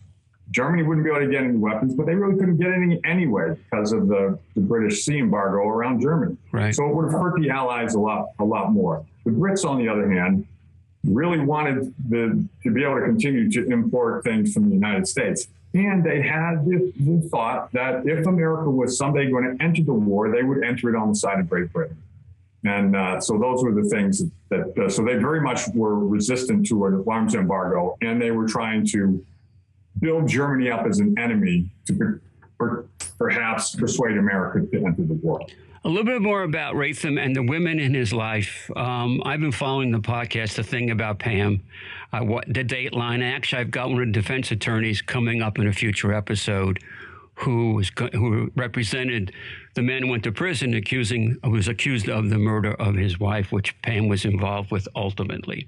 Germany 0.51 0.83
wouldn't 0.83 1.05
be 1.05 1.09
able 1.09 1.25
to 1.25 1.31
get 1.31 1.43
any 1.43 1.57
weapons, 1.57 1.95
but 1.95 2.05
they 2.05 2.13
really 2.13 2.37
couldn't 2.37 2.57
get 2.57 2.71
any 2.71 3.01
anyway 3.03 3.55
because 3.55 3.93
of 3.93 4.07
the, 4.07 4.37
the 4.53 4.61
British 4.61 5.03
sea 5.03 5.17
embargo 5.17 5.67
around 5.67 6.01
Germany. 6.01 6.37
Right. 6.51 6.73
So 6.73 6.87
it 6.87 6.95
would 6.95 7.11
have 7.11 7.19
hurt 7.19 7.41
the 7.41 7.49
Allies 7.49 7.95
a 7.95 7.99
lot, 7.99 8.27
a 8.37 8.45
lot 8.45 8.71
more. 8.71 9.03
The 9.25 9.31
Brits, 9.31 9.67
on 9.67 9.79
the 9.79 9.89
other 9.89 10.09
hand, 10.09 10.45
really 11.07 11.39
wanted 11.39 11.93
the, 12.09 12.45
to 12.63 12.71
be 12.71 12.83
able 12.83 12.99
to 12.99 13.05
continue 13.05 13.49
to 13.51 13.67
import 13.71 14.23
things 14.23 14.53
from 14.53 14.69
the 14.69 14.75
United 14.75 15.07
States. 15.07 15.47
And 15.73 16.03
they 16.03 16.21
had 16.21 16.65
the, 16.65 16.91
the 16.99 17.27
thought 17.29 17.71
that 17.73 18.07
if 18.07 18.25
America 18.25 18.69
was 18.69 18.97
someday 18.97 19.29
going 19.29 19.57
to 19.57 19.63
enter 19.63 19.83
the 19.83 19.93
war, 19.93 20.29
they 20.29 20.43
would 20.43 20.63
enter 20.63 20.89
it 20.89 20.95
on 20.95 21.09
the 21.09 21.15
side 21.15 21.39
of 21.39 21.49
Great 21.49 21.71
Britain. 21.71 21.97
And 22.63 22.95
uh, 22.95 23.21
so 23.21 23.37
those 23.37 23.63
were 23.63 23.73
the 23.73 23.87
things 23.87 24.23
that, 24.49 24.77
uh, 24.77 24.89
so 24.89 25.03
they 25.03 25.15
very 25.15 25.41
much 25.41 25.67
were 25.73 25.99
resistant 25.99 26.65
to 26.67 26.85
an 26.85 27.03
arms 27.07 27.35
embargo, 27.35 27.97
and 28.01 28.21
they 28.21 28.31
were 28.31 28.47
trying 28.47 28.85
to 28.87 29.23
build 29.99 30.27
Germany 30.27 30.69
up 30.71 30.85
as 30.85 30.99
an 30.99 31.17
enemy 31.17 31.69
to 31.85 32.19
perhaps 33.17 33.75
persuade 33.75 34.17
America 34.17 34.65
to 34.71 34.85
enter 34.85 35.03
the 35.03 35.13
war. 35.15 35.45
A 35.83 35.89
little 35.89 36.05
bit 36.05 36.21
more 36.21 36.43
about 36.43 36.75
Rathom 36.75 37.23
and 37.23 37.35
the 37.35 37.43
women 37.43 37.79
in 37.79 37.93
his 37.93 38.11
life. 38.11 38.69
Um, 38.75 39.21
I've 39.25 39.39
been 39.39 39.51
following 39.51 39.91
the 39.91 39.99
podcast, 39.99 40.55
the 40.55 40.63
thing 40.63 40.91
about 40.91 41.19
Pam, 41.19 41.61
uh, 42.11 42.21
what 42.21 42.45
the 42.47 42.63
Dateline. 42.63 43.23
Actually, 43.23 43.61
I've 43.61 43.71
got 43.71 43.89
one 43.89 44.01
of 44.01 44.07
the 44.07 44.11
defense 44.11 44.51
attorneys 44.51 45.01
coming 45.01 45.41
up 45.41 45.59
in 45.59 45.67
a 45.67 45.73
future 45.73 46.13
episode 46.13 46.79
who 47.35 47.75
was 47.75 47.91
who 48.13 48.51
represented 48.55 49.31
the 49.75 49.83
man 49.83 50.01
who 50.01 50.09
went 50.09 50.23
to 50.23 50.31
prison, 50.31 50.73
accusing 50.73 51.37
was 51.43 51.67
accused 51.67 52.09
of 52.09 52.31
the 52.31 52.37
murder 52.39 52.73
of 52.73 52.95
his 52.95 53.19
wife, 53.19 53.51
which 53.51 53.79
Pam 53.83 54.07
was 54.07 54.25
involved 54.25 54.71
with 54.71 54.87
ultimately. 54.95 55.67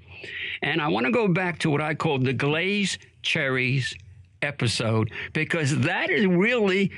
And 0.62 0.82
I 0.82 0.88
want 0.88 1.06
to 1.06 1.12
go 1.12 1.28
back 1.28 1.60
to 1.60 1.70
what 1.70 1.80
I 1.80 1.94
call 1.94 2.18
the 2.18 2.32
glaze 2.32 2.98
cherries 3.22 3.94
episode 4.42 5.12
because 5.32 5.78
that 5.80 6.10
is 6.10 6.26
really 6.26 6.90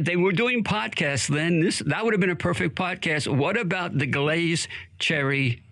they 0.00 0.16
were 0.16 0.32
doing 0.32 0.64
podcasts 0.64 1.28
then. 1.28 1.60
This 1.60 1.80
that 1.86 2.04
would 2.04 2.14
have 2.14 2.20
been 2.20 2.30
a 2.30 2.36
perfect 2.36 2.74
podcast. 2.76 3.28
What 3.34 3.56
about 3.56 3.98
the 3.98 4.06
glaze 4.06 4.68
cherry 4.98 5.62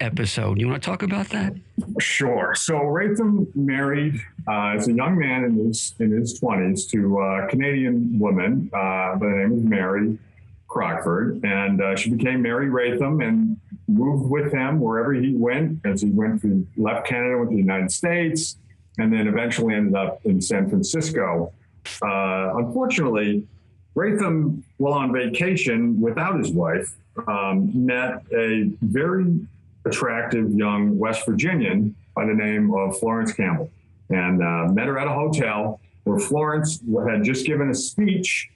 episode? 0.00 0.60
You 0.60 0.68
want 0.68 0.82
to 0.82 0.86
talk 0.86 1.02
about 1.02 1.28
that? 1.30 1.54
Sure. 2.00 2.54
So 2.54 2.74
Rathom 2.74 3.54
married 3.54 4.20
uh, 4.46 4.74
as 4.76 4.88
a 4.88 4.92
young 4.92 5.18
man 5.18 5.44
in 5.44 5.66
his 5.66 5.94
in 5.98 6.10
his 6.12 6.40
20s 6.40 6.88
to 6.90 7.20
a 7.20 7.48
canadian 7.48 8.18
woman 8.18 8.70
uh, 8.72 9.16
by 9.16 9.26
the 9.26 9.36
name 9.36 9.52
of 9.52 9.64
mary 9.64 10.18
crockford. 10.68 11.40
And 11.44 11.80
uh, 11.80 11.96
she 11.96 12.10
became 12.10 12.42
mary 12.42 12.68
Rathom 12.68 13.26
and 13.26 13.58
moved 13.88 14.28
with 14.28 14.52
him 14.52 14.80
wherever 14.80 15.12
he 15.12 15.34
went 15.34 15.80
as 15.84 16.02
he 16.02 16.10
went 16.10 16.42
to 16.42 16.66
left 16.76 17.06
canada 17.06 17.38
with 17.38 17.50
the 17.50 17.56
united 17.56 17.90
states 17.90 18.56
and 18.98 19.12
then 19.12 19.28
eventually 19.28 19.74
ended 19.74 19.94
up 19.94 20.20
in 20.24 20.40
san 20.40 20.68
francisco 20.68 21.52
uh, 22.02 22.56
unfortunately, 22.56 23.46
Rathom, 23.96 24.62
while 24.76 24.94
on 24.94 25.12
vacation 25.12 26.00
without 26.00 26.38
his 26.38 26.50
wife, 26.50 26.94
um, 27.26 27.70
met 27.74 28.22
a 28.32 28.70
very 28.82 29.40
attractive 29.86 30.52
young 30.52 30.98
West 30.98 31.24
Virginian 31.26 31.94
by 32.14 32.26
the 32.26 32.34
name 32.34 32.74
of 32.74 32.98
Florence 32.98 33.32
Campbell 33.32 33.70
and 34.10 34.42
uh, 34.42 34.72
met 34.72 34.86
her 34.86 34.98
at 34.98 35.06
a 35.06 35.12
hotel 35.12 35.80
where 36.04 36.18
Florence 36.18 36.80
had 37.08 37.24
just 37.24 37.46
given 37.46 37.70
a 37.70 37.74
speech 37.74 38.48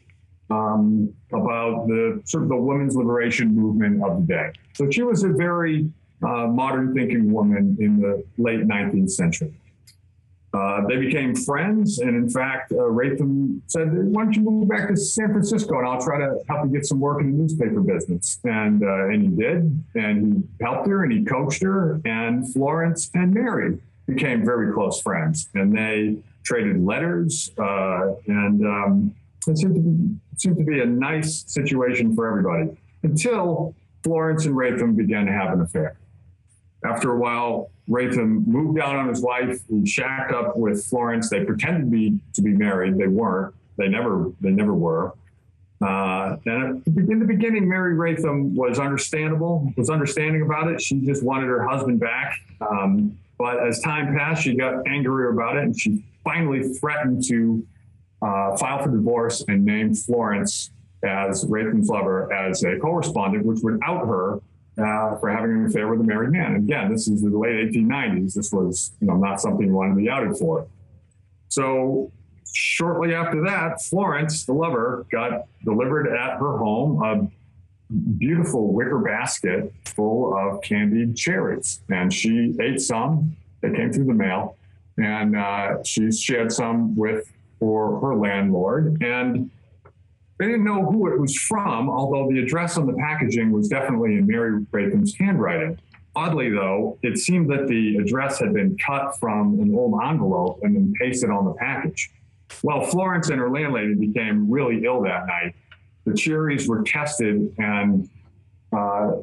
um, 0.50 1.12
about 1.32 1.86
the 1.86 2.20
sort 2.24 2.42
of 2.42 2.48
the 2.48 2.56
women's 2.56 2.94
liberation 2.96 3.54
movement 3.54 4.02
of 4.04 4.20
the 4.20 4.26
day. 4.26 4.52
So 4.74 4.90
she 4.90 5.02
was 5.02 5.22
a 5.24 5.28
very 5.28 5.90
uh, 6.22 6.46
modern 6.46 6.94
thinking 6.94 7.32
woman 7.32 7.76
in 7.80 8.00
the 8.00 8.24
late 8.38 8.60
19th 8.60 9.10
century. 9.10 9.54
Uh, 10.52 10.84
they 10.88 10.96
became 10.96 11.32
friends, 11.34 12.00
and 12.00 12.16
in 12.16 12.28
fact, 12.28 12.72
uh, 12.72 12.76
Rathom 12.76 13.60
said, 13.68 13.88
"Why 13.92 14.24
don't 14.24 14.34
you 14.34 14.42
move 14.42 14.68
back 14.68 14.88
to 14.88 14.96
San 14.96 15.30
Francisco, 15.30 15.78
and 15.78 15.86
I'll 15.86 16.00
try 16.00 16.18
to 16.18 16.40
help 16.48 16.64
you 16.66 16.72
get 16.72 16.84
some 16.84 16.98
work 16.98 17.20
in 17.20 17.30
the 17.30 17.38
newspaper 17.38 17.80
business." 17.80 18.40
And 18.42 18.82
uh, 18.82 19.10
and 19.10 19.22
he 19.22 19.28
did, 19.28 19.84
and 19.94 20.26
he 20.26 20.64
helped 20.64 20.88
her, 20.88 21.04
and 21.04 21.12
he 21.12 21.24
coached 21.24 21.62
her, 21.62 22.00
and 22.04 22.52
Florence 22.52 23.10
and 23.14 23.32
Mary 23.32 23.78
became 24.06 24.44
very 24.44 24.72
close 24.72 25.00
friends, 25.00 25.48
and 25.54 25.76
they 25.76 26.16
traded 26.42 26.84
letters, 26.84 27.52
uh, 27.56 28.14
and 28.26 28.66
um, 28.66 29.14
it 29.46 29.56
seemed 29.56 29.74
to 29.76 29.80
be 29.80 30.16
seemed 30.36 30.56
to 30.58 30.64
be 30.64 30.80
a 30.80 30.86
nice 30.86 31.44
situation 31.46 32.14
for 32.16 32.26
everybody 32.26 32.76
until 33.04 33.74
Florence 34.02 34.46
and 34.46 34.56
Rathom 34.56 34.96
began 34.96 35.26
to 35.26 35.32
have 35.32 35.52
an 35.52 35.60
affair. 35.60 35.99
After 36.84 37.12
a 37.12 37.18
while, 37.18 37.70
Rathom 37.88 38.46
moved 38.46 38.78
out 38.78 38.96
on 38.96 39.08
his 39.08 39.20
wife. 39.20 39.60
He 39.68 39.84
shacked 39.86 40.32
up 40.32 40.56
with 40.56 40.84
Florence. 40.86 41.28
They 41.28 41.44
pretended 41.44 41.84
to 41.84 41.90
be 41.90 42.18
to 42.34 42.42
be 42.42 42.52
married. 42.52 42.96
They 42.96 43.08
weren't. 43.08 43.54
They 43.76 43.88
never. 43.88 44.32
They 44.40 44.50
never 44.50 44.74
were. 44.74 45.12
Uh, 45.82 46.36
and 46.44 46.82
in 46.86 47.18
the 47.18 47.24
beginning, 47.24 47.66
Mary 47.68 47.94
Rathom 47.94 48.52
was 48.54 48.78
understandable, 48.78 49.72
was 49.76 49.88
understanding 49.88 50.42
about 50.42 50.68
it. 50.68 50.80
She 50.80 51.00
just 51.00 51.22
wanted 51.22 51.46
her 51.46 51.66
husband 51.66 52.00
back. 52.00 52.38
Um, 52.60 53.18
but 53.38 53.66
as 53.66 53.80
time 53.80 54.14
passed, 54.14 54.42
she 54.42 54.54
got 54.54 54.86
angrier 54.86 55.30
about 55.30 55.56
it, 55.56 55.64
and 55.64 55.78
she 55.78 56.04
finally 56.22 56.74
threatened 56.74 57.24
to 57.28 57.66
uh, 58.20 58.56
file 58.58 58.82
for 58.82 58.90
divorce 58.90 59.42
and 59.48 59.64
name 59.64 59.94
Florence 59.94 60.70
as 61.02 61.46
Rathom's 61.46 61.88
lover 61.88 62.30
as 62.30 62.62
a 62.62 62.78
correspondent, 62.78 63.46
which 63.46 63.60
would 63.62 63.80
out 63.82 64.06
her 64.06 64.40
uh, 64.78 65.16
for 65.16 65.30
having 65.30 65.52
an 65.52 65.66
affair 65.66 65.88
with 65.88 66.00
a 66.00 66.04
married 66.04 66.30
man. 66.30 66.56
Again, 66.56 66.90
this 66.90 67.08
is 67.08 67.22
the 67.22 67.30
late 67.30 67.72
1890s. 67.72 68.34
This 68.34 68.52
was, 68.52 68.92
you 69.00 69.06
know, 69.06 69.16
not 69.16 69.40
something 69.40 69.66
you 69.66 69.72
wanted 69.72 69.90
to 69.90 69.96
be 69.96 70.08
outed 70.08 70.36
for. 70.36 70.66
So 71.48 72.12
shortly 72.52 73.14
after 73.14 73.42
that, 73.44 73.82
Florence, 73.82 74.44
the 74.44 74.52
lover, 74.52 75.06
got 75.10 75.46
delivered 75.64 76.08
at 76.08 76.38
her 76.38 76.58
home 76.58 77.02
a 77.02 77.28
beautiful 78.18 78.72
wicker 78.72 78.98
basket 78.98 79.72
full 79.84 80.36
of 80.36 80.62
candied 80.62 81.16
cherries, 81.16 81.80
and 81.88 82.12
she 82.12 82.54
ate 82.60 82.80
some. 82.80 83.36
They 83.60 83.70
came 83.72 83.92
through 83.92 84.06
the 84.06 84.14
mail, 84.14 84.56
and 84.96 85.36
uh, 85.36 85.82
she 85.82 86.10
shared 86.12 86.52
some 86.52 86.96
with 86.96 87.30
for 87.58 88.00
her 88.00 88.16
landlord 88.16 89.02
and 89.02 89.50
they 90.40 90.46
didn't 90.46 90.64
know 90.64 90.86
who 90.86 91.12
it 91.12 91.20
was 91.20 91.36
from, 91.36 91.90
although 91.90 92.26
the 92.30 92.38
address 92.38 92.78
on 92.78 92.86
the 92.86 92.94
packaging 92.94 93.52
was 93.52 93.68
definitely 93.68 94.16
in 94.16 94.26
Mary 94.26 94.64
Rathom's 94.72 95.14
handwriting. 95.14 95.78
Oddly, 96.16 96.48
though, 96.48 96.98
it 97.02 97.18
seemed 97.18 97.50
that 97.50 97.68
the 97.68 97.98
address 97.98 98.40
had 98.40 98.54
been 98.54 98.74
cut 98.78 99.20
from 99.20 99.60
an 99.60 99.74
old 99.74 100.00
envelope 100.02 100.60
and 100.62 100.74
then 100.74 100.94
pasted 100.98 101.28
on 101.28 101.44
the 101.44 101.52
package. 101.52 102.10
Well, 102.62 102.80
Florence 102.86 103.28
and 103.28 103.38
her 103.38 103.50
landlady 103.50 103.94
became 103.94 104.50
really 104.50 104.82
ill 104.86 105.02
that 105.02 105.26
night. 105.26 105.54
The 106.06 106.14
cherries 106.14 106.66
were 106.66 106.84
tested 106.84 107.54
and 107.58 108.08
uh, 108.72 109.16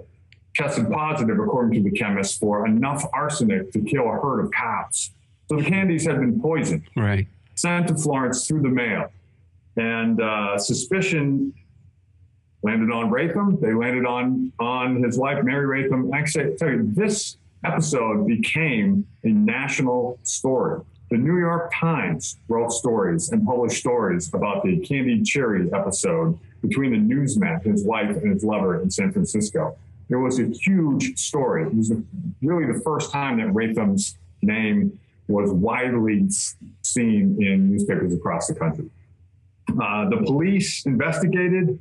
tested 0.54 0.88
positive, 0.92 1.40
according 1.40 1.84
to 1.84 1.90
the 1.90 1.98
chemist, 1.98 2.40
for 2.40 2.68
enough 2.68 3.04
arsenic 3.12 3.72
to 3.72 3.82
kill 3.82 4.08
a 4.08 4.20
herd 4.22 4.42
of 4.42 4.52
cows. 4.52 5.10
So 5.50 5.58
the 5.58 5.64
candies 5.64 6.06
had 6.06 6.20
been 6.20 6.40
poisoned. 6.40 6.84
Right. 6.96 7.28
Sent 7.56 7.88
to 7.88 7.96
Florence 7.96 8.48
through 8.48 8.62
the 8.62 8.70
mail 8.70 9.12
and 9.78 10.22
uh, 10.22 10.58
suspicion 10.58 11.54
landed 12.64 12.92
on 12.92 13.10
Rathom. 13.10 13.60
They 13.62 13.74
landed 13.74 14.06
on 14.06 14.52
on 14.60 15.04
his 15.04 15.18
wife, 15.18 15.44
Mary 15.44 15.84
Rathom. 15.84 16.10
Actually, 16.14 16.56
this 16.94 17.38
episode 17.64 18.28
became 18.28 19.08
a 19.24 19.30
national 19.30 20.20
story. 20.24 20.82
The 21.10 21.18
New 21.18 21.38
York 21.38 21.72
Times 21.74 22.38
wrote 22.50 22.72
stories 22.72 23.30
and 23.30 23.46
published 23.46 23.80
stories 23.80 24.34
about 24.34 24.64
the 24.64 24.80
candied 24.80 25.26
cherry 25.26 25.72
episode 25.74 26.38
between 26.62 26.92
the 26.92 26.98
newsman, 26.98 27.62
his 27.62 27.84
wife, 27.86 28.18
and 28.18 28.34
his 28.34 28.44
lover 28.44 28.82
in 28.82 28.92
San 28.92 29.14
Francisco. 29.14 29.78
It 30.10 30.16
was 30.16 30.40
a 30.40 30.48
huge 30.48 31.18
story. 31.18 31.64
It 31.64 31.74
was 31.74 31.94
really 32.42 32.66
the 32.72 32.80
first 32.82 33.12
time 33.12 33.38
that 33.38 33.48
Rathom's 33.48 34.18
name 34.42 35.00
was 35.28 35.52
widely 35.52 36.28
seen 36.82 37.42
in 37.42 37.72
newspapers 37.72 38.14
across 38.14 38.48
the 38.48 38.56
country. 38.56 38.90
Uh, 39.70 40.10
the 40.10 40.24
police 40.26 40.86
investigated. 40.86 41.80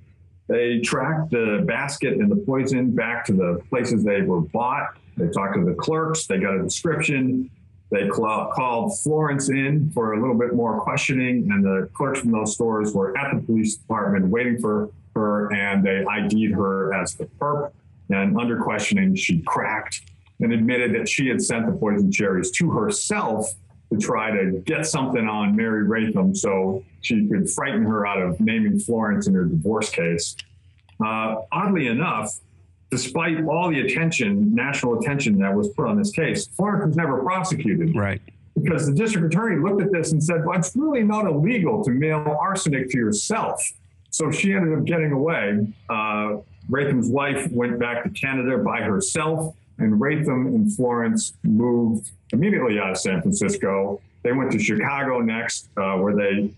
They 0.49 0.81
tracked 0.81 1.31
the 1.31 1.65
basket 1.67 2.19
and 2.19 2.31
the 2.31 2.37
poison 2.37 2.95
back 2.95 3.25
to 3.27 3.33
the 3.33 3.61
places 3.69 4.05
they 4.05 4.23
were 4.23 4.41
bought. 4.41 4.97
They 5.17 5.29
talked 5.29 5.55
to 5.55 5.65
the 5.65 5.75
clerks. 5.75 6.27
They 6.27 6.39
got 6.39 6.55
a 6.55 6.63
description. 6.63 7.51
They 7.91 8.09
cl- 8.11 8.51
called 8.55 8.99
Florence 9.01 9.49
in 9.49 9.91
for 9.91 10.15
a 10.15 10.21
little 10.21 10.37
bit 10.37 10.55
more 10.55 10.81
questioning, 10.81 11.49
and 11.51 11.65
the 11.65 11.89
clerks 11.95 12.21
from 12.21 12.33
those 12.33 12.55
stores 12.55 12.93
were 12.93 13.17
at 13.17 13.35
the 13.35 13.41
police 13.41 13.77
department 13.77 14.27
waiting 14.27 14.59
for 14.59 14.91
her, 15.15 15.53
and 15.53 15.85
they 15.85 16.05
ID'd 16.05 16.53
her 16.53 16.93
as 16.95 17.15
the 17.15 17.27
perp. 17.41 17.73
And 18.11 18.39
under 18.39 18.61
questioning, 18.61 19.15
she 19.15 19.41
cracked 19.43 20.03
and 20.41 20.53
admitted 20.53 20.95
that 20.95 21.09
she 21.09 21.29
had 21.29 21.41
sent 21.41 21.67
the 21.67 21.73
poison 21.73 22.11
cherries 22.11 22.51
to 22.53 22.71
herself 22.71 23.55
to 23.93 23.99
try 23.99 24.31
to 24.31 24.63
get 24.65 24.87
something 24.87 25.29
on 25.29 25.55
Mary 25.55 25.87
Rathom 25.87 26.37
so 26.37 26.85
she 27.03 27.27
could 27.29 27.49
frighten 27.51 27.85
her 27.85 28.07
out 28.07 28.21
of 28.21 28.41
naming 28.41 28.79
Florence 28.79 29.27
in 29.27 29.35
her 29.35 29.45
divorce 29.45 29.91
case. 29.91 30.37
Uh, 31.05 31.37
oddly 31.53 31.87
enough, 31.87 32.41
despite 32.91 33.45
all 33.45 33.71
the 33.71 33.81
attention, 33.81 34.55
national 34.55 34.99
attention 34.99 35.39
that 35.39 35.55
was 35.55 35.69
put 35.71 35.87
on 35.87 35.97
this 35.97 36.11
case, 36.11 36.49
Florence 36.49 36.87
was 36.87 36.97
never 36.97 37.23
prosecuted. 37.23 37.95
Right. 37.95 38.21
Because 38.61 38.87
the 38.87 38.95
district 38.95 39.27
attorney 39.27 39.63
looked 39.63 39.83
at 39.83 39.93
this 39.93 40.13
and 40.13 40.23
said, 40.23 40.45
well, 40.45 40.59
it's 40.59 40.75
really 40.75 41.03
not 41.03 41.27
illegal 41.27 41.85
to 41.85 41.91
mail 41.91 42.37
arsenic 42.41 42.91
to 42.91 42.97
yourself. 42.97 43.63
So 44.11 44.31
she 44.31 44.55
ended 44.55 44.77
up 44.79 44.85
getting 44.85 45.13
away. 45.13 45.67
Uh, 45.91 46.39
Rathom's 46.71 47.09
wife 47.09 47.51
went 47.53 47.79
back 47.79 48.03
to 48.05 48.11
Canada 48.11 48.59
by 48.59 48.81
herself 48.81 49.55
and 49.79 50.01
Rathom 50.01 50.47
and 50.47 50.75
Florence 50.75 51.35
moved 51.43 52.11
immediately 52.33 52.79
out 52.79 52.93
of 52.93 52.99
San 52.99 53.21
Francisco. 53.21 54.01
They 54.23 54.33
went 54.33 54.51
to 54.53 54.59
Chicago 54.59 55.21
next, 55.21 55.69
uh, 55.77 55.97
where 55.97 56.15
they 56.15 56.51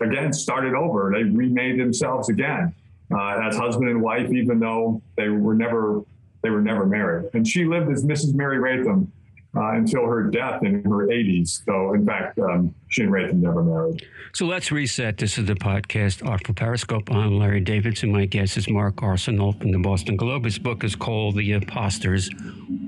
again 0.00 0.32
started 0.32 0.74
over. 0.74 1.12
They 1.14 1.24
remade 1.24 1.78
themselves 1.78 2.28
again 2.28 2.74
uh, 3.12 3.40
as 3.42 3.56
husband 3.56 3.90
and 3.90 4.00
wife, 4.02 4.30
even 4.32 4.58
though 4.58 5.00
they 5.16 5.28
were 5.28 5.54
never 5.54 6.02
they 6.42 6.50
were 6.50 6.60
never 6.60 6.84
married. 6.84 7.30
And 7.32 7.46
she 7.48 7.64
lived 7.64 7.90
as 7.90 8.04
Mrs. 8.04 8.34
Mary 8.34 8.58
Rathom 8.58 9.08
uh, 9.56 9.72
until 9.72 10.06
her 10.06 10.24
death 10.24 10.62
in 10.62 10.82
her 10.84 11.06
80s. 11.06 11.64
So, 11.64 11.94
in 11.94 12.06
fact, 12.06 12.38
um, 12.38 12.74
she 12.88 13.02
and 13.02 13.12
Rathom 13.12 13.34
never 13.34 13.62
married. 13.62 14.06
So 14.32 14.46
let's 14.46 14.72
reset. 14.72 15.18
This 15.18 15.38
is 15.38 15.46
the 15.46 15.54
podcast 15.54 16.26
Artful 16.26 16.54
Periscope. 16.54 17.10
I'm 17.10 17.38
Larry 17.38 17.60
Davidson. 17.60 18.12
My 18.12 18.26
guest 18.26 18.56
is 18.56 18.68
Mark 18.68 18.96
Arsenault 18.96 19.60
from 19.60 19.72
the 19.72 19.78
Boston 19.78 20.16
Globe. 20.16 20.44
His 20.44 20.58
book 20.58 20.82
is 20.82 20.96
called 20.96 21.36
The 21.36 21.52
Imposter's 21.52 22.30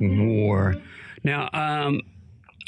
War. 0.00 0.76
Now, 1.22 1.48
um, 1.52 2.02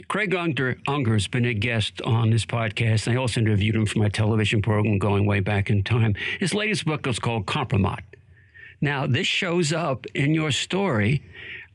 Craig 0.07 0.35
Unger, 0.35 0.79
Unger 0.87 1.15
has 1.15 1.27
been 1.27 1.45
a 1.45 1.55
guest 1.55 2.01
on 2.03 2.31
this 2.31 2.47
podcast. 2.47 3.11
I 3.11 3.17
also 3.17 3.41
interviewed 3.41 3.75
him 3.75 3.85
for 3.85 3.99
my 3.99 4.09
television 4.09 4.63
program 4.63 4.99
going 4.99 5.27
way 5.27 5.41
back 5.41 5.71
in 5.71 5.83
time. 5.83 6.15
His 6.39 6.55
latest 6.55 6.85
book 6.85 7.07
is 7.07 7.19
called 7.19 7.47
Kompromat. 7.47 8.01
Now, 8.81 9.07
this 9.09 9.27
shows 9.27 9.73
up 9.73 10.07
in 10.15 10.35
your 10.35 10.53
story. 10.53 11.23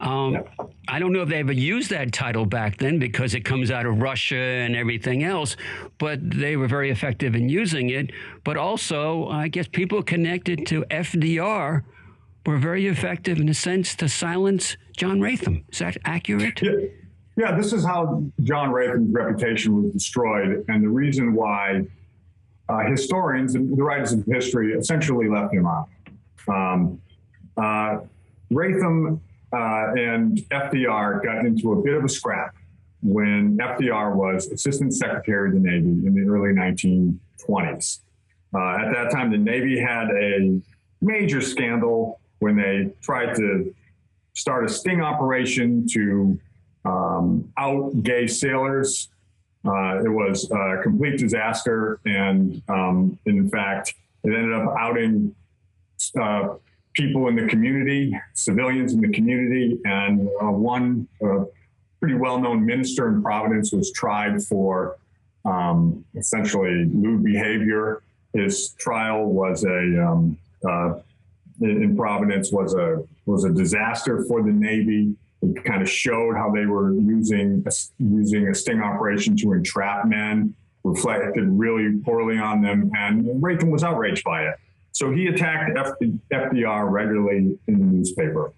Um, 0.03 0.33
yep. 0.33 0.49
I 0.89 0.99
don't 0.99 1.13
know 1.13 1.21
if 1.21 1.29
they 1.29 1.39
ever 1.39 1.53
used 1.53 1.89
that 1.91 2.11
title 2.11 2.45
back 2.45 2.77
then 2.77 2.99
because 2.99 3.33
it 3.33 3.41
comes 3.41 3.71
out 3.71 3.85
of 3.85 4.01
Russia 4.01 4.35
and 4.35 4.75
everything 4.75 5.23
else, 5.23 5.55
but 5.97 6.19
they 6.29 6.57
were 6.57 6.67
very 6.67 6.91
effective 6.91 7.35
in 7.35 7.47
using 7.47 7.89
it. 7.89 8.11
But 8.43 8.57
also, 8.57 9.29
I 9.29 9.47
guess 9.47 9.67
people 9.67 10.03
connected 10.03 10.67
to 10.67 10.83
FDR 10.91 11.83
were 12.45 12.57
very 12.57 12.87
effective 12.87 13.39
in 13.39 13.47
a 13.47 13.53
sense 13.53 13.95
to 13.95 14.09
silence 14.09 14.75
John 14.97 15.21
Rathom. 15.21 15.63
Is 15.71 15.79
that 15.79 15.97
accurate? 16.03 16.61
Yeah. 16.61 16.71
Yeah, 17.35 17.57
this 17.57 17.73
is 17.73 17.83
how 17.83 18.23
John 18.43 18.69
Rathom's 18.69 19.11
reputation 19.11 19.81
was 19.81 19.91
destroyed, 19.91 20.65
and 20.67 20.83
the 20.83 20.89
reason 20.89 21.33
why 21.33 21.81
uh, 22.69 22.79
historians 22.81 23.55
and 23.55 23.75
the 23.75 23.81
writers 23.81 24.13
of 24.13 24.23
history 24.25 24.73
essentially 24.73 25.27
left 25.27 25.51
him 25.51 25.65
out. 25.65 25.89
Um, 26.47 27.01
uh, 27.57 28.01
Rathom 28.51 29.19
uh, 29.53 29.93
and 29.95 30.37
FDR 30.49 31.23
got 31.23 31.45
into 31.45 31.73
a 31.73 31.81
bit 31.81 31.93
of 31.93 32.03
a 32.03 32.09
scrap 32.09 32.55
when 33.01 33.57
FDR 33.57 34.15
was 34.15 34.47
Assistant 34.47 34.93
Secretary 34.93 35.49
of 35.49 35.53
the 35.53 35.59
Navy 35.59 36.07
in 36.07 36.15
the 36.15 36.21
early 36.21 36.53
1920s. 36.53 37.99
Uh, 38.55 38.77
at 38.77 38.93
that 38.93 39.11
time, 39.11 39.31
the 39.31 39.37
Navy 39.37 39.77
had 39.77 40.09
a 40.09 40.59
major 41.01 41.41
scandal 41.41 42.19
when 42.39 42.55
they 42.55 42.91
tried 43.01 43.35
to 43.35 43.73
start 44.33 44.65
a 44.65 44.69
sting 44.69 45.01
operation 45.01 45.87
to 45.87 46.39
um, 46.85 47.51
out 47.57 48.01
gay 48.03 48.27
sailors. 48.27 49.09
Uh, 49.65 50.03
it 50.03 50.09
was 50.09 50.49
a 50.51 50.81
complete 50.81 51.17
disaster, 51.17 51.99
and 52.05 52.61
um, 52.67 53.17
in 53.25 53.49
fact, 53.49 53.93
it 54.23 54.33
ended 54.33 54.53
up 54.53 54.75
outing 54.77 55.33
uh, 56.19 56.55
people 56.93 57.27
in 57.27 57.35
the 57.35 57.47
community, 57.47 58.17
civilians 58.33 58.93
in 58.93 59.01
the 59.01 59.09
community, 59.09 59.79
and 59.85 60.27
uh, 60.41 60.51
one 60.51 61.07
uh, 61.25 61.45
pretty 61.99 62.15
well-known 62.15 62.65
minister 62.65 63.07
in 63.07 63.21
Providence 63.21 63.71
was 63.71 63.91
tried 63.91 64.41
for 64.43 64.97
um, 65.45 66.03
essentially 66.15 66.85
lewd 66.85 67.23
behavior. 67.23 68.03
His 68.33 68.69
trial 68.79 69.25
was 69.25 69.63
a 69.63 70.05
um, 70.05 70.37
uh, 70.67 70.95
in 71.61 71.95
Providence 71.95 72.51
was 72.51 72.73
a 72.73 73.03
was 73.25 73.45
a 73.45 73.51
disaster 73.51 74.25
for 74.27 74.41
the 74.41 74.51
Navy. 74.51 75.15
It 75.41 75.63
kind 75.65 75.81
of 75.81 75.89
showed 75.89 76.35
how 76.35 76.51
they 76.51 76.65
were 76.65 76.93
using 76.93 77.63
a, 77.65 77.71
using 77.99 78.47
a 78.47 78.55
sting 78.55 78.81
operation 78.81 79.35
to 79.37 79.53
entrap 79.53 80.05
men, 80.05 80.53
reflected 80.83 81.45
really 81.47 81.99
poorly 81.99 82.37
on 82.37 82.61
them, 82.61 82.91
and 82.97 83.25
Rathom 83.41 83.69
was 83.69 83.83
outraged 83.83 84.23
by 84.23 84.43
it. 84.43 84.55
So 84.93 85.11
he 85.11 85.27
attacked 85.27 85.75
FDR 85.75 86.89
regularly 86.89 87.57
in 87.67 87.79
the 87.79 87.85
newspaper. 87.85 88.53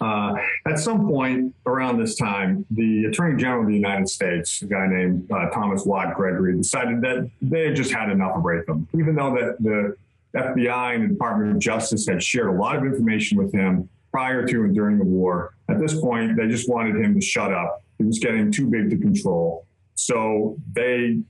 Uh, 0.00 0.34
at 0.66 0.78
some 0.78 1.08
point 1.08 1.54
around 1.64 1.98
this 1.98 2.14
time, 2.14 2.66
the 2.70 3.06
Attorney 3.06 3.40
General 3.40 3.62
of 3.62 3.68
the 3.68 3.74
United 3.74 4.08
States, 4.08 4.60
a 4.60 4.66
guy 4.66 4.86
named 4.86 5.30
uh, 5.32 5.48
Thomas 5.48 5.84
Watt 5.86 6.14
Gregory, 6.14 6.54
decided 6.54 7.00
that 7.00 7.30
they 7.40 7.64
had 7.64 7.74
just 7.74 7.90
had 7.90 8.10
enough 8.10 8.36
of 8.36 8.42
Rathom, 8.42 8.86
even 8.94 9.14
though 9.14 9.34
that 9.34 9.56
the 9.60 9.96
FBI 10.38 10.94
and 10.94 11.04
the 11.04 11.08
Department 11.08 11.52
of 11.52 11.58
Justice 11.58 12.06
had 12.06 12.22
shared 12.22 12.48
a 12.48 12.52
lot 12.52 12.76
of 12.76 12.84
information 12.84 13.38
with 13.38 13.52
him 13.52 13.88
prior 14.12 14.46
to 14.46 14.64
and 14.64 14.74
during 14.74 14.98
the 14.98 15.04
war. 15.04 15.54
At 15.70 15.80
this 15.80 15.98
point, 15.98 16.36
they 16.36 16.48
just 16.48 16.68
wanted 16.68 16.96
him 16.96 17.14
to 17.14 17.20
shut 17.20 17.52
up. 17.52 17.82
He 17.96 18.04
was 18.04 18.18
getting 18.18 18.52
too 18.52 18.66
big 18.66 18.90
to 18.90 18.98
control. 18.98 19.66
So 19.94 20.56
they 20.72 21.20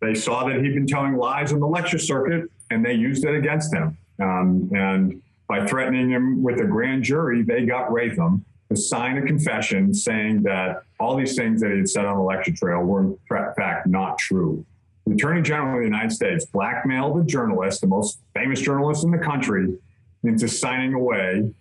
they 0.00 0.14
saw 0.14 0.44
that 0.46 0.62
he'd 0.62 0.74
been 0.74 0.86
telling 0.86 1.16
lies 1.16 1.52
on 1.52 1.58
the 1.58 1.66
lecture 1.66 1.98
circuit, 1.98 2.48
and 2.70 2.84
they 2.84 2.94
used 2.94 3.24
it 3.24 3.34
against 3.34 3.72
him. 3.72 3.96
Um, 4.20 4.70
and 4.74 5.22
by 5.48 5.66
threatening 5.66 6.10
him 6.10 6.42
with 6.42 6.60
a 6.60 6.64
grand 6.64 7.04
jury, 7.04 7.42
they 7.42 7.64
got 7.64 7.90
Rathom 7.90 8.42
to 8.68 8.76
sign 8.76 9.16
a 9.16 9.22
confession 9.22 9.94
saying 9.94 10.42
that 10.42 10.82
all 11.00 11.16
these 11.16 11.36
things 11.36 11.60
that 11.62 11.70
he 11.70 11.78
had 11.78 11.88
said 11.88 12.04
on 12.04 12.16
the 12.16 12.22
lecture 12.22 12.52
trail 12.52 12.80
were 12.80 13.00
in 13.04 13.18
fact 13.56 13.86
not 13.86 14.18
true. 14.18 14.64
The 15.06 15.14
Attorney 15.14 15.40
General 15.40 15.76
of 15.76 15.78
the 15.78 15.86
United 15.86 16.12
States 16.12 16.44
blackmailed 16.44 17.18
a 17.18 17.24
journalist, 17.24 17.80
the 17.80 17.86
most 17.86 18.18
famous 18.34 18.60
journalist 18.60 19.04
in 19.04 19.10
the 19.10 19.18
country, 19.18 19.74
into 20.22 20.48
signing 20.48 20.92
away 20.92 21.54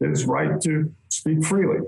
his 0.00 0.24
right 0.24 0.58
to 0.62 0.90
speak 1.10 1.44
freely. 1.44 1.86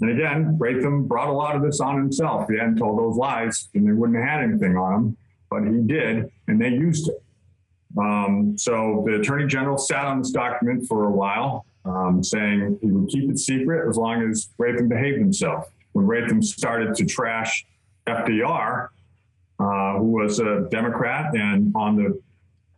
And 0.00 0.10
again, 0.10 0.58
Rathom 0.58 1.06
brought 1.06 1.28
a 1.28 1.32
lot 1.32 1.54
of 1.54 1.62
this 1.62 1.80
on 1.80 1.96
himself. 1.96 2.48
He 2.48 2.56
hadn't 2.56 2.78
told 2.78 2.98
those 2.98 3.16
lies, 3.16 3.68
and 3.74 3.86
they 3.86 3.92
wouldn't 3.92 4.18
have 4.18 4.28
had 4.28 4.42
anything 4.42 4.76
on 4.76 4.94
him, 4.94 5.16
but 5.50 5.62
he 5.62 5.80
did, 5.80 6.30
and 6.48 6.60
they 6.60 6.68
used 6.68 7.08
it. 7.08 7.22
Um, 7.98 8.56
so 8.56 9.02
the 9.06 9.16
Attorney 9.16 9.46
General 9.46 9.78
sat 9.78 10.04
on 10.06 10.18
this 10.18 10.30
document 10.30 10.86
for 10.86 11.06
a 11.06 11.10
while, 11.10 11.66
um, 11.84 12.22
saying 12.22 12.78
he 12.80 12.90
would 12.90 13.08
keep 13.08 13.30
it 13.30 13.38
secret 13.38 13.88
as 13.88 13.96
long 13.96 14.22
as 14.28 14.48
Rathom 14.58 14.88
behaved 14.88 15.18
himself. 15.18 15.70
When 15.92 16.06
Rathom 16.06 16.42
started 16.42 16.94
to 16.94 17.04
trash 17.04 17.66
FDR, 18.06 18.88
uh, 19.58 19.98
who 19.98 20.04
was 20.04 20.40
a 20.40 20.66
Democrat 20.70 21.34
and 21.34 21.72
on 21.76 21.96
the 21.96 22.20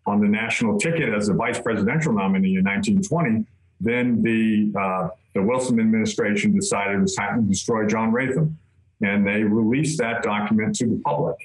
on 0.07 0.21
the 0.21 0.29
national 0.29 0.79
ticket 0.79 1.15
as 1.15 1.31
a 1.31 1.33
vice 1.33 1.59
presidential 1.59 2.13
nominee 2.13 2.57
in 2.57 2.65
1920, 2.65 3.47
then 3.81 4.23
the 4.23 4.73
uh, 4.79 5.09
the 5.35 5.43
Wilson 5.43 5.81
administration 5.81 6.55
decided 6.55 6.97
it 6.97 7.01
was 7.01 7.15
time 7.15 7.43
to 7.43 7.49
destroy 7.49 7.87
John 7.87 8.13
Rathom, 8.13 8.55
and 9.01 9.27
they 9.27 9.43
released 9.43 9.99
that 9.99 10.23
document 10.23 10.77
to 10.77 10.87
the 10.87 11.01
public. 11.05 11.37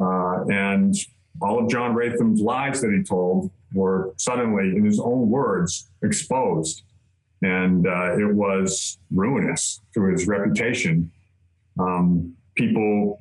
Uh, 0.00 0.44
and 0.50 0.94
all 1.40 1.62
of 1.62 1.70
John 1.70 1.94
Rathom's 1.94 2.40
lies 2.40 2.80
that 2.80 2.92
he 2.92 3.02
told 3.02 3.50
were 3.72 4.14
suddenly, 4.16 4.76
in 4.76 4.84
his 4.84 5.00
own 5.00 5.28
words, 5.28 5.90
exposed, 6.02 6.82
and 7.42 7.86
uh, 7.86 8.16
it 8.18 8.32
was 8.34 8.98
ruinous 9.10 9.80
to 9.94 10.04
his 10.04 10.26
reputation. 10.26 11.10
Um, 11.78 12.34
people 12.54 13.20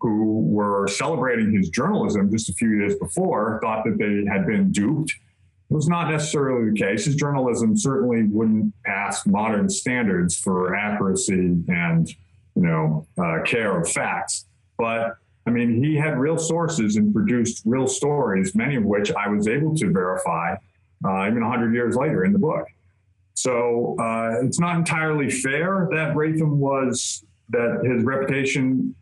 who 0.00 0.40
were 0.42 0.86
celebrating 0.88 1.52
his 1.52 1.68
journalism 1.70 2.30
just 2.30 2.48
a 2.48 2.52
few 2.54 2.70
years 2.70 2.94
before 2.96 3.58
thought 3.62 3.84
that 3.84 3.98
they 3.98 4.30
had 4.30 4.46
been 4.46 4.70
duped. 4.70 5.10
It 5.68 5.74
was 5.74 5.88
not 5.88 6.10
necessarily 6.10 6.70
the 6.70 6.76
case. 6.76 7.06
His 7.06 7.16
journalism 7.16 7.76
certainly 7.76 8.22
wouldn't 8.22 8.72
pass 8.84 9.26
modern 9.26 9.68
standards 9.68 10.38
for 10.38 10.76
accuracy 10.76 11.56
and, 11.66 12.08
you 12.54 12.62
know, 12.62 13.06
uh, 13.18 13.42
care 13.44 13.80
of 13.80 13.90
facts. 13.90 14.46
But 14.78 15.16
I 15.46 15.50
mean, 15.50 15.82
he 15.82 15.94
had 15.94 16.18
real 16.18 16.38
sources 16.38 16.96
and 16.96 17.14
produced 17.14 17.62
real 17.64 17.86
stories, 17.86 18.54
many 18.54 18.76
of 18.76 18.84
which 18.84 19.12
I 19.12 19.28
was 19.28 19.46
able 19.46 19.76
to 19.76 19.92
verify 19.92 20.56
uh, 21.04 21.26
even 21.28 21.40
100 21.40 21.72
years 21.72 21.94
later 21.94 22.24
in 22.24 22.32
the 22.32 22.38
book. 22.38 22.66
So 23.34 23.96
uh, 24.00 24.40
it's 24.42 24.58
not 24.58 24.76
entirely 24.76 25.30
fair 25.30 25.88
that 25.92 26.14
Rathom 26.14 26.56
was, 26.56 27.24
that 27.50 27.84
his 27.84 28.02
reputation 28.02 28.94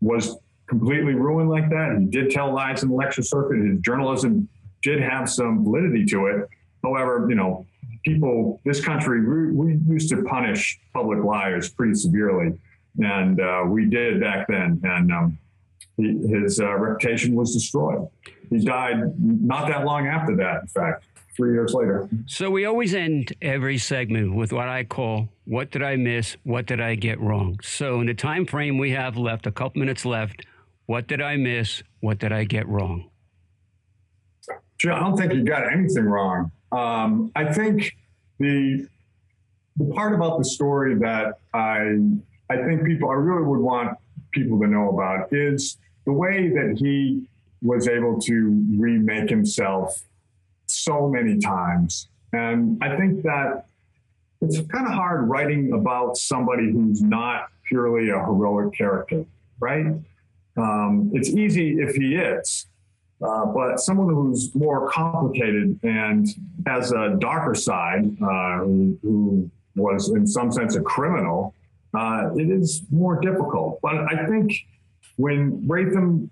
was 0.00 0.36
completely 0.66 1.14
ruined 1.14 1.48
like 1.48 1.70
that. 1.70 1.96
He 1.98 2.06
did 2.06 2.30
tell 2.30 2.52
lies 2.52 2.82
in 2.82 2.90
the 2.90 2.94
lecture 2.94 3.22
circuit. 3.22 3.58
His 3.58 3.78
journalism 3.80 4.48
did 4.82 5.00
have 5.00 5.30
some 5.30 5.64
validity 5.64 6.04
to 6.06 6.26
it. 6.26 6.48
However, 6.82 7.26
you 7.28 7.36
know, 7.36 7.64
people, 8.04 8.60
this 8.64 8.84
country, 8.84 9.24
we, 9.24 9.52
we 9.52 9.94
used 9.94 10.10
to 10.10 10.22
punish 10.24 10.78
public 10.92 11.22
liars 11.24 11.70
pretty 11.70 11.94
severely. 11.94 12.58
And 12.98 13.40
uh, 13.40 13.64
we 13.66 13.86
did 13.86 14.20
back 14.20 14.48
then. 14.48 14.80
And 14.84 15.12
um, 15.12 15.38
he, 15.96 16.18
his 16.28 16.60
uh, 16.60 16.74
reputation 16.76 17.34
was 17.34 17.54
destroyed. 17.54 18.08
He 18.50 18.64
died 18.64 19.18
not 19.18 19.68
that 19.68 19.84
long 19.84 20.06
after 20.06 20.36
that, 20.36 20.62
in 20.62 20.66
fact 20.68 21.04
three 21.36 21.52
years 21.52 21.74
later. 21.74 22.08
So 22.26 22.50
we 22.50 22.64
always 22.64 22.94
end 22.94 23.34
every 23.42 23.78
segment 23.78 24.34
with 24.34 24.52
what 24.52 24.68
I 24.68 24.84
call 24.84 25.28
"What 25.44 25.70
did 25.70 25.82
I 25.82 25.96
miss? 25.96 26.36
What 26.44 26.66
did 26.66 26.80
I 26.80 26.94
get 26.94 27.20
wrong?" 27.20 27.58
So 27.62 28.00
in 28.00 28.06
the 28.06 28.14
time 28.14 28.46
frame 28.46 28.78
we 28.78 28.90
have 28.92 29.16
left, 29.16 29.46
a 29.46 29.52
couple 29.52 29.80
minutes 29.80 30.04
left, 30.04 30.46
what 30.86 31.06
did 31.06 31.20
I 31.20 31.36
miss? 31.36 31.82
What 32.00 32.18
did 32.18 32.32
I 32.32 32.44
get 32.44 32.66
wrong? 32.68 33.10
Sure, 34.78 34.92
I 34.92 35.00
don't 35.00 35.16
think 35.16 35.32
you 35.32 35.44
got 35.44 35.70
anything 35.72 36.04
wrong. 36.04 36.50
Um, 36.72 37.32
I 37.34 37.52
think 37.52 37.96
the 38.38 38.86
the 39.76 39.86
part 39.92 40.14
about 40.14 40.38
the 40.38 40.44
story 40.44 40.94
that 40.96 41.38
I 41.52 41.98
I 42.48 42.56
think 42.64 42.84
people 42.84 43.10
I 43.10 43.14
really 43.14 43.42
would 43.42 43.60
want 43.60 43.96
people 44.36 44.60
to 44.60 44.66
know 44.68 44.90
about 44.90 45.32
is 45.32 45.78
the 46.04 46.12
way 46.12 46.48
that 46.50 46.76
he 46.78 47.26
was 47.62 47.88
able 47.88 48.20
to 48.20 48.64
remake 48.78 49.28
himself 49.28 50.02
so 50.66 51.08
many 51.08 51.38
times. 51.38 52.08
And 52.32 52.78
I 52.82 52.96
think 52.96 53.22
that 53.22 53.66
it's 54.40 54.60
kind 54.68 54.86
of 54.86 54.92
hard 54.92 55.28
writing 55.28 55.72
about 55.72 56.16
somebody 56.16 56.70
who's 56.70 57.02
not 57.02 57.48
purely 57.64 58.10
a 58.10 58.18
heroic 58.18 58.74
character, 58.74 59.24
right? 59.58 59.86
Um, 60.56 61.10
it's 61.14 61.30
easy 61.30 61.78
if 61.80 61.94
he 61.96 62.14
is, 62.16 62.66
uh, 63.22 63.46
but 63.46 63.80
someone 63.80 64.14
who's 64.14 64.54
more 64.54 64.90
complicated 64.90 65.78
and 65.82 66.28
has 66.66 66.92
a 66.92 67.16
darker 67.18 67.54
side, 67.54 68.04
uh, 68.22 68.58
who, 68.58 68.98
who, 69.02 69.50
was 69.74 70.08
in 70.08 70.26
some 70.26 70.50
sense 70.50 70.74
a 70.74 70.80
criminal, 70.80 71.54
uh, 71.94 72.30
it 72.36 72.50
is 72.50 72.82
more 72.90 73.20
difficult. 73.20 73.80
But 73.82 74.12
I 74.12 74.26
think 74.26 74.52
when 75.16 75.62
Rathom 75.66 76.28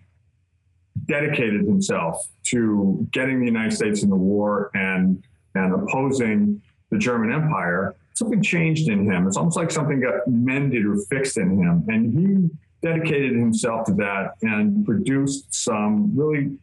dedicated 1.07 1.63
himself 1.63 2.27
to 2.45 3.07
getting 3.11 3.41
the 3.41 3.47
United 3.47 3.73
States 3.73 4.03
in 4.03 4.11
the 4.11 4.17
war 4.17 4.71
and 4.75 5.23
and 5.55 5.73
opposing 5.73 6.61
the 6.91 6.99
German 6.99 7.33
Empire, 7.33 7.95
something 8.15 8.43
changed 8.43 8.89
in 8.89 9.11
him. 9.11 9.27
It's 9.27 9.37
almost 9.37 9.57
like 9.57 9.71
something 9.71 10.01
got 10.01 10.27
mended 10.27 10.85
or 10.85 10.97
fixed 11.11 11.37
in 11.37 11.59
him, 11.59 11.85
and 11.89 12.13
he 12.13 12.51
dedicated 12.83 13.37
himself 13.37 13.87
to 13.87 13.95
that 13.95 14.35
and 14.43 14.85
produced 14.85 15.55
some 15.55 16.17
really 16.17 16.59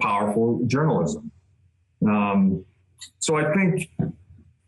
powerful 0.00 0.60
journalism. 0.66 1.30
Um, 2.06 2.64
so 3.18 3.36
I 3.36 3.52
think 3.54 3.90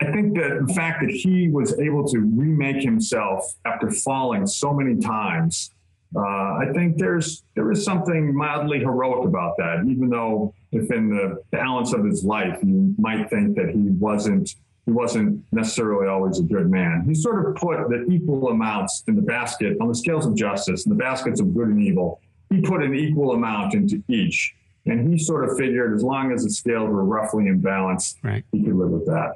I 0.01 0.13
think 0.13 0.35
that 0.35 0.65
the 0.67 0.75
fact 0.75 1.01
that 1.03 1.11
he 1.11 1.49
was 1.49 1.79
able 1.79 2.07
to 2.09 2.19
remake 2.19 2.83
himself 2.83 3.55
after 3.65 3.91
falling 3.91 4.47
so 4.47 4.75
many 4.75 5.01
times, 5.01 5.71
uh, 6.15 6.21
I 6.21 6.71
think 6.75 6.99
there's 6.99 7.45
there 7.55 7.71
is 7.73 7.85
something 7.85 8.35
mildly 8.35 8.79
heroic 8.81 9.27
about 9.27 9.57
that. 9.57 9.85
Even 9.89 10.11
though, 10.11 10.55
if 10.73 10.91
in 10.93 11.09
the 11.09 11.43
balance 11.51 11.95
of 11.95 12.05
his 12.05 12.25
life, 12.25 12.59
you 12.63 12.95
might 12.99 13.31
think 13.31 13.57
that 13.57 13.71
he 13.71 13.89
wasn't 13.99 14.55
he 14.85 14.93
wasn't 14.93 15.43
necessarily 15.51 16.07
always 16.09 16.39
a 16.39 16.45
good 16.45 16.71
man. 16.71 17.03
He 17.07 17.15
sort 17.15 17.45
of 17.45 17.57
put 17.57 17.89
the 17.89 18.07
equal 18.09 18.51
amounts 18.51 19.03
in 19.09 19.17
the 19.17 19.23
basket 19.23 19.77
on 19.81 19.89
the 19.89 19.95
scales 19.95 20.27
of 20.27 20.37
justice, 20.37 20.87
in 20.87 20.91
the 20.91 20.97
baskets 20.97 21.41
of 21.41 21.53
good 21.55 21.69
and 21.69 21.83
evil. 21.83 22.21
He 22.51 22.61
put 22.61 22.83
an 22.83 22.95
equal 22.95 23.33
amount 23.33 23.75
into 23.75 24.03
each. 24.09 24.55
And 24.87 25.13
he 25.13 25.19
sort 25.19 25.49
of 25.49 25.59
figured 25.59 25.95
as 25.95 26.05
long 26.05 26.31
as 26.31 26.45
the 26.45 26.51
scales 26.51 26.89
were 26.89 27.05
roughly 27.05 27.49
in 27.49 27.61
balance, 27.61 28.17
right. 28.23 28.45
he 28.53 28.63
could 28.63 28.77
live 28.77 28.91
with 28.91 29.05
that. 29.07 29.33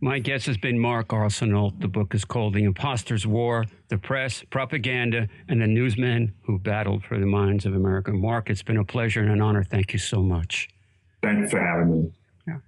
My 0.00 0.18
guest 0.18 0.46
has 0.46 0.56
been 0.56 0.78
Mark 0.78 1.08
Arsenault. 1.08 1.80
The 1.80 1.88
book 1.88 2.14
is 2.14 2.24
called 2.24 2.54
The 2.54 2.64
Imposter's 2.64 3.26
War 3.26 3.64
The 3.88 3.98
Press, 3.98 4.44
Propaganda, 4.50 5.28
and 5.48 5.60
the 5.60 5.66
Newsmen 5.66 6.34
Who 6.42 6.58
Battled 6.58 7.04
for 7.04 7.18
the 7.18 7.26
Minds 7.26 7.66
of 7.66 7.74
America. 7.74 8.12
Mark, 8.12 8.50
it's 8.50 8.62
been 8.62 8.76
a 8.76 8.84
pleasure 8.84 9.20
and 9.20 9.30
an 9.30 9.40
honor. 9.40 9.64
Thank 9.64 9.92
you 9.92 9.98
so 9.98 10.22
much. 10.22 10.68
Thanks 11.22 11.50
for 11.50 11.60
having 11.60 11.90
me. 11.90 12.12
Yeah. 12.46 12.58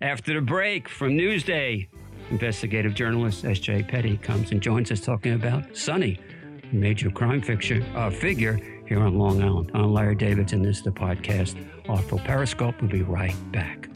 After 0.00 0.34
the 0.34 0.40
break 0.40 0.88
from 0.88 1.16
Newsday, 1.16 1.88
investigative 2.30 2.94
journalist 2.94 3.44
S.J. 3.44 3.84
Peddie 3.84 4.16
comes 4.16 4.50
and 4.50 4.60
joins 4.60 4.90
us 4.90 5.00
talking 5.00 5.34
about 5.34 5.76
Sonny, 5.76 6.18
a 6.62 6.74
major 6.74 7.10
crime 7.10 7.42
fiction, 7.42 7.84
uh, 7.94 8.10
figure 8.10 8.58
here 8.86 9.00
on 9.00 9.18
Long 9.18 9.42
Island. 9.42 9.70
I'm 9.74 9.92
Larry 9.92 10.16
Davidson. 10.16 10.62
This 10.62 10.78
is 10.78 10.82
the 10.82 10.90
podcast 10.90 11.56
Artful 11.88 12.18
Periscope. 12.20 12.80
We'll 12.80 12.90
be 12.90 13.02
right 13.02 13.36
back. 13.52 13.88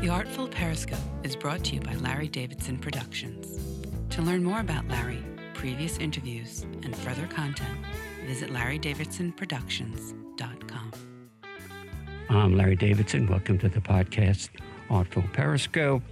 The 0.00 0.08
Artful 0.08 0.46
Periscope 0.46 1.00
is 1.24 1.34
brought 1.34 1.64
to 1.64 1.74
you 1.74 1.80
by 1.80 1.94
Larry 1.94 2.28
Davidson 2.28 2.78
Productions. 2.78 3.58
To 4.10 4.22
learn 4.22 4.44
more 4.44 4.60
about 4.60 4.86
Larry, 4.86 5.24
previous 5.54 5.98
interviews, 5.98 6.64
and 6.84 6.94
further 6.94 7.26
content, 7.26 7.76
visit 8.24 8.50
larrydavidsonproductions.com. 8.50 10.92
I'm 12.30 12.56
Larry 12.56 12.76
Davidson. 12.76 13.26
Welcome 13.26 13.58
to 13.58 13.68
the 13.68 13.80
podcast 13.80 14.50
Artful 14.88 15.24
Periscope. 15.32 16.04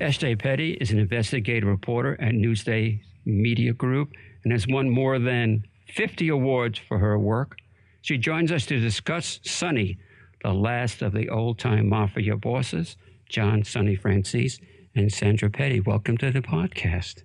S.J. 0.00 0.36
Peddie 0.36 0.78
is 0.80 0.90
an 0.90 0.98
investigative 0.98 1.68
reporter 1.68 2.18
at 2.18 2.32
Newsday 2.32 2.98
Media 3.26 3.74
Group 3.74 4.12
and 4.44 4.52
has 4.52 4.66
won 4.66 4.88
more 4.88 5.18
than 5.18 5.66
50 5.94 6.30
awards 6.30 6.78
for 6.78 6.98
her 6.98 7.18
work. 7.18 7.56
She 8.00 8.16
joins 8.16 8.50
us 8.50 8.64
to 8.66 8.80
discuss 8.80 9.38
Sonny, 9.44 9.98
the 10.42 10.52
last 10.52 11.02
of 11.02 11.12
the 11.12 11.28
old 11.28 11.58
time 11.58 11.88
mafia 11.88 12.36
bosses, 12.36 12.96
John 13.28 13.64
Sonny 13.64 13.96
Franzese 13.96 14.60
and 14.94 15.12
Sandra 15.12 15.48
Peddie. 15.48 15.80
Welcome 15.80 16.18
to 16.18 16.30
the 16.30 16.42
podcast. 16.42 17.22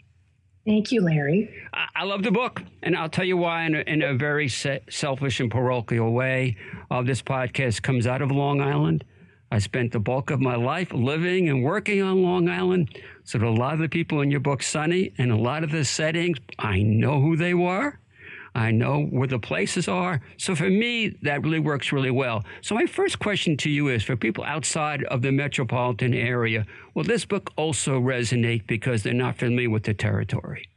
Thank 0.66 0.92
you, 0.92 1.02
Larry. 1.02 1.50
I, 1.74 1.88
I 1.96 2.04
love 2.04 2.24
the 2.24 2.32
book, 2.32 2.62
and 2.84 2.96
I'll 2.96 3.10
tell 3.10 3.26
you 3.26 3.38
why 3.38 3.66
in 3.66 3.76
a, 3.76 3.80
in 3.80 4.02
a 4.02 4.14
very 4.14 4.50
se- 4.50 4.84
selfish 4.90 5.40
and 5.40 5.50
parochial 5.50 6.12
way. 6.12 6.58
Uh, 6.92 7.02
this 7.02 7.22
podcast 7.22 7.82
comes 7.82 8.06
out 8.06 8.22
of 8.22 8.32
Long 8.32 8.62
Island. 8.62 9.04
I 9.50 9.60
spent 9.60 9.94
the 9.94 10.00
bulk 10.00 10.30
of 10.30 10.42
my 10.42 10.56
life 10.56 10.92
living 10.92 11.48
and 11.48 11.64
working 11.64 12.02
on 12.02 12.22
Long 12.22 12.50
Island. 12.50 13.00
So, 13.24 13.40
a 13.40 13.50
lot 13.50 13.74
of 13.74 13.80
the 13.80 13.88
people 13.88 14.20
in 14.20 14.30
your 14.30 14.42
book, 14.42 14.62
Sonny, 14.62 15.14
and 15.18 15.32
a 15.32 15.38
lot 15.38 15.64
of 15.64 15.72
the 15.72 15.86
settings, 15.86 16.38
I 16.60 16.82
know 16.82 17.22
who 17.22 17.38
they 17.38 17.54
were. 17.54 18.00
I 18.58 18.72
know 18.72 19.04
where 19.04 19.28
the 19.28 19.38
places 19.38 19.88
are. 19.88 20.20
So 20.38 20.56
for 20.56 20.67
me, 20.67 21.10
that 21.22 21.43
really 21.43 21.60
works 21.60 21.91
really 21.91 22.10
well. 22.10 22.43
So 22.62 22.74
my 22.74 22.88
first 22.88 23.20
question 23.20 23.56
to 23.58 23.70
you 23.70 23.89
is 23.89 24.04
for 24.04 24.15
people 24.15 24.43
outside 24.43 25.04
of 25.04 25.22
the 25.22 25.32
metropolitan 25.32 26.15
area, 26.15 26.65
will 26.96 27.04
this 27.04 27.24
book 27.24 27.52
also 27.56 28.00
resonate 28.00 28.65
because 28.65 29.04
they're 29.04 29.13
not 29.13 29.38
familiar 29.38 29.70
with 29.70 29.84
the 29.84 29.93
territory? 29.93 30.67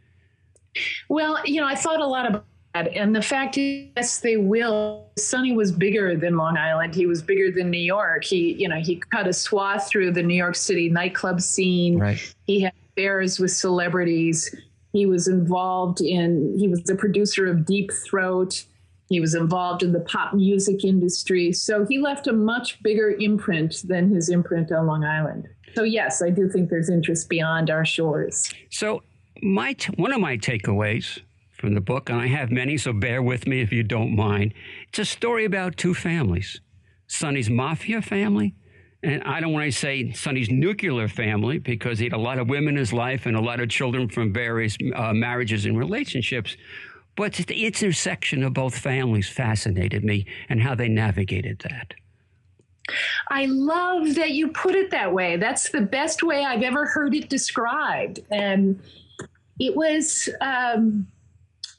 Well, 1.08 1.42
you 1.46 1.58
know, 1.62 1.66
I 1.66 1.74
thought 1.74 2.00
a 2.00 2.06
lot 2.06 2.26
about 2.26 2.44
that. 2.74 2.94
And 2.94 3.16
the 3.16 3.22
fact 3.22 3.56
is, 3.56 3.88
yes, 3.96 4.20
they 4.20 4.36
will. 4.36 5.10
Sonny 5.18 5.56
was 5.56 5.72
bigger 5.72 6.16
than 6.16 6.36
Long 6.36 6.58
Island. 6.58 6.94
He 6.94 7.06
was 7.06 7.22
bigger 7.22 7.50
than 7.50 7.70
New 7.70 7.78
York. 7.78 8.24
He, 8.24 8.52
you 8.52 8.68
know, 8.68 8.76
he 8.76 9.02
cut 9.10 9.26
a 9.26 9.32
swath 9.32 9.88
through 9.88 10.12
the 10.12 10.22
New 10.22 10.36
York 10.36 10.54
City 10.54 10.90
nightclub 10.90 11.40
scene. 11.40 11.98
Right. 11.98 12.34
He 12.44 12.60
had 12.60 12.74
affairs 12.92 13.40
with 13.40 13.52
celebrities. 13.52 14.54
He 14.92 15.06
was 15.06 15.28
involved 15.28 16.00
in, 16.00 16.56
he 16.58 16.68
was 16.68 16.82
the 16.82 16.96
producer 16.96 17.46
of 17.46 17.64
Deep 17.64 17.92
Throat. 17.92 18.64
He 19.08 19.20
was 19.20 19.34
involved 19.34 19.82
in 19.82 19.92
the 19.92 20.00
pop 20.00 20.34
music 20.34 20.84
industry. 20.84 21.52
So 21.52 21.84
he 21.84 21.98
left 21.98 22.26
a 22.26 22.32
much 22.32 22.82
bigger 22.82 23.10
imprint 23.10 23.82
than 23.84 24.12
his 24.14 24.28
imprint 24.28 24.70
on 24.72 24.86
Long 24.86 25.04
Island. 25.04 25.48
So, 25.74 25.84
yes, 25.84 26.22
I 26.22 26.30
do 26.30 26.48
think 26.48 26.68
there's 26.68 26.90
interest 26.90 27.28
beyond 27.28 27.70
our 27.70 27.84
shores. 27.84 28.52
So, 28.70 29.02
my 29.42 29.72
t- 29.74 29.92
one 29.96 30.12
of 30.12 30.20
my 30.20 30.36
takeaways 30.36 31.20
from 31.52 31.74
the 31.74 31.80
book, 31.80 32.08
and 32.08 32.20
I 32.20 32.26
have 32.26 32.50
many, 32.50 32.76
so 32.76 32.92
bear 32.92 33.22
with 33.22 33.46
me 33.46 33.60
if 33.60 33.72
you 33.72 33.82
don't 33.82 34.16
mind. 34.16 34.54
It's 34.88 34.98
a 34.98 35.04
story 35.04 35.44
about 35.44 35.76
two 35.76 35.94
families 35.94 36.60
Sonny's 37.06 37.50
mafia 37.50 38.00
family 38.02 38.54
and 39.02 39.22
I 39.24 39.40
don't 39.40 39.52
want 39.52 39.64
to 39.64 39.72
say 39.72 40.12
Sonny's 40.12 40.50
nuclear 40.50 41.08
family 41.08 41.58
because 41.58 41.98
he 41.98 42.04
had 42.04 42.12
a 42.12 42.18
lot 42.18 42.38
of 42.38 42.48
women 42.48 42.74
in 42.74 42.76
his 42.76 42.92
life 42.92 43.26
and 43.26 43.36
a 43.36 43.40
lot 43.40 43.60
of 43.60 43.70
children 43.70 44.08
from 44.08 44.32
various 44.32 44.76
uh, 44.94 45.12
marriages 45.14 45.64
and 45.64 45.78
relationships. 45.78 46.56
But 47.16 47.34
the 47.34 47.66
intersection 47.66 48.42
of 48.42 48.52
both 48.52 48.76
families 48.76 49.28
fascinated 49.28 50.04
me 50.04 50.26
and 50.48 50.60
how 50.60 50.74
they 50.74 50.88
navigated 50.88 51.60
that. 51.60 51.94
I 53.30 53.46
love 53.46 54.16
that 54.16 54.32
you 54.32 54.48
put 54.48 54.74
it 54.74 54.90
that 54.90 55.12
way. 55.12 55.36
That's 55.36 55.70
the 55.70 55.80
best 55.80 56.22
way 56.22 56.44
I've 56.44 56.62
ever 56.62 56.86
heard 56.86 57.14
it 57.14 57.28
described. 57.28 58.20
And 58.30 58.80
it 59.58 59.74
was. 59.74 60.28
Um, 60.40 61.06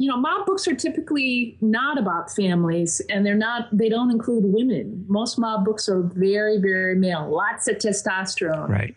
you 0.01 0.07
know, 0.07 0.17
mob 0.17 0.47
books 0.47 0.67
are 0.67 0.73
typically 0.73 1.57
not 1.61 1.99
about 1.99 2.31
families 2.31 3.01
and 3.09 3.23
they're 3.23 3.35
not, 3.35 3.67
they 3.71 3.87
don't 3.87 4.09
include 4.09 4.43
women. 4.45 5.05
Most 5.07 5.37
mob 5.37 5.63
books 5.63 5.87
are 5.87 6.01
very, 6.01 6.57
very 6.57 6.95
male, 6.95 7.29
lots 7.29 7.67
of 7.67 7.77
testosterone. 7.77 8.67
Right. 8.67 8.95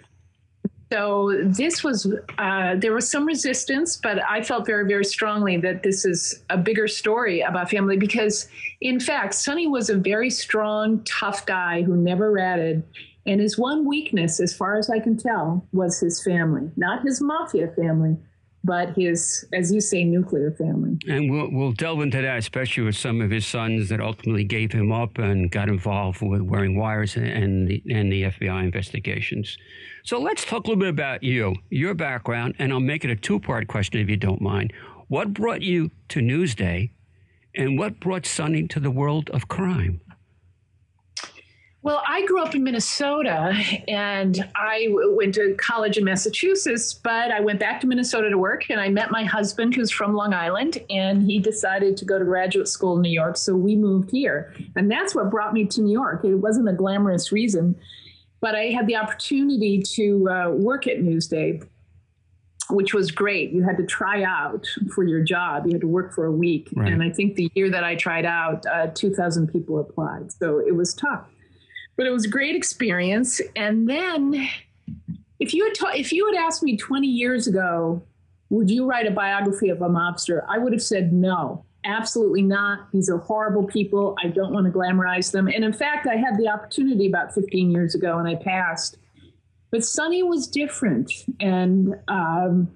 So 0.90 1.32
this 1.42 1.84
was, 1.84 2.10
uh, 2.38 2.76
there 2.76 2.94
was 2.94 3.10
some 3.10 3.26
resistance, 3.26 3.98
but 4.02 4.18
I 4.26 4.42
felt 4.42 4.64
very, 4.64 4.86
very 4.86 5.04
strongly 5.04 5.58
that 5.58 5.82
this 5.82 6.06
is 6.06 6.42
a 6.48 6.56
bigger 6.56 6.88
story 6.88 7.40
about 7.40 7.68
family 7.68 7.98
because, 7.98 8.48
in 8.80 8.98
fact, 8.98 9.34
Sonny 9.34 9.66
was 9.66 9.90
a 9.90 9.96
very 9.96 10.30
strong, 10.30 11.04
tough 11.04 11.44
guy 11.44 11.82
who 11.82 11.96
never 11.96 12.30
ratted. 12.30 12.82
And 13.26 13.42
his 13.42 13.58
one 13.58 13.86
weakness, 13.86 14.40
as 14.40 14.56
far 14.56 14.78
as 14.78 14.88
I 14.88 15.00
can 15.00 15.18
tell, 15.18 15.66
was 15.72 16.00
his 16.00 16.22
family, 16.22 16.70
not 16.76 17.02
his 17.02 17.20
mafia 17.20 17.68
family, 17.68 18.16
but 18.64 18.96
his, 18.96 19.46
as 19.52 19.70
you 19.70 19.80
say, 19.80 20.04
nuclear 20.04 20.50
family. 20.50 20.98
And 21.06 21.30
we'll, 21.30 21.50
we'll 21.52 21.72
delve 21.72 22.00
into 22.00 22.22
that, 22.22 22.38
especially 22.38 22.84
with 22.84 22.96
some 22.96 23.20
of 23.20 23.30
his 23.30 23.46
sons 23.46 23.90
that 23.90 24.00
ultimately 24.00 24.44
gave 24.44 24.72
him 24.72 24.90
up 24.90 25.18
and 25.18 25.50
got 25.50 25.68
involved 25.68 26.22
with 26.22 26.40
wearing 26.40 26.76
wires 26.76 27.16
and 27.16 27.68
the, 27.68 27.82
and 27.90 28.10
the 28.10 28.22
FBI 28.24 28.64
investigations. 28.64 29.58
So 30.02 30.18
let's 30.18 30.44
talk 30.44 30.64
a 30.64 30.68
little 30.68 30.80
bit 30.80 30.88
about 30.88 31.22
you, 31.22 31.54
your 31.68 31.94
background, 31.94 32.54
and 32.58 32.72
I'll 32.72 32.80
make 32.80 33.04
it 33.04 33.10
a 33.10 33.16
two 33.16 33.38
part 33.38 33.68
question 33.68 34.00
if 34.00 34.08
you 34.08 34.16
don't 34.16 34.40
mind. 34.40 34.72
What 35.08 35.34
brought 35.34 35.60
you 35.60 35.90
to 36.08 36.20
Newsday, 36.20 36.90
and 37.54 37.78
what 37.78 38.00
brought 38.00 38.26
Sonny 38.26 38.66
to 38.68 38.80
the 38.80 38.90
world 38.90 39.30
of 39.30 39.48
crime? 39.48 40.00
Well, 41.84 42.02
I 42.08 42.24
grew 42.24 42.42
up 42.42 42.54
in 42.54 42.64
Minnesota 42.64 43.52
and 43.86 44.42
I 44.56 44.86
went 44.90 45.34
to 45.34 45.54
college 45.58 45.98
in 45.98 46.04
Massachusetts, 46.04 46.94
but 46.94 47.30
I 47.30 47.40
went 47.40 47.60
back 47.60 47.78
to 47.82 47.86
Minnesota 47.86 48.30
to 48.30 48.38
work 48.38 48.70
and 48.70 48.80
I 48.80 48.88
met 48.88 49.10
my 49.10 49.22
husband 49.22 49.74
who's 49.74 49.90
from 49.90 50.14
Long 50.14 50.32
Island 50.32 50.78
and 50.88 51.22
he 51.22 51.38
decided 51.38 51.98
to 51.98 52.06
go 52.06 52.18
to 52.18 52.24
graduate 52.24 52.68
school 52.68 52.96
in 52.96 53.02
New 53.02 53.10
York. 53.10 53.36
So 53.36 53.54
we 53.54 53.76
moved 53.76 54.10
here. 54.12 54.54
And 54.76 54.90
that's 54.90 55.14
what 55.14 55.30
brought 55.30 55.52
me 55.52 55.66
to 55.66 55.82
New 55.82 55.92
York. 55.92 56.24
It 56.24 56.36
wasn't 56.36 56.70
a 56.70 56.72
glamorous 56.72 57.30
reason, 57.32 57.78
but 58.40 58.54
I 58.54 58.70
had 58.70 58.86
the 58.86 58.96
opportunity 58.96 59.82
to 59.82 60.30
uh, 60.30 60.50
work 60.52 60.86
at 60.86 61.00
Newsday, 61.00 61.68
which 62.70 62.94
was 62.94 63.10
great. 63.10 63.52
You 63.52 63.62
had 63.62 63.76
to 63.76 63.84
try 63.84 64.22
out 64.22 64.66
for 64.94 65.04
your 65.04 65.22
job, 65.22 65.66
you 65.66 65.72
had 65.72 65.82
to 65.82 65.86
work 65.86 66.14
for 66.14 66.24
a 66.24 66.32
week. 66.32 66.70
Right. 66.74 66.90
And 66.90 67.02
I 67.02 67.10
think 67.10 67.34
the 67.34 67.52
year 67.54 67.68
that 67.70 67.84
I 67.84 67.94
tried 67.94 68.24
out, 68.24 68.64
uh, 68.64 68.86
2,000 68.86 69.48
people 69.48 69.78
applied. 69.78 70.32
So 70.32 70.60
it 70.66 70.74
was 70.74 70.94
tough 70.94 71.26
but 71.96 72.06
it 72.06 72.10
was 72.10 72.24
a 72.24 72.28
great 72.28 72.56
experience. 72.56 73.40
And 73.56 73.88
then 73.88 74.48
if 75.40 75.54
you 75.54 75.64
had 75.64 75.74
ta- 75.74 75.92
if 75.94 76.12
you 76.12 76.26
had 76.26 76.34
asked 76.34 76.62
me 76.62 76.76
20 76.76 77.06
years 77.06 77.46
ago, 77.46 78.02
would 78.50 78.70
you 78.70 78.86
write 78.86 79.06
a 79.06 79.10
biography 79.10 79.68
of 79.68 79.82
a 79.82 79.88
mobster? 79.88 80.44
I 80.48 80.58
would 80.58 80.72
have 80.72 80.82
said 80.82 81.12
no. 81.12 81.64
Absolutely 81.84 82.42
not. 82.42 82.90
These 82.92 83.10
are 83.10 83.18
horrible 83.18 83.64
people. 83.64 84.16
I 84.24 84.28
don't 84.28 84.52
want 84.52 84.66
to 84.66 84.72
glamorize 84.72 85.32
them. 85.32 85.48
And 85.48 85.64
in 85.64 85.72
fact, 85.72 86.06
I 86.06 86.16
had 86.16 86.38
the 86.38 86.48
opportunity 86.48 87.06
about 87.06 87.34
15 87.34 87.70
years 87.70 87.94
ago 87.94 88.18
and 88.18 88.26
I 88.26 88.36
passed. 88.36 88.96
But 89.70 89.84
Sonny 89.84 90.22
was 90.22 90.46
different. 90.46 91.12
And 91.40 91.94
um, 92.08 92.70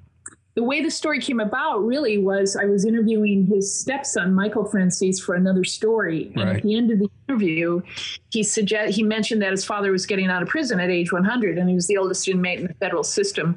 the 0.58 0.64
way 0.64 0.82
the 0.82 0.90
story 0.90 1.20
came 1.20 1.38
about 1.38 1.84
really 1.86 2.18
was 2.18 2.56
I 2.56 2.64
was 2.64 2.84
interviewing 2.84 3.46
his 3.46 3.72
stepson, 3.72 4.34
Michael 4.34 4.64
Franzese 4.64 5.22
for 5.22 5.36
another 5.36 5.62
story. 5.62 6.32
And 6.34 6.46
Right. 6.46 6.56
at 6.56 6.62
the 6.64 6.74
end 6.74 6.90
of 6.90 6.98
the 6.98 7.08
interview, 7.28 7.80
he 8.30 8.42
suggest 8.42 8.96
he 8.96 9.04
mentioned 9.04 9.40
that 9.42 9.52
his 9.52 9.64
father 9.64 9.92
was 9.92 10.04
getting 10.04 10.26
out 10.26 10.42
of 10.42 10.48
prison 10.48 10.80
at 10.80 10.90
age 10.90 11.12
100 11.12 11.58
and 11.58 11.68
he 11.68 11.76
was 11.76 11.86
the 11.86 11.96
oldest 11.96 12.26
inmate 12.26 12.58
in 12.58 12.66
the 12.66 12.74
federal 12.74 13.04
system. 13.04 13.56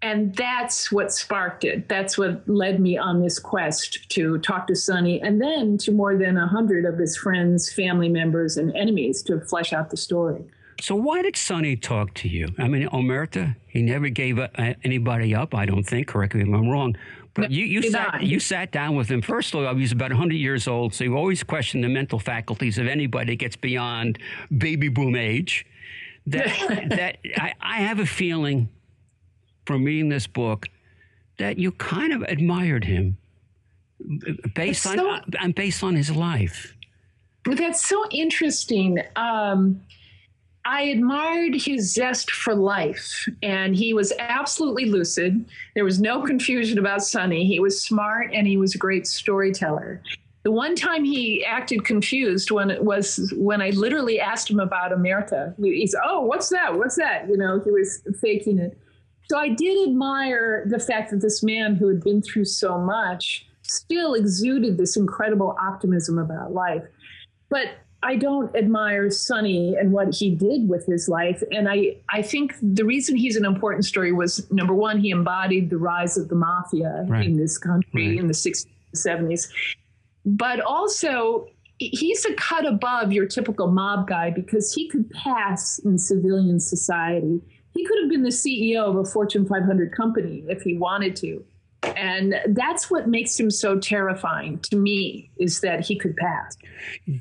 And 0.00 0.34
that's 0.34 0.90
what 0.90 1.12
sparked 1.12 1.64
it. 1.64 1.86
That's 1.90 2.16
what 2.16 2.48
led 2.48 2.80
me 2.80 2.96
on 2.96 3.20
this 3.20 3.38
quest 3.38 4.08
to 4.12 4.38
talk 4.38 4.66
to 4.68 4.74
Sonny 4.74 5.20
and 5.20 5.38
then 5.38 5.76
to 5.84 5.92
more 5.92 6.16
than 6.16 6.36
100 6.36 6.86
of 6.86 6.98
his 6.98 7.14
friends, 7.14 7.70
family 7.70 8.08
members, 8.08 8.56
and 8.56 8.74
enemies 8.74 9.20
to 9.24 9.38
flesh 9.42 9.74
out 9.74 9.90
the 9.90 9.98
story. 9.98 10.42
So 10.82 10.96
why 10.96 11.22
did 11.22 11.36
Sonny 11.36 11.76
talk 11.76 12.12
to 12.14 12.28
you? 12.28 12.48
I 12.58 12.66
mean, 12.66 12.88
Omerta, 12.88 13.54
he 13.68 13.82
never 13.82 14.08
gave 14.08 14.40
uh, 14.40 14.48
anybody 14.82 15.32
up. 15.32 15.54
I 15.54 15.64
don't 15.64 15.84
think. 15.84 16.08
Correct 16.08 16.34
me 16.34 16.42
if 16.42 16.48
I'm 16.48 16.68
wrong. 16.68 16.96
But 17.34 17.42
No, 17.52 17.56
you 17.56 17.64
you 17.66 17.82
sat 17.88 18.12
not. 18.14 18.22
you 18.24 18.40
sat 18.40 18.72
down 18.72 18.96
with 18.96 19.08
him. 19.08 19.22
First 19.22 19.54
of 19.54 19.64
all, 19.64 19.74
he 19.76 19.80
was 19.80 19.92
about 19.92 20.10
100 20.10 20.34
years 20.34 20.66
old, 20.66 20.92
so 20.92 21.04
you 21.04 21.16
always 21.16 21.44
question 21.44 21.82
the 21.82 21.88
mental 21.88 22.18
faculties 22.18 22.78
of 22.78 22.88
anybody 22.88 23.32
that 23.34 23.36
gets 23.36 23.54
beyond 23.54 24.18
baby 24.58 24.88
boom 24.88 25.14
age. 25.14 25.64
That 26.26 26.46
that 26.90 27.18
I, 27.36 27.54
I 27.60 27.76
have 27.82 28.00
a 28.00 28.06
feeling 28.06 28.68
from 29.66 29.84
reading 29.84 30.08
this 30.08 30.26
book 30.26 30.66
that 31.38 31.58
you 31.58 31.70
kind 31.70 32.12
of 32.12 32.22
admired 32.22 32.84
him 32.84 33.18
based 34.56 34.84
It's 34.84 34.86
on 34.86 34.96
so- 34.98 35.20
and 35.38 35.54
based 35.54 35.84
on 35.84 35.94
his 35.94 36.10
life. 36.10 36.74
That's 37.46 37.86
so 37.86 38.04
interesting. 38.10 38.98
Um, 39.14 39.80
I 40.64 40.82
admired 40.82 41.54
his 41.54 41.92
zest 41.92 42.30
for 42.30 42.54
life, 42.54 43.28
and 43.42 43.74
he 43.74 43.92
was 43.94 44.12
absolutely 44.18 44.86
lucid. 44.86 45.44
There 45.74 45.84
was 45.84 46.00
no 46.00 46.22
confusion 46.22 46.78
about 46.78 47.02
Sonny. 47.02 47.46
He 47.46 47.58
was 47.58 47.80
smart 47.80 48.30
and 48.32 48.46
he 48.46 48.56
was 48.56 48.74
a 48.74 48.78
great 48.78 49.06
storyteller. 49.06 50.00
The 50.44 50.52
one 50.52 50.74
time 50.74 51.04
he 51.04 51.44
acted 51.44 51.84
confused 51.84 52.50
when 52.50 52.70
it 52.70 52.84
was 52.84 53.32
when 53.36 53.60
I 53.60 53.70
literally 53.70 54.20
asked 54.20 54.50
him 54.50 54.60
about 54.60 54.90
Omerta. 54.92 55.54
He's, 55.62 55.94
oh, 56.04 56.20
what's 56.22 56.48
that? 56.48 56.76
What's 56.76 56.96
that? 56.96 57.28
You 57.28 57.36
know, 57.36 57.60
he 57.64 57.70
was 57.70 58.02
faking 58.20 58.58
it. 58.58 58.76
So 59.30 59.38
I 59.38 59.48
did 59.50 59.88
admire 59.88 60.64
the 60.68 60.80
fact 60.80 61.10
that 61.10 61.20
this 61.20 61.42
man 61.42 61.76
who 61.76 61.88
had 61.88 62.02
been 62.02 62.22
through 62.22 62.46
so 62.46 62.78
much 62.78 63.46
still 63.62 64.14
exuded 64.14 64.78
this 64.78 64.96
incredible 64.96 65.56
optimism 65.60 66.18
about 66.18 66.52
life. 66.52 66.82
But 67.48 67.68
I 68.04 68.16
don't 68.16 68.54
admire 68.56 69.10
Sonny 69.10 69.76
and 69.76 69.92
what 69.92 70.12
he 70.14 70.34
did 70.34 70.68
with 70.68 70.86
his 70.86 71.08
life. 71.08 71.42
And 71.52 71.68
I, 71.68 71.96
I 72.10 72.22
think 72.22 72.54
the 72.60 72.84
reason 72.84 73.14
he's 73.16 73.36
an 73.36 73.44
important 73.44 73.84
story 73.84 74.12
was 74.12 74.50
number 74.50 74.74
one, 74.74 74.98
he 74.98 75.10
embodied 75.10 75.70
the 75.70 75.78
rise 75.78 76.16
of 76.16 76.28
the 76.28 76.34
mafia 76.34 77.04
Right. 77.08 77.26
in 77.26 77.36
this 77.36 77.58
country 77.58 78.08
Right. 78.08 78.18
in 78.18 78.26
the 78.26 78.34
60s 78.34 78.66
70s. 78.96 79.48
But 80.24 80.60
also, 80.60 81.46
he's 81.78 82.24
a 82.24 82.34
cut 82.34 82.66
above 82.66 83.12
your 83.12 83.26
typical 83.26 83.68
mob 83.68 84.06
guy 84.08 84.30
because 84.30 84.72
he 84.74 84.88
could 84.88 85.08
pass 85.10 85.78
in 85.80 85.96
civilian 85.98 86.58
society. 86.60 87.40
He 87.74 87.84
could 87.86 87.98
have 88.02 88.10
been 88.10 88.22
the 88.22 88.28
CEO 88.30 88.84
of 88.84 88.96
a 88.96 89.04
Fortune 89.04 89.46
500 89.46 89.92
company 89.92 90.44
if 90.48 90.62
he 90.62 90.76
wanted 90.76 91.16
to. 91.16 91.42
And 91.82 92.36
that's 92.48 92.90
what 92.90 93.08
makes 93.08 93.38
him 93.38 93.50
so 93.50 93.78
terrifying 93.78 94.58
to 94.60 94.76
me 94.76 95.30
is 95.38 95.60
that 95.60 95.84
he 95.84 95.96
could 95.96 96.16
pass. 96.16 96.56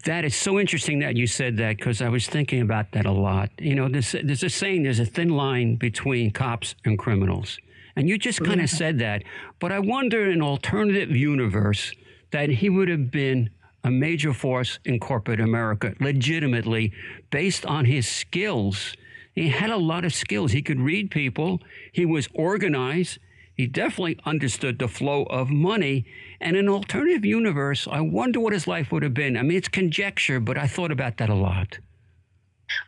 That 0.05 0.23
is 0.23 0.35
so 0.35 0.59
interesting 0.59 0.99
that 0.99 1.15
you 1.15 1.27
said 1.27 1.57
that 1.57 1.77
because 1.77 2.01
I 2.01 2.09
was 2.09 2.27
thinking 2.27 2.61
about 2.61 2.91
that 2.91 3.05
a 3.05 3.11
lot. 3.11 3.49
You 3.59 3.75
know, 3.75 3.89
there's, 3.89 4.11
there's 4.11 4.43
a 4.43 4.49
saying 4.49 4.83
there's 4.83 4.99
a 4.99 5.05
thin 5.05 5.29
line 5.29 5.75
between 5.75 6.31
cops 6.31 6.75
and 6.85 6.97
criminals. 6.97 7.57
And 7.95 8.07
you 8.07 8.17
just 8.17 8.43
kind 8.43 8.61
of 8.61 8.69
said 8.69 8.99
that. 8.99 9.23
But 9.59 9.71
I 9.71 9.79
wonder 9.79 10.25
in 10.27 10.33
an 10.33 10.41
alternative 10.41 11.15
universe 11.15 11.93
that 12.31 12.49
he 12.49 12.69
would 12.69 12.87
have 12.87 13.11
been 13.11 13.49
a 13.83 13.91
major 13.91 14.33
force 14.33 14.79
in 14.85 14.99
corporate 14.99 15.39
America 15.39 15.93
legitimately 15.99 16.93
based 17.31 17.65
on 17.65 17.85
his 17.85 18.07
skills. 18.07 18.95
He 19.33 19.49
had 19.49 19.69
a 19.69 19.77
lot 19.77 20.05
of 20.05 20.13
skills. 20.13 20.51
He 20.51 20.61
could 20.61 20.79
read 20.79 21.11
people, 21.11 21.59
he 21.91 22.05
was 22.05 22.27
organized. 22.33 23.19
He 23.55 23.67
definitely 23.67 24.17
understood 24.25 24.79
the 24.79 24.87
flow 24.87 25.23
of 25.23 25.49
money. 25.49 26.05
And 26.39 26.55
in 26.55 26.65
an 26.67 26.73
alternative 26.73 27.25
universe, 27.25 27.87
I 27.89 28.01
wonder 28.01 28.39
what 28.39 28.53
his 28.53 28.67
life 28.67 28.91
would 28.91 29.03
have 29.03 29.13
been. 29.13 29.37
I 29.37 29.43
mean, 29.43 29.57
it's 29.57 29.67
conjecture, 29.67 30.39
but 30.39 30.57
I 30.57 30.67
thought 30.67 30.91
about 30.91 31.17
that 31.17 31.29
a 31.29 31.35
lot. 31.35 31.79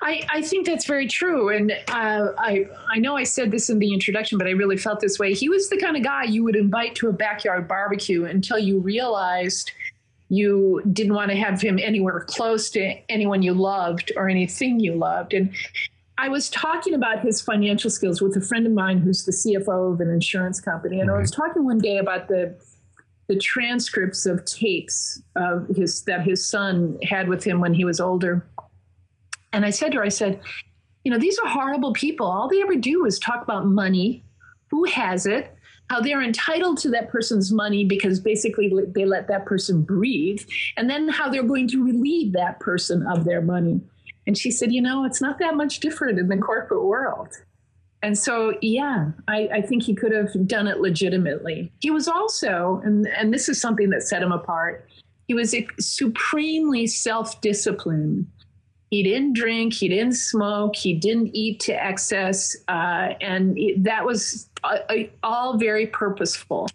I, 0.01 0.26
I 0.32 0.41
think 0.41 0.66
that's 0.66 0.86
very 0.86 1.07
true. 1.07 1.49
And 1.49 1.72
uh, 1.89 2.32
I, 2.38 2.66
I 2.89 2.99
know 2.99 3.18
I 3.18 3.24
said 3.24 3.51
this 3.51 3.70
in 3.70 3.80
the 3.80 3.93
introduction, 3.93 4.38
but 4.38 4.47
I 4.47 4.51
really 4.51 4.78
felt 4.78 4.99
this 4.99 5.20
way. 5.20 5.34
He 5.34 5.49
was 5.49 5.70
the 5.70 5.78
kind 5.78 5.97
of 5.97 6.03
guy 6.03 6.24
you 6.24 6.43
would 6.43 6.55
invite 6.55 6.95
to 6.95 7.09
a 7.09 7.14
backyard 7.14 7.68
barbecue 7.68 8.26
until 8.26 8.57
you 8.57 8.80
realized 8.80 9.72
you 10.30 10.82
didn't 10.93 11.14
want 11.14 11.32
to 11.32 11.38
have 11.38 11.61
him 11.61 11.78
anywhere 11.80 12.22
close 12.22 12.70
to 12.72 12.95
anyone 13.09 13.41
you 13.41 13.53
loved 13.53 14.11
or 14.16 14.30
anything 14.30 14.80
you 14.80 14.95
loved. 14.95 15.34
And 15.34 15.53
I 16.18 16.30
was 16.30 16.49
talking 16.49 16.93
about 16.93 17.22
his 17.22 17.41
financial 17.41 17.89
skills 17.89 18.22
with 18.22 18.36
a 18.38 18.41
friend 18.41 18.68
of 18.68 18.72
mine 18.72 18.99
who's 18.99 19.26
the 19.26 19.32
CFO 19.32 19.93
of 19.93 19.99
an 19.99 20.09
insurance 20.09 20.61
company. 20.61 20.99
And 20.99 21.09
I 21.09 21.18
was 21.18 21.32
talking 21.32 21.66
one 21.66 21.80
day 21.80 21.97
about 21.97 22.28
the 22.28 22.55
the 23.28 23.38
transcripts 23.38 24.26
of 24.26 24.43
tapes 24.43 25.22
of 25.36 25.68
his 25.70 26.03
that 26.03 26.22
his 26.22 26.45
son 26.45 26.99
had 27.03 27.30
with 27.30 27.43
him 27.43 27.59
when 27.59 27.74
he 27.74 27.86
was 27.86 27.99
older. 27.99 28.45
And 29.53 29.66
I 29.66 29.70
said 29.70 29.91
to 29.93 29.99
her, 29.99 30.03
I 30.03 30.09
said, 30.09 30.41
you 31.03 31.11
know, 31.11 31.18
these 31.18 31.39
are 31.39 31.47
horrible 31.47 31.93
people. 31.93 32.28
All 32.28 32.49
they 32.49 32.61
ever 32.61 32.76
do 32.76 33.05
is 33.05 33.20
talk 33.20 33.41
about 33.41 33.66
money, 33.66 34.24
who 34.70 34.84
has 34.86 35.26
it, 35.26 35.55
how 35.89 36.01
they're 36.01 36.22
entitled 36.22 36.78
to 36.80 36.89
that 36.89 37.09
person's 37.09 37.51
money 37.51 37.86
because 37.86 38.20
basically 38.20 38.72
they 38.88 39.05
let 39.05 39.28
that 39.28 39.45
person 39.45 39.84
breathe, 39.84 40.41
and 40.76 40.89
then 40.89 41.07
how 41.07 41.30
they're 41.30 41.43
going 41.43 41.68
to 41.70 41.84
relieve 41.84 42.34
that 42.34 42.59
person 42.59 43.05
of 43.07 43.26
their 43.26 43.41
money. 43.41 43.82
And 44.26 44.38
she 44.38 44.51
said, 44.51 44.71
you 44.71 44.82
know, 44.82 45.05
it's 45.05 45.21
not 45.21 45.39
that 45.39 45.55
much 45.55 45.80
different 45.80 46.19
in 46.19 46.28
the 46.30 46.38
corporate 46.38 46.84
world. 46.84 47.30
And 48.01 48.17
so, 48.17 48.57
yeah, 48.61 49.11
I, 49.28 49.49
I 49.53 49.61
think 49.61 49.84
he 49.84 49.95
could 49.95 50.11
have 50.11 50.47
done 50.47 50.67
it 50.67 50.82
legitimately. 50.82 51.71
He 51.80 51.89
was 51.89 52.07
also, 52.07 52.82
and, 52.84 53.07
and 53.07 53.34
this 53.34 53.47
is 53.47 53.59
something 53.61 53.89
that 53.91 54.03
set 54.03 54.21
him 54.21 54.32
apart, 54.32 54.88
he 55.28 55.34
was 55.34 55.55
supremely 55.80 56.86
self 56.86 57.39
disciplined. 57.39 58.28
He 58.91 59.03
didn't 59.03 59.34
drink, 59.34 59.74
he 59.74 59.88
didn't 59.88 60.13
smoke, 60.13 60.76
he 60.76 60.93
didn't 60.93 61.34
eat 61.34 61.61
to 61.61 61.74
excess. 61.74 62.55
Uh, 62.67 63.13
and 63.21 63.57
it, 63.57 63.84
that 63.86 64.05
was 64.05 64.49
uh, 64.63 64.78
uh, 64.89 64.95
all 65.24 65.57
very 65.57 65.88
purposeful 65.88 66.67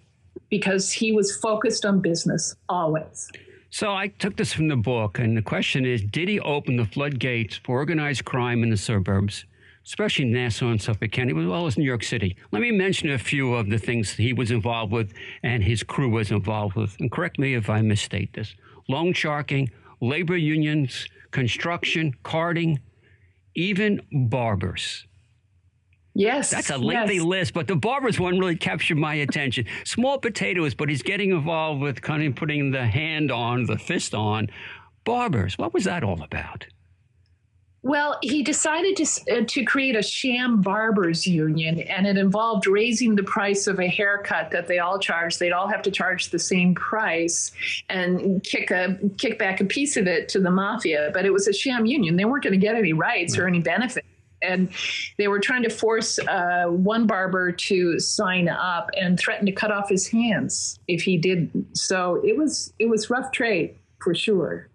because 0.49 0.91
he 0.91 1.13
was 1.13 1.37
focused 1.37 1.85
on 1.85 2.01
business 2.01 2.57
always. 2.69 3.31
So 3.71 3.93
I 3.93 4.09
took 4.09 4.37
this 4.37 4.55
from 4.55 4.69
the 4.69 4.77
book, 4.77 5.19
and 5.19 5.37
the 5.37 5.43
question 5.43 5.85
is 5.85 6.03
Did 6.03 6.29
he 6.29 6.41
open 6.41 6.77
the 6.77 6.87
floodgates 6.87 7.57
for 7.57 7.77
organized 7.77 8.25
crime 8.25 8.63
in 8.63 8.71
the 8.71 8.79
suburbs, 8.79 9.45
especially 9.85 10.25
Nassau 10.25 10.71
and 10.71 10.81
Suffolk 10.81 11.13
County, 11.13 11.39
as 11.39 11.47
well 11.47 11.67
as 11.67 11.77
New 11.77 11.85
York 11.85 12.03
City? 12.03 12.35
Let 12.51 12.63
me 12.63 12.71
mention 12.71 13.11
a 13.11 13.19
few 13.19 13.55
of 13.55 13.69
the 13.69 13.79
things 13.79 14.13
he 14.13 14.33
was 14.33 14.51
involved 14.51 14.93
with 14.93 15.13
and 15.43 15.63
his 15.63 15.83
crew 15.83 16.09
was 16.09 16.31
involved 16.31 16.77
with. 16.77 16.97
And 16.99 17.13
correct 17.13 17.39
me 17.39 17.55
if 17.55 17.69
I 17.69 17.83
misstate 17.83 18.33
this 18.33 18.55
loan 18.89 19.13
sharking, 19.13 19.71
labor 20.01 20.37
unions, 20.37 21.07
construction, 21.31 22.15
carting, 22.23 22.81
even 23.55 24.01
barbers. 24.11 25.05
Yes. 26.19 26.51
That's 26.51 26.71
a 26.71 26.77
lengthy 26.77 27.15
yes. 27.15 27.23
list, 27.23 27.55
but 27.55 27.69
the 27.69 27.77
barbers 27.77 28.19
one 28.19 28.41
really 28.41 28.57
captured 28.57 28.99
my 28.99 29.15
attention. 29.15 29.67
Small 29.85 30.19
potatoes, 30.19 30.75
but 30.75 30.89
he's 30.89 31.01
getting 31.01 31.31
involved 31.31 31.81
with 31.81 32.03
kind 32.03 32.25
of 32.25 32.35
putting 32.35 32.73
the 32.73 32.85
hand 32.85 33.31
on, 33.31 33.67
the 33.67 33.79
fist 33.79 34.17
on. 34.17 34.49
Barbers, 35.05 35.57
what 35.59 35.73
was 35.73 35.85
that 35.85 36.03
all 36.03 36.21
about? 36.21 36.67
Well, 37.83 38.19
he 38.21 38.43
decided 38.43 38.97
to 38.97 39.05
uh, 39.33 39.45
to 39.47 39.65
create 39.65 39.95
a 39.95 40.03
sham 40.03 40.61
barbers 40.61 41.25
union, 41.25 41.79
and 41.83 42.05
it 42.05 42.17
involved 42.17 42.67
raising 42.67 43.15
the 43.15 43.23
price 43.23 43.69
of 43.69 43.79
a 43.79 43.87
haircut 43.87 44.51
that 44.51 44.67
they 44.67 44.81
all 44.81 44.99
charge. 44.99 45.39
They'd 45.39 45.53
all 45.53 45.69
have 45.69 45.83
to 45.83 45.91
charge 45.93 46.31
the 46.31 46.41
same 46.41 46.75
price 46.75 47.53
and 47.89 48.43
kick 48.43 48.73
a 48.73 48.99
kick 49.19 49.39
back 49.39 49.61
a 49.61 49.65
piece 49.65 49.97
of 49.97 50.09
it 50.09 50.29
to 50.31 50.41
the 50.41 50.51
mafia. 50.51 51.13
But 51.15 51.27
it 51.27 51.33
was 51.33 51.47
a 51.47 51.53
sham 51.53 51.87
union; 51.87 52.17
they 52.17 52.25
weren't 52.25 52.43
going 52.43 52.59
to 52.59 52.59
get 52.59 52.75
any 52.75 52.93
rights 52.93 53.39
or 53.39 53.47
any 53.47 53.61
benefit. 53.61 54.05
And 54.43 54.71
they 55.17 55.29
were 55.29 55.41
trying 55.41 55.63
to 55.65 55.71
force 55.71 56.19
uh, 56.19 56.67
one 56.67 57.07
barber 57.07 57.53
to 57.53 57.99
sign 57.99 58.49
up 58.49 58.91
and 58.97 59.19
threaten 59.19 59.47
to 59.47 59.53
cut 59.53 59.73
off 59.73 59.89
his 59.89 60.07
hands 60.07 60.79
if 60.87 61.03
he 61.03 61.17
didn't. 61.17 61.77
So 61.77 62.23
it 62.25 62.37
was 62.37 62.73
it 62.79 62.89
was 62.89 63.11
rough 63.11 63.33
trade 63.33 63.77
for 64.01 64.15
sure. 64.15 64.69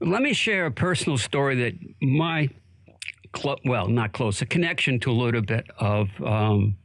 Let 0.00 0.22
me 0.22 0.32
share 0.32 0.66
a 0.66 0.70
personal 0.70 1.18
story 1.18 1.56
that 1.56 1.74
my 2.02 2.48
clo- 3.32 3.58
well, 3.64 3.88
not 3.88 4.12
close, 4.12 4.40
a 4.42 4.46
connection 4.46 4.98
to 5.00 5.10
a 5.10 5.12
little 5.12 5.42
bit 5.42 5.66
of 5.78 6.08
um, 6.22 6.76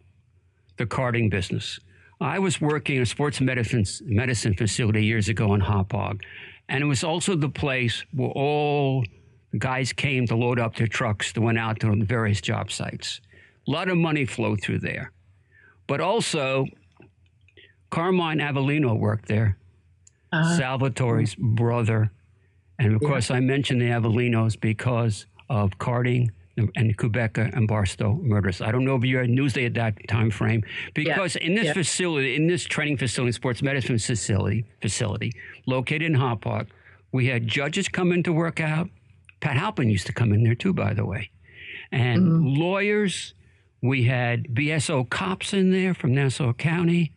the 0.77 0.85
carting 0.85 1.29
business. 1.29 1.79
I 2.21 2.39
was 2.39 2.59
working 2.59 2.97
in 2.97 3.03
a 3.03 3.05
sports 3.05 3.39
medicine, 3.39 3.85
medicine 4.05 4.53
facility 4.53 5.05
years 5.05 5.29
ago 5.29 5.53
in 5.53 5.61
Hauppauge, 5.61 6.21
and 6.67 6.83
it 6.83 6.87
was 6.87 7.03
also 7.03 7.35
the 7.35 7.49
place 7.49 8.03
where 8.13 8.29
all 8.29 9.05
guys 9.57 9.93
came 9.93 10.27
to 10.27 10.35
load 10.35 10.59
up 10.59 10.75
their 10.75 10.87
trucks 10.87 11.31
that 11.33 11.41
went 11.41 11.57
out 11.57 11.79
to 11.79 11.95
the 11.95 12.05
various 12.05 12.41
job 12.41 12.71
sites. 12.71 13.21
A 13.67 13.71
lot 13.71 13.89
of 13.89 13.97
money 13.97 14.25
flowed 14.25 14.61
through 14.61 14.79
there. 14.79 15.11
But 15.87 16.01
also, 16.01 16.65
Carmine 17.89 18.39
Avellino 18.39 18.97
worked 18.97 19.27
there, 19.27 19.57
uh-huh. 20.31 20.59
Salvatore's 20.59 21.35
brother. 21.35 22.11
And 22.77 22.95
of 22.95 23.01
yeah. 23.01 23.07
course, 23.07 23.31
I 23.31 23.39
mentioned 23.39 23.81
the 23.81 23.87
Avellinos 23.87 24.59
because 24.59 25.25
of 25.49 25.77
carting 25.79 26.31
and 26.75 26.97
Kubecka 26.97 27.55
and 27.55 27.67
Barstow 27.67 28.19
murders. 28.21 28.61
I 28.61 28.71
don't 28.71 28.83
know 28.83 28.95
if 28.95 29.03
you 29.03 29.17
had 29.17 29.29
Newsday 29.29 29.65
at 29.65 29.73
that 29.75 30.07
time 30.07 30.29
frame 30.29 30.63
because 30.93 31.35
yeah. 31.35 31.47
in 31.47 31.55
this 31.55 31.65
yeah. 31.65 31.73
facility, 31.73 32.35
in 32.35 32.47
this 32.47 32.65
training 32.65 32.97
facility, 32.97 33.31
sports 33.31 33.61
medicine 33.61 33.97
facility, 33.97 34.65
facility 34.81 35.31
located 35.65 36.03
in 36.03 36.13
Hauppauge, 36.13 36.67
we 37.11 37.27
had 37.27 37.47
judges 37.47 37.87
come 37.87 38.11
in 38.11 38.23
to 38.23 38.33
work 38.33 38.59
out. 38.59 38.89
Pat 39.39 39.57
Halpin 39.57 39.89
used 39.89 40.07
to 40.07 40.13
come 40.13 40.33
in 40.33 40.43
there 40.43 40.55
too, 40.55 40.73
by 40.73 40.93
the 40.93 41.05
way, 41.05 41.29
and 41.91 42.23
mm-hmm. 42.23 42.61
lawyers. 42.61 43.33
We 43.81 44.03
had 44.03 44.49
BSO 44.49 45.09
cops 45.09 45.53
in 45.53 45.71
there 45.71 45.93
from 45.93 46.13
Nassau 46.13 46.51
County. 46.51 47.13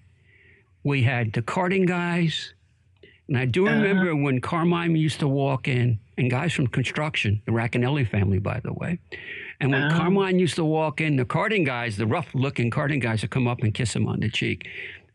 We 0.84 1.02
had 1.02 1.32
the 1.32 1.42
carting 1.42 1.86
guys. 1.86 2.54
And 3.28 3.36
I 3.36 3.46
do 3.46 3.66
uh-huh. 3.66 3.76
remember 3.76 4.12
uh-huh. 4.12 4.22
when 4.22 4.40
Carmine 4.40 4.94
used 4.94 5.20
to 5.20 5.28
walk 5.28 5.66
in 5.66 5.98
and 6.18 6.30
guys 6.30 6.52
from 6.52 6.66
construction, 6.66 7.42
the 7.46 7.52
Racanelli 7.52 8.08
family, 8.08 8.38
by 8.38 8.60
the 8.60 8.72
way. 8.72 8.98
And 9.60 9.70
when 9.70 9.84
um, 9.84 9.90
Carmine 9.92 10.38
used 10.38 10.56
to 10.56 10.64
walk 10.64 11.00
in, 11.00 11.16
the 11.16 11.24
carting 11.24 11.64
guys, 11.64 11.96
the 11.96 12.06
rough 12.06 12.34
looking 12.34 12.70
carting 12.70 13.00
guys 13.00 13.22
would 13.22 13.30
come 13.30 13.46
up 13.46 13.62
and 13.62 13.72
kiss 13.72 13.94
him 13.94 14.06
on 14.06 14.20
the 14.20 14.28
cheek. 14.28 14.68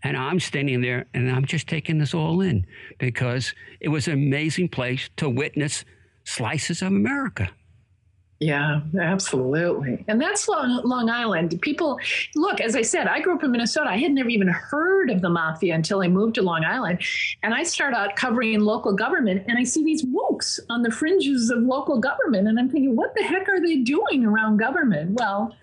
And 0.03 0.15
I'm 0.15 0.39
standing 0.39 0.81
there 0.81 1.05
and 1.13 1.29
I'm 1.29 1.45
just 1.45 1.67
taking 1.67 1.97
this 1.97 2.13
all 2.13 2.41
in 2.41 2.65
because 2.97 3.53
it 3.79 3.89
was 3.89 4.07
an 4.07 4.13
amazing 4.13 4.69
place 4.69 5.09
to 5.17 5.29
witness 5.29 5.83
slices 6.27 6.81
of 6.81 6.89
America. 6.89 7.49
Yeah, 8.39 8.81
absolutely. 8.99 10.05
And 10.07 10.21
that's 10.21 10.47
Long, 10.47 10.81
Long 10.83 11.09
Island. 11.09 11.59
People, 11.61 11.99
look, 12.35 12.61
as 12.61 12.75
I 12.75 12.83
said, 12.83 13.07
I 13.07 13.19
grew 13.19 13.33
up 13.33 13.43
in 13.43 13.51
Minnesota. 13.51 13.89
I 13.89 13.97
had 13.97 14.11
never 14.11 14.29
even 14.29 14.47
heard 14.47 15.09
of 15.09 15.21
the 15.21 15.29
mafia 15.29 15.73
until 15.73 16.03
I 16.03 16.07
moved 16.07 16.35
to 16.35 16.43
Long 16.43 16.63
Island. 16.63 16.99
And 17.41 17.55
I 17.55 17.63
start 17.63 17.95
out 17.95 18.15
covering 18.15 18.59
local 18.59 18.93
government 18.93 19.45
and 19.47 19.57
I 19.57 19.63
see 19.63 19.83
these 19.83 20.05
wokes 20.05 20.59
on 20.69 20.83
the 20.83 20.91
fringes 20.91 21.49
of 21.49 21.63
local 21.63 21.97
government. 21.97 22.47
And 22.47 22.59
I'm 22.59 22.69
thinking, 22.69 22.95
what 22.95 23.15
the 23.15 23.23
heck 23.23 23.49
are 23.49 23.59
they 23.59 23.77
doing 23.77 24.23
around 24.23 24.57
government? 24.57 25.17
Well, 25.19 25.55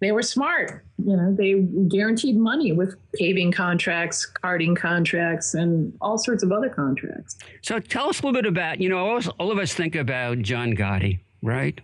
they 0.00 0.12
were 0.12 0.22
smart. 0.22 0.84
You 1.04 1.16
know, 1.16 1.34
they 1.34 1.54
guaranteed 1.88 2.36
money 2.36 2.72
with 2.72 2.96
paving 3.14 3.52
contracts, 3.52 4.26
carting 4.26 4.74
contracts, 4.74 5.54
and 5.54 5.92
all 6.00 6.18
sorts 6.18 6.42
of 6.42 6.52
other 6.52 6.68
contracts. 6.68 7.36
So 7.62 7.78
tell 7.78 8.08
us 8.08 8.20
a 8.20 8.26
little 8.26 8.40
bit 8.40 8.46
about, 8.46 8.80
you 8.80 8.88
know, 8.88 9.20
all, 9.38 9.50
of 9.50 9.58
us 9.58 9.74
think 9.74 9.94
about 9.94 10.38
John 10.38 10.74
Gotti, 10.74 11.20
right? 11.42 11.80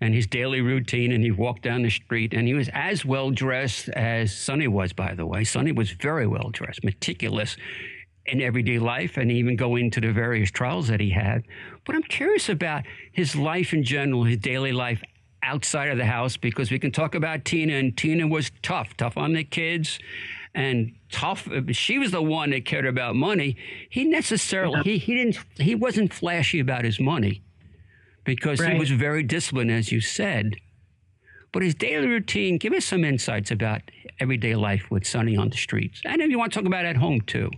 and 0.00 0.14
his 0.14 0.26
daily 0.26 0.60
routine. 0.60 1.12
And 1.12 1.24
he 1.24 1.30
walked 1.30 1.62
down 1.62 1.82
the 1.82 1.90
street, 1.90 2.34
and 2.34 2.46
he 2.46 2.52
was 2.52 2.68
as 2.74 3.04
well 3.04 3.30
dressed 3.30 3.88
as 3.90 4.36
Sonny 4.36 4.68
was, 4.68 4.92
by 4.92 5.14
the 5.14 5.24
way. 5.24 5.44
Sonny 5.44 5.72
was 5.72 5.92
very 5.92 6.26
well 6.26 6.50
dressed, 6.52 6.84
meticulous 6.84 7.56
in 8.26 8.40
everyday 8.40 8.78
life, 8.78 9.16
and 9.16 9.30
even 9.30 9.56
go 9.56 9.76
into 9.76 10.00
the 10.00 10.12
various 10.12 10.50
trials 10.50 10.88
that 10.88 11.00
he 11.00 11.10
had. 11.10 11.44
But 11.86 11.94
I'm 11.94 12.02
curious 12.02 12.48
about 12.48 12.84
his 13.12 13.36
life 13.36 13.72
in 13.72 13.82
general, 13.82 14.24
his 14.24 14.38
daily 14.38 14.72
life 14.72 15.02
outside 15.44 15.90
of 15.90 15.98
the 15.98 16.04
house, 16.04 16.36
because 16.36 16.70
we 16.70 16.78
can 16.78 16.90
talk 16.90 17.14
about 17.14 17.44
Tina, 17.44 17.74
and 17.74 17.96
Tina 17.96 18.26
was 18.26 18.50
tough, 18.62 18.96
tough 18.96 19.16
on 19.16 19.34
the 19.34 19.44
kids. 19.44 19.98
And 20.56 20.94
tough. 21.10 21.48
She 21.72 21.98
was 21.98 22.12
the 22.12 22.22
one 22.22 22.50
that 22.50 22.64
cared 22.64 22.86
about 22.86 23.16
money. 23.16 23.56
He 23.90 24.04
necessarily 24.04 24.82
he, 24.82 24.98
he 24.98 25.14
didn't 25.14 25.38
he 25.58 25.74
wasn't 25.74 26.14
flashy 26.14 26.60
about 26.60 26.84
his 26.84 27.00
money 27.00 27.42
because 28.22 28.60
right. 28.60 28.72
he 28.72 28.78
was 28.78 28.90
very 28.90 29.24
disciplined, 29.24 29.72
as 29.72 29.90
you 29.90 30.00
said. 30.00 30.54
But 31.50 31.62
his 31.62 31.74
daily 31.74 32.06
routine, 32.06 32.58
give 32.58 32.72
us 32.72 32.84
some 32.84 33.04
insights 33.04 33.50
about 33.50 33.82
everyday 34.20 34.54
life 34.54 34.90
with 34.90 35.06
Sonny 35.06 35.36
on 35.36 35.50
the 35.50 35.56
streets. 35.56 36.00
And 36.04 36.20
if 36.20 36.30
you 36.30 36.38
want 36.38 36.52
to 36.52 36.58
talk 36.58 36.66
about 36.66 36.84
at 36.84 36.96
home 36.96 37.20
too. 37.20 37.50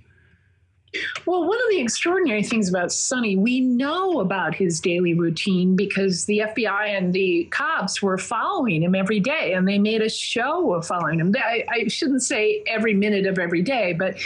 Well, 1.27 1.47
one 1.47 1.59
of 1.59 1.71
the 1.71 1.81
extraordinary 1.81 2.43
things 2.43 2.69
about 2.69 2.93
Sonny, 2.93 3.37
we 3.37 3.61
know 3.61 4.21
about 4.21 4.55
his 4.55 4.81
daily 4.81 5.15
routine 5.15 5.77
because 5.77 6.25
the 6.27 6.39
FBI 6.39 6.89
and 6.89 7.13
the 7.13 7.49
cops 7.51 8.01
were 8.01 8.19
following 8.19 8.83
him 8.83 8.95
every 8.95 9.21
day, 9.21 9.53
and 9.55 9.67
they 9.67 9.79
made 9.79 10.03
a 10.03 10.09
show 10.09 10.75
of 10.75 10.87
following 10.87 11.21
him. 11.21 11.35
I, 11.37 11.65
I 11.69 11.89
shouldn't 11.89 12.23
say 12.23 12.63
every 12.67 12.95
minute 12.95 13.27
of 13.27 13.39
every 13.39 13.63
day, 13.63 13.93
but 13.93 14.17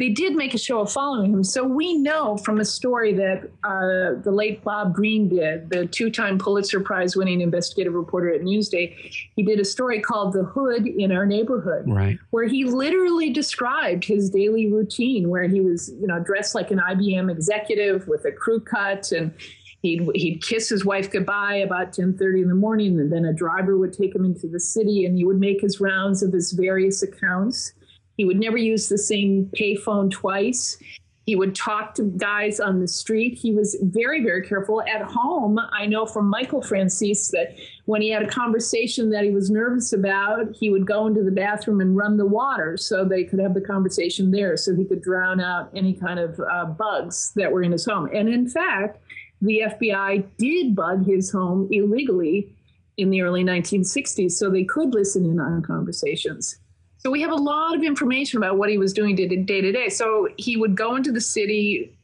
they 0.00 0.08
did 0.08 0.34
make 0.34 0.54
a 0.54 0.58
show 0.58 0.80
of 0.80 0.90
following 0.90 1.30
him. 1.30 1.44
So 1.44 1.62
we 1.62 1.92
know 1.92 2.38
from 2.38 2.58
a 2.58 2.64
story 2.64 3.12
that 3.12 3.44
uh, 3.62 4.18
the 4.22 4.32
late 4.32 4.64
Bob 4.64 4.94
Greene 4.94 5.28
did, 5.28 5.68
the 5.68 5.86
two-time 5.86 6.38
Pulitzer 6.38 6.80
Prize-winning 6.80 7.42
investigative 7.42 7.92
reporter 7.92 8.32
at 8.32 8.40
Newsday. 8.40 8.96
He 9.36 9.42
did 9.42 9.60
a 9.60 9.64
story 9.64 10.00
called 10.00 10.32
"The 10.32 10.44
Hood 10.44 10.86
in 10.86 11.12
Our 11.12 11.26
Neighborhood," 11.26 11.84
right. 11.86 12.18
where 12.30 12.46
he 12.46 12.64
literally 12.64 13.28
described 13.28 14.06
his 14.06 14.30
daily 14.30 14.72
routine, 14.72 15.28
where 15.28 15.46
he 15.46 15.60
was, 15.60 15.90
you 16.00 16.06
know 16.06 16.18
dressed 16.18 16.54
like 16.54 16.70
an 16.70 16.78
IBM 16.78 17.30
executive 17.30 18.08
with 18.08 18.24
a 18.24 18.32
crew 18.32 18.60
cut 18.60 19.12
and 19.12 19.34
he'd 19.82 20.08
he'd 20.14 20.42
kiss 20.42 20.70
his 20.70 20.82
wife 20.82 21.10
goodbye 21.10 21.56
about 21.56 21.92
10:30 21.92 22.42
in 22.42 22.48
the 22.48 22.54
morning 22.54 22.98
and 22.98 23.12
then 23.12 23.26
a 23.26 23.34
driver 23.34 23.76
would 23.76 23.92
take 23.92 24.14
him 24.14 24.24
into 24.24 24.48
the 24.48 24.60
city 24.60 25.04
and 25.04 25.18
he 25.18 25.24
would 25.24 25.38
make 25.38 25.60
his 25.60 25.78
rounds 25.78 26.22
of 26.22 26.32
his 26.32 26.52
various 26.52 27.02
accounts. 27.02 27.74
He 28.20 28.26
would 28.26 28.38
never 28.38 28.58
use 28.58 28.90
the 28.90 28.98
same 28.98 29.50
payphone 29.58 30.10
twice. 30.10 30.76
He 31.24 31.36
would 31.36 31.54
talk 31.54 31.94
to 31.94 32.02
guys 32.02 32.60
on 32.60 32.78
the 32.78 32.86
street. 32.86 33.32
He 33.32 33.54
was 33.54 33.78
very, 33.80 34.22
very 34.22 34.46
careful. 34.46 34.82
At 34.82 35.00
home, 35.00 35.58
I 35.72 35.86
know 35.86 36.04
from 36.04 36.28
Michael 36.28 36.60
Franzese 36.60 37.30
that 37.30 37.58
when 37.86 38.02
he 38.02 38.10
had 38.10 38.22
a 38.22 38.28
conversation 38.28 39.08
that 39.08 39.24
he 39.24 39.30
was 39.30 39.50
nervous 39.50 39.94
about, 39.94 40.54
he 40.54 40.68
would 40.68 40.86
go 40.86 41.06
into 41.06 41.22
the 41.22 41.30
bathroom 41.30 41.80
and 41.80 41.96
run 41.96 42.18
the 42.18 42.26
water 42.26 42.76
so 42.76 43.06
they 43.06 43.24
could 43.24 43.38
have 43.38 43.54
the 43.54 43.62
conversation 43.62 44.32
there, 44.32 44.54
so 44.58 44.76
he 44.76 44.84
could 44.84 45.00
drown 45.00 45.40
out 45.40 45.70
any 45.74 45.94
kind 45.94 46.20
of 46.20 46.38
uh, 46.40 46.66
bugs 46.66 47.32
that 47.36 47.50
were 47.50 47.62
in 47.62 47.72
his 47.72 47.86
home. 47.86 48.10
And 48.12 48.28
in 48.28 48.46
fact, 48.46 48.98
the 49.40 49.62
FBI 49.64 50.26
did 50.36 50.76
bug 50.76 51.06
his 51.06 51.32
home 51.32 51.70
illegally 51.70 52.54
in 52.98 53.08
the 53.08 53.22
early 53.22 53.44
1960s, 53.44 54.32
so 54.32 54.50
they 54.50 54.64
could 54.64 54.92
listen 54.92 55.24
in 55.24 55.40
on 55.40 55.62
conversations. 55.62 56.58
So 57.00 57.10
we 57.10 57.22
have 57.22 57.32
a 57.32 57.36
lot 57.36 57.74
of 57.74 57.82
information 57.82 58.36
about 58.36 58.58
what 58.58 58.68
he 58.68 58.76
was 58.76 58.92
doing 58.92 59.16
day 59.16 59.26
to 59.26 59.72
day. 59.72 59.88
So 59.88 60.28
he 60.36 60.58
would 60.58 60.76
go 60.76 60.96
into 60.96 61.10
the 61.10 61.20
city, 61.20 61.96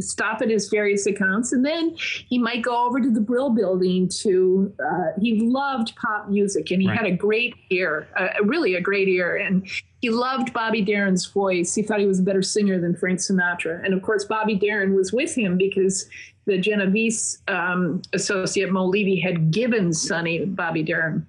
stop 0.00 0.42
at 0.42 0.50
his 0.50 0.68
various 0.68 1.06
accounts, 1.06 1.52
and 1.52 1.64
then 1.64 1.94
he 1.96 2.38
might 2.38 2.62
go 2.62 2.84
over 2.84 3.00
to 3.00 3.08
the 3.08 3.20
Brill 3.20 3.50
Building 3.50 4.08
to. 4.20 4.74
Uh, 4.84 5.20
he 5.20 5.40
loved 5.40 5.94
pop 5.94 6.28
music, 6.28 6.72
and 6.72 6.82
he 6.82 6.88
right. 6.88 6.96
had 6.96 7.06
a 7.06 7.14
great 7.14 7.54
ear, 7.70 8.08
uh, 8.16 8.28
really 8.42 8.74
a 8.74 8.80
great 8.80 9.06
ear, 9.06 9.36
and 9.36 9.68
he 10.00 10.10
loved 10.10 10.52
Bobby 10.52 10.82
Darin's 10.82 11.26
voice. 11.26 11.72
He 11.72 11.82
thought 11.82 12.00
he 12.00 12.06
was 12.06 12.18
a 12.18 12.24
better 12.24 12.42
singer 12.42 12.80
than 12.80 12.96
Frank 12.96 13.20
Sinatra, 13.20 13.84
and 13.84 13.94
of 13.94 14.02
course, 14.02 14.24
Bobby 14.24 14.56
Darin 14.56 14.96
was 14.96 15.12
with 15.12 15.36
him 15.36 15.56
because 15.56 16.08
the 16.46 16.58
Genovese 16.58 17.38
um, 17.46 18.02
associate 18.12 18.72
Mo 18.72 18.86
Levy 18.86 19.20
had 19.20 19.52
given 19.52 19.92
Sonny 19.92 20.44
Bobby 20.44 20.82
Darin. 20.82 21.24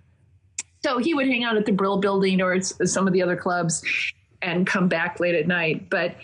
So 0.85 0.97
he 0.97 1.13
would 1.13 1.27
hang 1.27 1.43
out 1.43 1.55
at 1.55 1.65
the 1.65 1.71
Brill 1.71 1.97
building 1.97 2.41
or 2.41 2.59
some 2.61 3.07
of 3.07 3.13
the 3.13 3.21
other 3.21 3.37
clubs 3.37 3.83
and 4.41 4.67
come 4.67 4.89
back 4.89 5.19
late 5.19 5.35
at 5.35 5.47
night. 5.47 5.89
But 5.89 6.15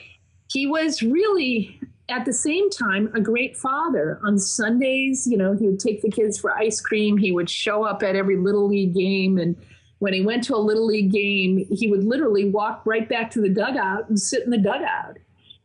he 0.51 0.67
was 0.67 1.01
really 1.01 1.79
at 2.09 2.25
the 2.25 2.33
same 2.33 2.69
time 2.69 3.09
a 3.13 3.21
great 3.21 3.55
father. 3.55 4.19
On 4.23 4.37
sundays 4.37 5.25
you 5.25 5.37
know 5.37 5.53
he 5.53 5.67
would 5.67 5.79
take 5.79 6.01
the 6.01 6.11
kids 6.11 6.37
for 6.37 6.51
ice 6.51 6.81
cream. 6.81 7.17
He 7.17 7.31
would 7.31 7.49
show 7.49 7.83
up 7.83 8.03
at 8.03 8.15
every 8.15 8.37
little 8.37 8.67
league 8.67 8.93
game. 8.93 9.37
And 9.37 9.55
when 9.99 10.13
he 10.13 10.21
went 10.21 10.43
to 10.45 10.55
a 10.55 10.57
little 10.57 10.85
league 10.85 11.11
game 11.11 11.65
he 11.71 11.87
would 11.87 12.03
literally 12.03 12.49
walk 12.49 12.81
right 12.85 13.07
back 13.07 13.31
to 13.31 13.41
the 13.41 13.49
dugout 13.49 14.09
and 14.09 14.19
sit 14.19 14.43
in 14.43 14.49
the 14.49 14.57
dugout 14.57 15.17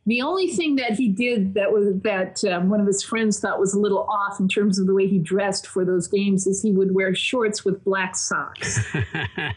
the 0.07 0.21
only 0.21 0.47
thing 0.47 0.75
that 0.75 0.93
he 0.93 1.09
did 1.09 1.55
that 1.55 1.71
was 1.71 1.87
that 2.03 2.43
um, 2.45 2.69
one 2.69 2.79
of 2.79 2.85
his 2.85 3.01
friends 3.01 3.39
thought 3.39 3.59
was 3.59 3.73
a 3.73 3.79
little 3.79 4.03
off 4.03 4.39
in 4.39 4.47
terms 4.47 4.77
of 4.77 4.85
the 4.85 4.93
way 4.93 5.07
he 5.07 5.17
dressed 5.17 5.65
for 5.65 5.83
those 5.83 6.07
games 6.07 6.45
is 6.45 6.61
he 6.61 6.71
would 6.71 6.93
wear 6.93 7.15
shorts 7.15 7.65
with 7.65 7.83
black 7.83 8.15
socks. 8.15 8.85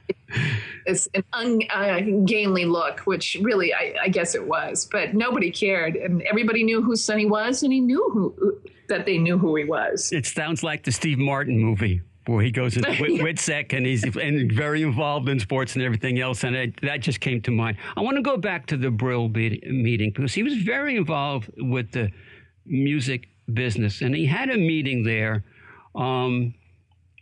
it's 0.87 1.07
an 1.15 1.23
ungainly 1.35 2.65
look, 2.65 3.01
which 3.01 3.37
really 3.43 3.75
I, 3.75 3.95
I, 4.05 4.09
guess 4.09 4.35
it 4.35 4.47
was, 4.47 4.89
but 4.91 5.15
nobody 5.15 5.51
cared, 5.51 5.97
and 5.97 6.23
everybody 6.23 6.65
knew 6.65 6.83
who 6.83 6.97
Sonny 6.97 7.27
was, 7.27 7.63
and 7.63 7.71
he 7.71 7.81
knew 7.81 8.09
who 8.13 8.59
that 8.89 9.05
they 9.05 9.19
knew 9.19 9.37
who 9.37 9.55
he 9.55 9.65
was. 9.65 10.11
It 10.13 10.25
sounds 10.25 10.63
like 10.63 10.85
the 10.85 10.93
Steve 10.93 11.19
Martin 11.19 11.59
movie 11.59 12.01
where 12.29 12.43
he 12.43 12.51
goes 12.51 12.77
yeah. 12.77 12.83
WITSEC 12.83 13.73
and 13.77 13.87
he's 13.87 14.05
and 14.17 14.53
very 14.53 14.83
involved 14.83 15.29
in 15.29 15.41
sports 15.41 15.75
and 15.75 15.83
everything 15.83 16.21
else. 16.21 16.45
And 16.45 16.55
it, 16.55 16.81
that 16.83 17.01
just 17.01 17.21
came 17.21 17.41
to 17.43 17.51
mind. 17.51 17.79
I 17.97 18.03
want 18.03 18.17
to 18.17 18.23
go 18.23 18.37
back 18.37 18.67
to 18.67 18.77
the 18.77 18.91
Brill 18.91 19.29
meeting 19.29 20.11
because 20.15 20.35
he 20.35 20.43
was 20.43 20.55
very 20.57 20.97
involved 20.97 21.51
with 21.57 21.91
the 21.93 22.11
music 22.67 23.29
business. 23.53 24.03
And 24.03 24.15
he 24.15 24.27
had 24.27 24.51
a 24.51 24.59
meeting 24.59 25.05
there 25.05 25.43
um, 25.95 26.55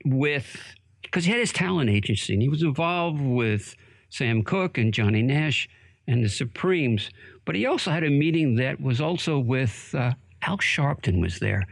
with 0.05 0.57
because 1.03 1.25
he 1.25 1.31
had 1.31 1.41
his 1.41 1.53
talent 1.53 1.89
agency 1.89 2.33
and 2.33 2.43
he 2.43 2.49
was 2.49 2.63
involved 2.63 3.21
with 3.21 3.77
Sam 4.11 4.43
Cooke 4.43 4.77
and 4.77 4.93
Johnny 4.93 5.23
Nash 5.23 5.69
and 6.09 6.25
the 6.25 6.29
Supremes. 6.29 7.11
But 7.45 7.55
he 7.55 7.65
also 7.65 7.93
had 7.93 8.03
a 8.03 8.11
meeting 8.11 8.57
that 8.57 8.81
was 8.81 9.01
also 9.01 9.39
with 9.39 9.95
uh, 9.97 10.15
Al 10.43 10.59
Sharpton 10.59 11.21
was 11.21 11.39
there. 11.39 11.65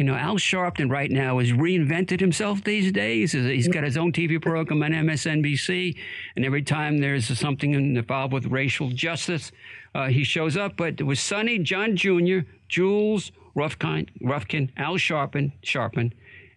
You 0.00 0.06
know, 0.06 0.14
Al 0.14 0.36
Sharpton 0.36 0.90
right 0.90 1.10
now 1.10 1.40
has 1.40 1.52
reinvented 1.52 2.20
himself 2.20 2.64
these 2.64 2.90
days. 2.90 3.32
He's 3.32 3.68
got 3.68 3.84
his 3.84 3.98
own 3.98 4.12
TV 4.12 4.40
program 4.40 4.82
on 4.82 4.92
MSNBC, 4.92 5.94
and 6.36 6.42
every 6.46 6.62
time 6.62 6.96
there's 6.96 7.38
something 7.38 7.74
involved 7.74 8.32
with 8.32 8.46
racial 8.46 8.88
justice, 8.88 9.52
uh, 9.94 10.06
he 10.06 10.24
shows 10.24 10.56
up. 10.56 10.74
But 10.78 11.00
it 11.00 11.02
was 11.02 11.20
Sonny, 11.20 11.58
John 11.58 11.96
Jr., 11.96 12.48
Jules, 12.66 13.30
Rufkin, 13.54 14.08
Rufkin 14.22 14.70
Al 14.78 14.94
Sharpton, 14.94 15.52
Sharpton, 15.62 16.12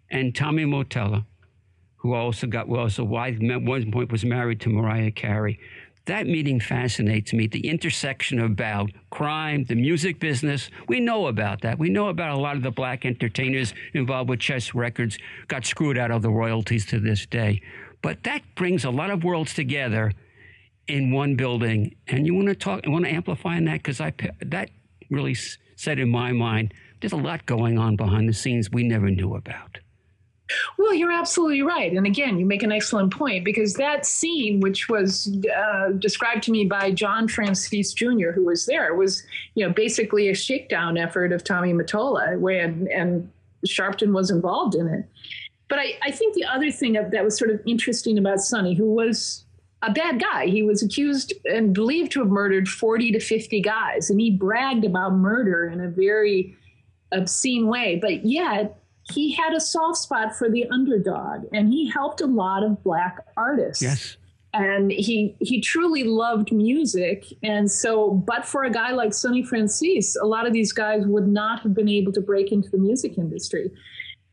and 0.09 0.33
Tommy 0.33 0.63
Mottola, 0.63 1.25
who 1.97 2.13
also 2.13 2.47
got 2.47 2.69
well, 2.69 2.89
so 2.89 3.03
at 3.17 3.41
one 3.41 3.91
point 3.91 4.09
was 4.09 4.23
married 4.23 4.61
to 4.61 4.69
Mariah 4.69 5.11
Carey. 5.11 5.59
That 6.05 6.27
meeting 6.27 6.59
fascinates 6.59 7.31
me. 7.31 7.47
The 7.47 7.67
intersection 7.67 8.39
about 8.39 8.91
crime, 9.09 9.63
the 9.63 9.75
music 9.75 10.19
business. 10.19 10.69
We 10.89 10.99
know 10.99 11.27
about 11.27 11.61
that. 11.61 11.79
We 11.79 11.89
know 11.89 12.09
about 12.09 12.31
a 12.31 12.37
lot 12.37 12.57
of 12.57 12.63
the 12.63 12.71
black 12.71 13.05
entertainers 13.05 13.73
involved 13.93 14.29
with 14.29 14.41
Chess 14.41 14.75
Records 14.75 15.17
got 15.47 15.65
screwed 15.65 15.97
out 15.97 16.11
of 16.11 16.21
the 16.21 16.29
royalties 16.29 16.85
to 16.87 16.99
this 16.99 17.25
day. 17.25 17.61
But 18.01 18.23
that 18.23 18.41
brings 18.55 18.83
a 18.83 18.89
lot 18.89 19.11
of 19.11 19.23
worlds 19.23 19.53
together 19.53 20.11
in 20.87 21.11
one 21.11 21.35
building. 21.35 21.95
And 22.07 22.27
you 22.27 22.33
want 22.33 22.49
to 22.49 22.55
talk, 22.55 22.81
I 22.85 22.89
want 22.89 23.05
to 23.05 23.11
amplify 23.11 23.55
on 23.55 23.65
that 23.65 23.79
because 23.79 24.01
I 24.01 24.13
that 24.41 24.69
really 25.09 25.35
said 25.77 25.99
in 25.99 26.09
my 26.09 26.33
mind, 26.33 26.73
there's 26.99 27.13
a 27.13 27.17
lot 27.17 27.45
going 27.45 27.77
on 27.77 27.95
behind 27.95 28.27
the 28.27 28.33
scenes 28.33 28.69
we 28.69 28.83
never 28.83 29.09
knew 29.09 29.35
about. 29.35 29.79
Well, 30.77 30.93
you're 30.93 31.11
absolutely 31.11 31.61
right. 31.61 31.91
And 31.91 32.05
again, 32.05 32.37
you 32.37 32.45
make 32.45 32.63
an 32.63 32.71
excellent 32.71 33.13
point 33.13 33.45
because 33.45 33.75
that 33.75 34.05
scene, 34.05 34.59
which 34.59 34.89
was 34.89 35.35
uh, 35.55 35.91
described 35.91 36.43
to 36.43 36.51
me 36.51 36.65
by 36.65 36.91
John 36.91 37.27
Franzese 37.27 37.95
Jr., 37.95 38.31
who 38.31 38.45
was 38.45 38.65
there, 38.65 38.93
was 38.93 39.23
you 39.55 39.65
know 39.65 39.73
basically 39.73 40.29
a 40.29 40.35
shakedown 40.35 40.97
effort 40.97 41.31
of 41.31 41.43
Tommy 41.43 41.73
Mottola, 41.73 42.37
when 42.37 42.87
and 42.93 43.29
Sharpton 43.65 44.13
was 44.13 44.29
involved 44.29 44.75
in 44.75 44.87
it. 44.87 45.05
But 45.69 45.79
I, 45.79 45.93
I 46.03 46.11
think 46.11 46.35
the 46.35 46.45
other 46.45 46.71
thing 46.71 46.93
that 46.93 47.23
was 47.23 47.37
sort 47.37 47.49
of 47.49 47.61
interesting 47.65 48.17
about 48.17 48.39
Sonny, 48.41 48.75
who 48.75 48.93
was 48.93 49.45
a 49.81 49.91
bad 49.91 50.19
guy. 50.19 50.47
He 50.47 50.63
was 50.63 50.81
accused 50.81 51.33
and 51.45 51.73
believed 51.73 52.11
to 52.13 52.19
have 52.19 52.29
murdered 52.29 52.67
40 52.67 53.11
to 53.13 53.19
50 53.19 53.61
guys, 53.61 54.09
and 54.09 54.19
he 54.19 54.31
bragged 54.31 54.85
about 54.85 55.13
murder 55.13 55.67
in 55.67 55.81
a 55.81 55.89
very 55.89 56.55
obscene 57.11 57.67
way. 57.67 57.97
But 58.01 58.25
yet, 58.25 58.82
he 59.11 59.33
had 59.33 59.53
a 59.53 59.59
soft 59.59 59.97
spot 59.97 60.35
for 60.35 60.49
the 60.49 60.65
underdog 60.69 61.45
and 61.51 61.69
he 61.69 61.89
helped 61.89 62.21
a 62.21 62.25
lot 62.25 62.63
of 62.63 62.83
black 62.83 63.17
artists. 63.35 63.83
Yes. 63.83 64.17
And 64.53 64.91
he 64.91 65.35
he 65.39 65.61
truly 65.61 66.03
loved 66.03 66.51
music. 66.51 67.25
And 67.41 67.71
so, 67.71 68.11
but 68.11 68.45
for 68.45 68.63
a 68.63 68.69
guy 68.69 68.91
like 68.91 69.13
Sonny 69.13 69.43
Franzese, 69.43 70.13
a 70.21 70.27
lot 70.27 70.45
of 70.45 70.53
these 70.53 70.71
guys 70.71 71.05
would 71.05 71.27
not 71.27 71.61
have 71.61 71.73
been 71.73 71.89
able 71.89 72.11
to 72.13 72.21
break 72.21 72.51
into 72.51 72.69
the 72.69 72.77
music 72.77 73.17
industry. 73.17 73.71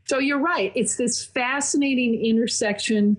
So 0.05 0.19
you're 0.19 0.39
right. 0.39 0.73
It's 0.75 0.97
this 0.97 1.25
fascinating 1.25 2.23
intersection. 2.25 3.17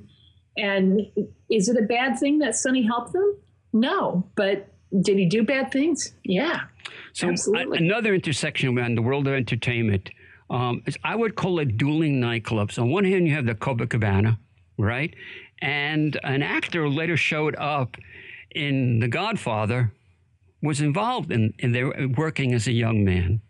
And 0.57 1.01
is 1.49 1.69
it 1.69 1.77
a 1.77 1.85
bad 1.85 2.19
thing 2.19 2.37
that 2.39 2.55
Sonny 2.55 2.83
helped 2.83 3.13
them? 3.13 3.35
No. 3.73 4.29
But 4.35 4.67
did 5.01 5.17
he 5.17 5.25
do 5.25 5.41
bad 5.41 5.71
things? 5.71 6.13
Yeah. 6.23 6.61
So 7.13 7.29
absolutely. 7.29 7.79
another 7.79 8.13
intersection 8.13 8.77
around 8.77 8.95
the 8.95 9.01
world 9.01 9.27
of 9.27 9.33
entertainment 9.33 10.11
um, 10.51 10.83
I 11.03 11.15
would 11.15 11.35
call 11.35 11.59
it 11.59 11.77
dueling 11.77 12.19
nightclubs. 12.19 12.77
On 12.77 12.91
one 12.91 13.05
hand, 13.05 13.27
you 13.27 13.33
have 13.33 13.45
the 13.45 13.55
Copacabana, 13.55 14.37
right? 14.77 15.15
And 15.61 16.19
an 16.23 16.43
actor 16.43 16.89
later 16.89 17.15
showed 17.15 17.55
up 17.55 17.95
in 18.53 18.99
The 18.99 19.07
Godfather, 19.07 19.93
was 20.61 20.81
involved 20.81 21.31
in, 21.31 21.53
in 21.59 21.71
their 21.71 22.09
working 22.15 22.53
as 22.53 22.67
a 22.67 22.71
young 22.71 23.03
man. 23.03 23.41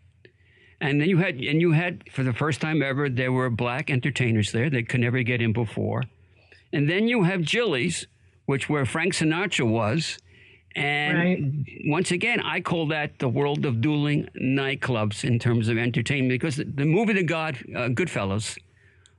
And 0.80 1.00
then 1.00 1.08
you 1.08 1.18
had, 1.18 1.36
and 1.36 1.60
you 1.60 1.72
had, 1.72 2.04
for 2.10 2.22
the 2.22 2.32
first 2.32 2.60
time 2.60 2.82
ever, 2.82 3.08
there 3.08 3.32
were 3.32 3.50
black 3.50 3.90
entertainers 3.90 4.52
there 4.52 4.70
that 4.70 4.88
could 4.88 5.00
never 5.00 5.22
get 5.22 5.42
in 5.42 5.52
before. 5.52 6.04
And 6.72 6.88
then 6.88 7.08
you 7.08 7.24
have 7.24 7.42
Jilly's, 7.42 8.06
which 8.46 8.68
where 8.68 8.86
Frank 8.86 9.14
Sinatra 9.14 9.68
was, 9.68 10.18
and 10.74 11.18
right. 11.18 11.82
once 11.86 12.10
again, 12.10 12.40
I 12.40 12.60
call 12.60 12.88
that 12.88 13.18
the 13.18 13.28
world 13.28 13.64
of 13.64 13.80
dueling 13.80 14.28
nightclubs 14.40 15.24
in 15.24 15.38
terms 15.38 15.68
of 15.68 15.78
entertainment 15.78 16.40
because 16.40 16.56
the 16.56 16.84
movie 16.84 17.12
The 17.12 17.24
God, 17.24 17.58
uh, 17.74 17.88
Goodfellas, 17.88 18.58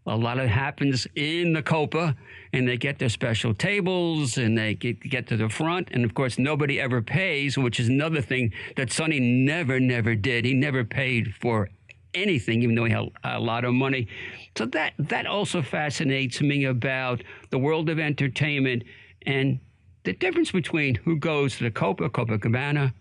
a 0.05 0.17
lot 0.17 0.37
of 0.37 0.45
it 0.45 0.49
happens 0.49 1.07
in 1.15 1.53
the 1.53 1.61
Copa, 1.61 2.15
and 2.51 2.67
they 2.67 2.75
get 2.75 2.99
their 2.99 3.09
special 3.09 3.53
tables 3.53 4.37
and 4.37 4.57
they 4.57 4.73
get, 4.73 4.99
get 4.99 5.27
to 5.27 5.37
the 5.37 5.47
front. 5.47 5.89
And 5.91 6.03
of 6.03 6.13
course, 6.13 6.37
nobody 6.37 6.79
ever 6.79 7.01
pays, 7.01 7.57
which 7.57 7.79
is 7.79 7.87
another 7.87 8.21
thing 8.21 8.51
that 8.75 8.91
Sonny 8.91 9.19
never, 9.19 9.79
never 9.79 10.13
did. 10.15 10.43
He 10.43 10.53
never 10.53 10.83
paid 10.83 11.33
for 11.35 11.69
anything, 12.13 12.61
even 12.63 12.75
though 12.75 12.85
he 12.85 12.91
had 12.91 13.09
a 13.23 13.39
lot 13.39 13.63
of 13.63 13.73
money. 13.73 14.07
So 14.57 14.65
that 14.67 14.93
that 14.99 15.25
also 15.25 15.61
fascinates 15.61 16.41
me 16.41 16.65
about 16.65 17.23
the 17.49 17.57
world 17.57 17.89
of 17.89 17.97
entertainment 17.97 18.83
and 19.25 19.59
the 20.03 20.13
difference 20.13 20.51
between 20.51 20.95
who 20.95 21.17
goes 21.17 21.57
to 21.57 21.63
the 21.63 21.71
Copa, 21.71 22.09
Copacabana, 22.09 22.93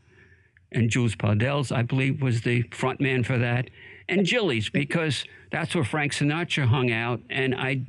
and 0.71 0.89
Jules 0.89 1.15
Podell, 1.15 1.71
I 1.71 1.83
believe, 1.83 2.23
was 2.23 2.43
the 2.43 2.63
front 2.71 3.01
man 3.01 3.25
for 3.25 3.39
that, 3.39 3.69
and 4.09 4.27
Jilly's, 4.27 4.69
because 4.69 5.25
that's 5.51 5.75
where 5.75 5.85
Frank 5.85 6.13
Sinatra 6.13 6.67
hung 6.67 6.91
out. 6.91 7.21
And 7.31 7.55
I 7.55 7.87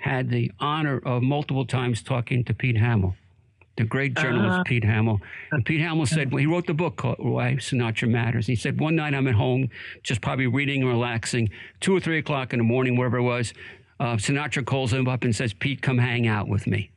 had 0.00 0.30
the 0.30 0.52
honor 0.60 1.00
of 1.04 1.22
multiple 1.22 1.66
times 1.66 2.02
talking 2.02 2.44
to 2.44 2.54
Pete 2.54 2.76
Hamill, 2.76 3.16
the 3.76 3.84
great 3.84 4.14
journalist 4.14 4.52
uh-huh. 4.52 4.62
Pete 4.64 4.84
Hamill. 4.84 5.20
And 5.50 5.64
Pete 5.64 5.80
Hamill 5.80 6.06
said, 6.06 6.30
well, 6.30 6.38
he 6.38 6.46
wrote 6.46 6.66
the 6.66 6.74
book 6.74 6.96
called 6.96 7.18
Why 7.18 7.54
Sinatra 7.54 8.08
Matters. 8.08 8.46
He 8.46 8.54
said, 8.54 8.78
one 8.78 8.94
night 8.94 9.14
I'm 9.14 9.26
at 9.26 9.34
home, 9.34 9.68
just 10.02 10.20
probably 10.20 10.46
reading 10.46 10.82
and 10.82 10.90
relaxing, 10.90 11.50
two 11.80 11.96
or 11.96 12.00
three 12.00 12.18
o'clock 12.18 12.52
in 12.52 12.58
the 12.60 12.64
morning, 12.64 12.96
wherever 12.96 13.18
it 13.18 13.22
was. 13.22 13.52
Uh, 13.98 14.16
Sinatra 14.16 14.64
calls 14.64 14.92
him 14.92 15.08
up 15.08 15.24
and 15.24 15.34
says, 15.34 15.52
Pete, 15.52 15.82
come 15.82 15.98
hang 15.98 16.28
out 16.28 16.46
with 16.46 16.68
me. 16.68 16.91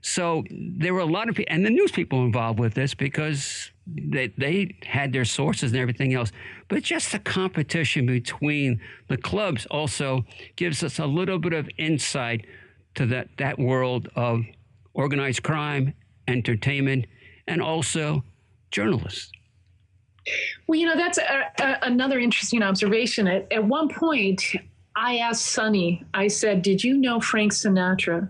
So 0.00 0.44
there 0.50 0.94
were 0.94 1.00
a 1.00 1.06
lot 1.06 1.28
of 1.28 1.34
people, 1.34 1.52
and 1.52 1.64
the 1.64 1.70
news 1.70 1.90
people 1.90 2.24
involved 2.24 2.58
with 2.58 2.74
this 2.74 2.94
because 2.94 3.70
they, 3.86 4.28
they 4.38 4.76
had 4.84 5.12
their 5.12 5.24
sources 5.24 5.72
and 5.72 5.80
everything 5.80 6.14
else. 6.14 6.32
But 6.68 6.82
just 6.82 7.12
the 7.12 7.18
competition 7.18 8.06
between 8.06 8.80
the 9.08 9.16
clubs 9.16 9.66
also 9.66 10.24
gives 10.56 10.82
us 10.82 10.98
a 10.98 11.06
little 11.06 11.38
bit 11.38 11.52
of 11.52 11.68
insight 11.78 12.46
to 12.96 13.06
that, 13.06 13.28
that 13.38 13.58
world 13.58 14.08
of 14.16 14.42
organized 14.94 15.42
crime, 15.42 15.94
entertainment, 16.26 17.06
and 17.46 17.62
also 17.62 18.24
journalists. 18.70 19.30
Well, 20.66 20.78
you 20.78 20.86
know, 20.86 20.96
that's 20.96 21.18
a, 21.18 21.52
a, 21.60 21.78
another 21.82 22.18
interesting 22.18 22.62
observation. 22.62 23.28
At, 23.28 23.50
at 23.52 23.64
one 23.64 23.88
point, 23.88 24.42
I 24.96 25.18
asked 25.18 25.46
Sonny, 25.46 26.04
I 26.14 26.26
said, 26.26 26.62
Did 26.62 26.82
you 26.82 26.96
know 26.96 27.20
Frank 27.20 27.52
Sinatra? 27.52 28.28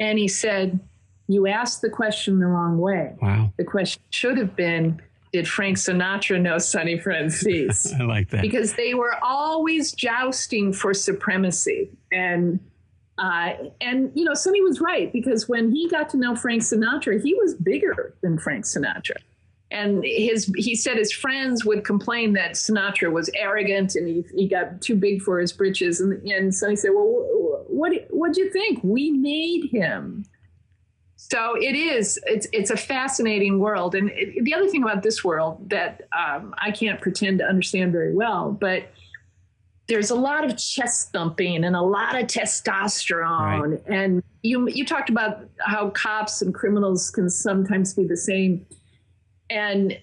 And 0.00 0.18
he 0.18 0.28
said, 0.28 0.80
you 1.28 1.46
asked 1.46 1.82
the 1.82 1.90
question 1.90 2.38
the 2.38 2.46
wrong 2.46 2.78
way. 2.78 3.14
Wow. 3.20 3.52
The 3.56 3.64
question 3.64 4.02
should 4.10 4.38
have 4.38 4.54
been 4.56 5.00
Did 5.32 5.48
Frank 5.48 5.76
Sinatra 5.76 6.40
know 6.40 6.58
Sonny 6.58 6.98
Franzese? 6.98 7.92
I 8.00 8.04
like 8.04 8.30
that. 8.30 8.42
Because 8.42 8.74
they 8.74 8.94
were 8.94 9.14
always 9.22 9.92
jousting 9.92 10.72
for 10.72 10.94
supremacy. 10.94 11.90
And 12.12 12.60
uh, 13.18 13.52
and 13.80 14.12
you 14.14 14.24
know, 14.24 14.34
Sonny 14.34 14.60
was 14.60 14.80
right 14.80 15.12
because 15.12 15.48
when 15.48 15.70
he 15.70 15.88
got 15.88 16.10
to 16.10 16.16
know 16.16 16.36
Frank 16.36 16.62
Sinatra, 16.62 17.20
he 17.22 17.34
was 17.34 17.54
bigger 17.54 18.14
than 18.20 18.38
Frank 18.38 18.64
Sinatra. 18.64 19.16
And 19.70 20.04
his 20.04 20.52
he 20.56 20.76
said 20.76 20.96
his 20.96 21.10
friends 21.10 21.64
would 21.64 21.84
complain 21.84 22.34
that 22.34 22.52
Sinatra 22.52 23.10
was 23.10 23.28
arrogant 23.34 23.96
and 23.96 24.06
he, 24.06 24.24
he 24.34 24.46
got 24.46 24.80
too 24.80 24.94
big 24.94 25.22
for 25.22 25.40
his 25.40 25.52
britches. 25.52 26.00
And, 26.00 26.22
and 26.28 26.54
Sonny 26.54 26.76
said, 26.76 26.90
Well, 26.94 27.64
what 27.66 27.92
what'd 28.10 28.36
you 28.36 28.50
think? 28.50 28.80
We 28.84 29.10
made 29.10 29.70
him. 29.70 30.24
So 31.28 31.56
it 31.56 31.74
is. 31.74 32.20
It's 32.26 32.46
it's 32.52 32.70
a 32.70 32.76
fascinating 32.76 33.58
world, 33.58 33.96
and 33.96 34.10
it, 34.10 34.44
the 34.44 34.54
other 34.54 34.68
thing 34.68 34.84
about 34.84 35.02
this 35.02 35.24
world 35.24 35.70
that 35.70 36.02
um, 36.16 36.54
I 36.58 36.70
can't 36.70 37.00
pretend 37.00 37.40
to 37.40 37.44
understand 37.44 37.90
very 37.90 38.14
well, 38.14 38.52
but 38.52 38.92
there's 39.88 40.10
a 40.10 40.14
lot 40.14 40.44
of 40.44 40.56
chest 40.56 41.12
thumping 41.12 41.64
and 41.64 41.74
a 41.74 41.80
lot 41.82 42.14
of 42.14 42.28
testosterone, 42.28 43.70
right. 43.72 43.82
and 43.88 44.22
you 44.42 44.68
you 44.68 44.84
talked 44.84 45.10
about 45.10 45.48
how 45.58 45.90
cops 45.90 46.42
and 46.42 46.54
criminals 46.54 47.10
can 47.10 47.28
sometimes 47.28 47.92
be 47.92 48.04
the 48.04 48.16
same, 48.16 48.64
and 49.50 49.98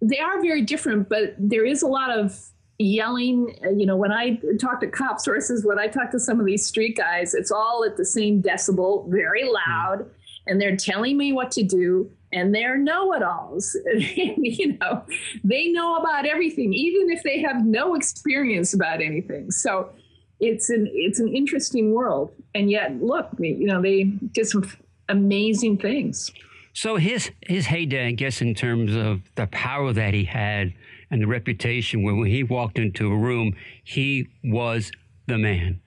they 0.00 0.18
are 0.18 0.40
very 0.40 0.62
different, 0.62 1.08
but 1.08 1.36
there 1.38 1.64
is 1.64 1.82
a 1.82 1.88
lot 1.88 2.10
of 2.10 2.36
yelling. 2.78 3.56
You 3.76 3.86
know, 3.86 3.96
when 3.96 4.10
I 4.10 4.40
talk 4.58 4.80
to 4.80 4.88
cop 4.88 5.20
sources, 5.20 5.64
when 5.64 5.78
I 5.78 5.86
talk 5.86 6.10
to 6.10 6.18
some 6.18 6.40
of 6.40 6.46
these 6.46 6.66
street 6.66 6.96
guys, 6.96 7.32
it's 7.32 7.52
all 7.52 7.84
at 7.84 7.96
the 7.96 8.04
same 8.04 8.42
decibel, 8.42 9.08
very 9.08 9.44
loud. 9.44 10.00
Mm 10.00 10.10
and 10.48 10.60
they're 10.60 10.76
telling 10.76 11.16
me 11.16 11.32
what 11.32 11.50
to 11.52 11.62
do 11.62 12.10
and 12.32 12.54
they're 12.54 12.76
know-it-alls 12.76 13.76
you 13.96 14.76
know 14.78 15.02
they 15.44 15.68
know 15.68 15.96
about 15.96 16.26
everything 16.26 16.72
even 16.72 17.10
if 17.10 17.22
they 17.22 17.40
have 17.40 17.64
no 17.64 17.94
experience 17.94 18.74
about 18.74 19.00
anything 19.00 19.50
so 19.50 19.90
it's 20.40 20.70
an 20.70 20.88
it's 20.92 21.18
an 21.18 21.28
interesting 21.28 21.92
world, 21.92 22.32
and 22.54 22.70
yet 22.70 23.02
look, 23.02 23.28
you 23.38 23.66
know, 23.66 23.82
they 23.82 24.04
did 24.04 24.46
some 24.46 24.70
amazing 25.08 25.78
things. 25.78 26.30
So 26.74 26.96
his 26.96 27.30
his 27.42 27.66
heyday, 27.66 28.08
I 28.08 28.12
guess, 28.12 28.40
in 28.40 28.54
terms 28.54 28.94
of 28.94 29.22
the 29.34 29.46
power 29.48 29.92
that 29.92 30.14
he 30.14 30.24
had 30.24 30.72
and 31.10 31.22
the 31.22 31.26
reputation, 31.26 32.02
when 32.02 32.24
he 32.26 32.42
walked 32.42 32.78
into 32.78 33.12
a 33.12 33.16
room, 33.16 33.56
he 33.82 34.28
was 34.44 34.92
the 35.26 35.38
man. 35.38 35.80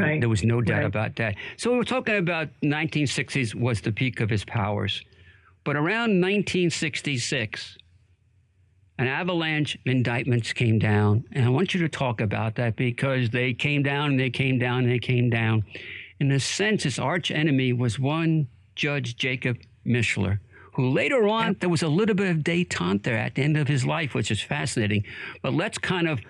Right. 0.00 0.20
There 0.20 0.28
was 0.28 0.44
no 0.44 0.60
doubt 0.60 0.78
right. 0.78 0.86
about 0.86 1.16
that. 1.16 1.36
So 1.56 1.74
we're 1.76 1.84
talking 1.84 2.16
about 2.16 2.48
1960s 2.62 3.54
was 3.54 3.80
the 3.80 3.92
peak 3.92 4.20
of 4.20 4.30
his 4.30 4.44
powers, 4.44 5.02
but 5.64 5.76
around 5.76 6.20
1966, 6.20 7.78
an 8.98 9.06
avalanche 9.06 9.74
of 9.74 9.80
indictments 9.86 10.52
came 10.52 10.78
down, 10.78 11.24
and 11.32 11.44
I 11.44 11.48
want 11.48 11.74
you 11.74 11.80
to 11.80 11.88
talk 11.88 12.20
about 12.20 12.54
that 12.56 12.76
because 12.76 13.30
they 13.30 13.52
came 13.52 13.82
down 13.82 14.10
and 14.10 14.20
they 14.20 14.30
came 14.30 14.58
down 14.58 14.84
and 14.84 14.92
they 14.92 14.98
came 14.98 15.30
down. 15.30 15.64
In 16.20 16.30
a 16.30 16.38
sense, 16.38 16.84
his 16.84 16.98
arch 16.98 17.30
enemy 17.30 17.72
was 17.72 17.98
one 17.98 18.46
Judge 18.76 19.16
Jacob 19.16 19.58
Mishler, 19.84 20.38
who 20.74 20.90
later 20.90 21.26
on, 21.28 21.56
there 21.60 21.68
was 21.68 21.82
a 21.82 21.88
little 21.88 22.14
bit 22.14 22.30
of 22.30 22.38
detente 22.38 23.02
there 23.02 23.16
at 23.16 23.34
the 23.34 23.42
end 23.42 23.56
of 23.56 23.68
his 23.68 23.84
life, 23.84 24.14
which 24.14 24.30
is 24.30 24.40
fascinating. 24.40 25.04
But 25.42 25.54
let's 25.54 25.78
kind 25.78 26.08
of 26.08 26.20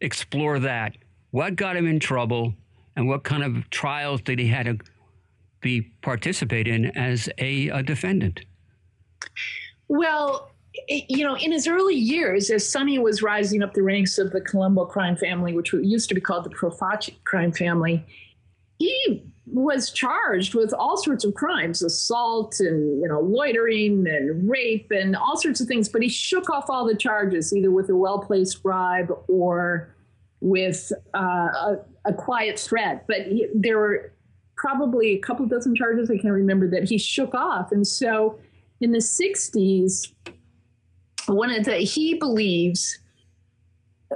explore 0.00 0.58
that. 0.60 0.96
What 1.30 1.56
got 1.56 1.76
him 1.76 1.86
in 1.86 1.98
trouble, 1.98 2.54
and 2.96 3.08
what 3.08 3.24
kind 3.24 3.42
of 3.42 3.68
trials 3.70 4.20
did 4.20 4.38
he 4.38 4.46
had 4.46 4.66
to 4.66 4.78
be 5.60 5.82
participate 6.02 6.68
in 6.68 6.86
as 6.96 7.28
a, 7.38 7.68
a 7.68 7.82
defendant? 7.82 8.40
Well, 9.88 10.50
you 10.88 11.24
know, 11.24 11.36
in 11.36 11.52
his 11.52 11.66
early 11.66 11.94
years, 11.94 12.50
as 12.50 12.68
Sonny 12.68 12.98
was 12.98 13.22
rising 13.22 13.62
up 13.62 13.74
the 13.74 13.82
ranks 13.82 14.18
of 14.18 14.32
the 14.32 14.40
Colombo 14.40 14.84
crime 14.86 15.16
family, 15.16 15.54
which 15.54 15.72
used 15.72 16.08
to 16.08 16.14
be 16.14 16.20
called 16.20 16.44
the 16.44 16.50
Profaci 16.50 17.14
crime 17.24 17.52
family, 17.52 18.04
he 18.78 19.24
was 19.46 19.90
charged 19.90 20.54
with 20.54 20.72
all 20.72 20.96
sorts 20.96 21.24
of 21.24 21.34
crimes 21.34 21.82
assault 21.82 22.60
and 22.60 23.00
you 23.02 23.06
know 23.06 23.20
loitering 23.20 24.06
and 24.08 24.48
rape 24.48 24.90
and 24.90 25.14
all 25.14 25.36
sorts 25.36 25.60
of 25.60 25.68
things 25.68 25.86
but 25.86 26.02
he 26.02 26.08
shook 26.08 26.48
off 26.48 26.70
all 26.70 26.86
the 26.86 26.96
charges 26.96 27.54
either 27.54 27.70
with 27.70 27.90
a 27.90 27.94
well-placed 27.94 28.62
bribe 28.62 29.12
or 29.28 29.94
with 30.40 30.90
uh, 31.14 31.18
a, 31.18 31.78
a, 32.04 32.12
quiet 32.12 32.58
threat 32.58 33.04
but 33.06 33.22
he, 33.22 33.46
there 33.54 33.78
were 33.78 34.12
probably 34.56 35.12
a 35.12 35.18
couple 35.18 35.46
dozen 35.46 35.74
charges 35.74 36.10
i 36.10 36.16
can't 36.16 36.34
remember 36.34 36.68
that 36.68 36.84
he 36.84 36.98
shook 36.98 37.34
off 37.34 37.72
and 37.72 37.86
so 37.86 38.38
in 38.80 38.92
the 38.92 38.98
60s 38.98 40.12
one 41.26 41.50
of 41.50 41.64
the 41.64 41.76
he 41.78 42.14
believes 42.14 42.98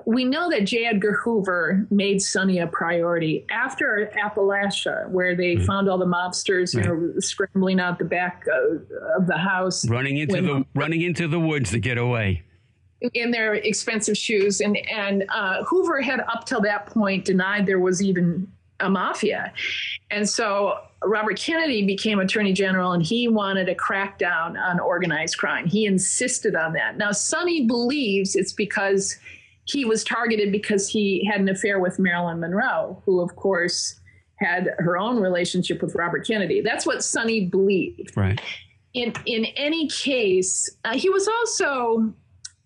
we 0.06 0.24
know 0.24 0.50
that 0.50 0.64
J. 0.64 0.86
Edgar 0.86 1.12
Hoover 1.24 1.86
made 1.90 2.22
Sonny 2.22 2.58
a 2.58 2.66
priority 2.66 3.44
after 3.50 4.10
Apalachin, 4.16 5.10
where 5.10 5.34
they 5.34 5.56
mm-hmm. 5.56 5.64
found 5.64 5.88
all 5.88 5.98
the 5.98 6.06
mobsters, 6.06 6.74
you 6.74 6.82
know, 6.82 7.18
scrambling 7.18 7.80
out 7.80 7.98
the 7.98 8.04
back 8.04 8.44
of, 8.46 8.82
of 9.16 9.26
the 9.26 9.36
house, 9.36 9.88
running 9.88 10.18
into 10.18 10.40
the 10.40 10.64
running 10.74 11.02
into 11.02 11.26
the 11.26 11.40
woods 11.40 11.70
to 11.70 11.78
get 11.78 11.98
away 11.98 12.42
in 13.14 13.30
their 13.30 13.54
expensive 13.54 14.16
shoes. 14.16 14.60
And 14.60 14.76
and 14.90 15.24
uh, 15.28 15.64
Hoover 15.64 16.00
had 16.00 16.20
up 16.20 16.46
till 16.46 16.60
that 16.62 16.86
point 16.86 17.24
denied 17.24 17.66
there 17.66 17.80
was 17.80 18.02
even 18.02 18.50
a 18.80 18.88
mafia, 18.88 19.52
and 20.10 20.28
so 20.28 20.78
Robert 21.04 21.38
Kennedy 21.38 21.84
became 21.84 22.18
Attorney 22.18 22.52
General, 22.52 22.92
and 22.92 23.02
he 23.02 23.28
wanted 23.28 23.68
a 23.68 23.74
crackdown 23.74 24.58
on 24.58 24.80
organized 24.80 25.38
crime. 25.38 25.66
He 25.66 25.84
insisted 25.86 26.54
on 26.54 26.72
that. 26.74 26.96
Now 26.96 27.12
Sonny 27.12 27.66
believes 27.66 28.36
it's 28.36 28.52
because 28.52 29.16
he 29.64 29.84
was 29.84 30.02
targeted 30.02 30.50
because 30.50 30.88
he 30.88 31.24
had 31.30 31.40
an 31.40 31.48
affair 31.48 31.78
with 31.78 31.98
Marilyn 31.98 32.40
Monroe, 32.40 33.02
who, 33.04 33.20
of 33.20 33.36
course, 33.36 34.00
had 34.36 34.70
her 34.78 34.96
own 34.96 35.20
relationship 35.20 35.82
with 35.82 35.94
Robert 35.94 36.26
Kennedy. 36.26 36.60
That's 36.60 36.86
what 36.86 37.04
Sonny 37.04 37.46
believed. 37.46 38.16
Right. 38.16 38.40
In 38.94 39.12
in 39.26 39.44
any 39.56 39.88
case, 39.88 40.70
uh, 40.84 40.96
he 40.96 41.10
was 41.10 41.28
also 41.28 42.14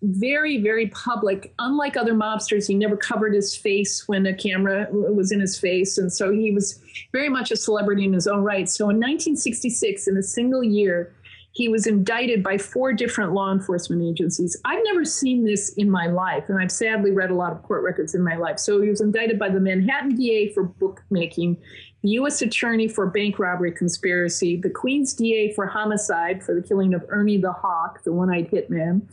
very 0.03 0.61
very 0.61 0.87
public. 0.87 1.53
Unlike 1.59 1.97
other 1.97 2.13
mobsters, 2.13 2.67
he 2.67 2.75
never 2.75 2.97
covered 2.97 3.33
his 3.33 3.55
face 3.55 4.07
when 4.07 4.25
a 4.25 4.33
camera 4.33 4.87
was 4.91 5.31
in 5.31 5.39
his 5.39 5.57
face, 5.57 5.97
and 5.97 6.11
so 6.11 6.31
he 6.31 6.51
was 6.51 6.81
very 7.11 7.29
much 7.29 7.51
a 7.51 7.55
celebrity 7.55 8.03
in 8.03 8.13
his 8.13 8.27
own 8.27 8.43
right. 8.43 8.69
So 8.69 8.85
in 8.85 8.97
1966, 8.97 10.07
in 10.07 10.17
a 10.17 10.23
single 10.23 10.63
year, 10.63 11.13
he 11.53 11.69
was 11.69 11.85
indicted 11.85 12.41
by 12.41 12.57
four 12.57 12.93
different 12.93 13.33
law 13.33 13.51
enforcement 13.51 14.01
agencies. 14.01 14.59
I've 14.65 14.83
never 14.85 15.05
seen 15.05 15.45
this 15.45 15.73
in 15.73 15.89
my 15.89 16.07
life, 16.07 16.45
and 16.49 16.59
I've 16.59 16.71
sadly 16.71 17.11
read 17.11 17.29
a 17.29 17.35
lot 17.35 17.51
of 17.51 17.61
court 17.61 17.83
records 17.83 18.15
in 18.15 18.23
my 18.23 18.35
life. 18.35 18.57
So 18.57 18.81
he 18.81 18.89
was 18.89 19.01
indicted 19.01 19.37
by 19.37 19.49
the 19.49 19.59
Manhattan 19.59 20.15
DA 20.15 20.51
for 20.51 20.63
bookmaking, 20.63 21.57
the 22.01 22.09
U.S. 22.09 22.41
Attorney 22.41 22.87
for 22.87 23.05
bank 23.05 23.37
robbery 23.37 23.71
conspiracy, 23.71 24.57
the 24.57 24.69
Queens 24.69 25.13
DA 25.13 25.53
for 25.53 25.67
homicide 25.67 26.43
for 26.43 26.55
the 26.55 26.61
killing 26.61 26.93
of 26.95 27.05
Ernie 27.09 27.37
the 27.37 27.53
Hawk, 27.53 28.03
the 28.03 28.11
one 28.11 28.33
eyed 28.33 28.49
hitman. 28.49 29.03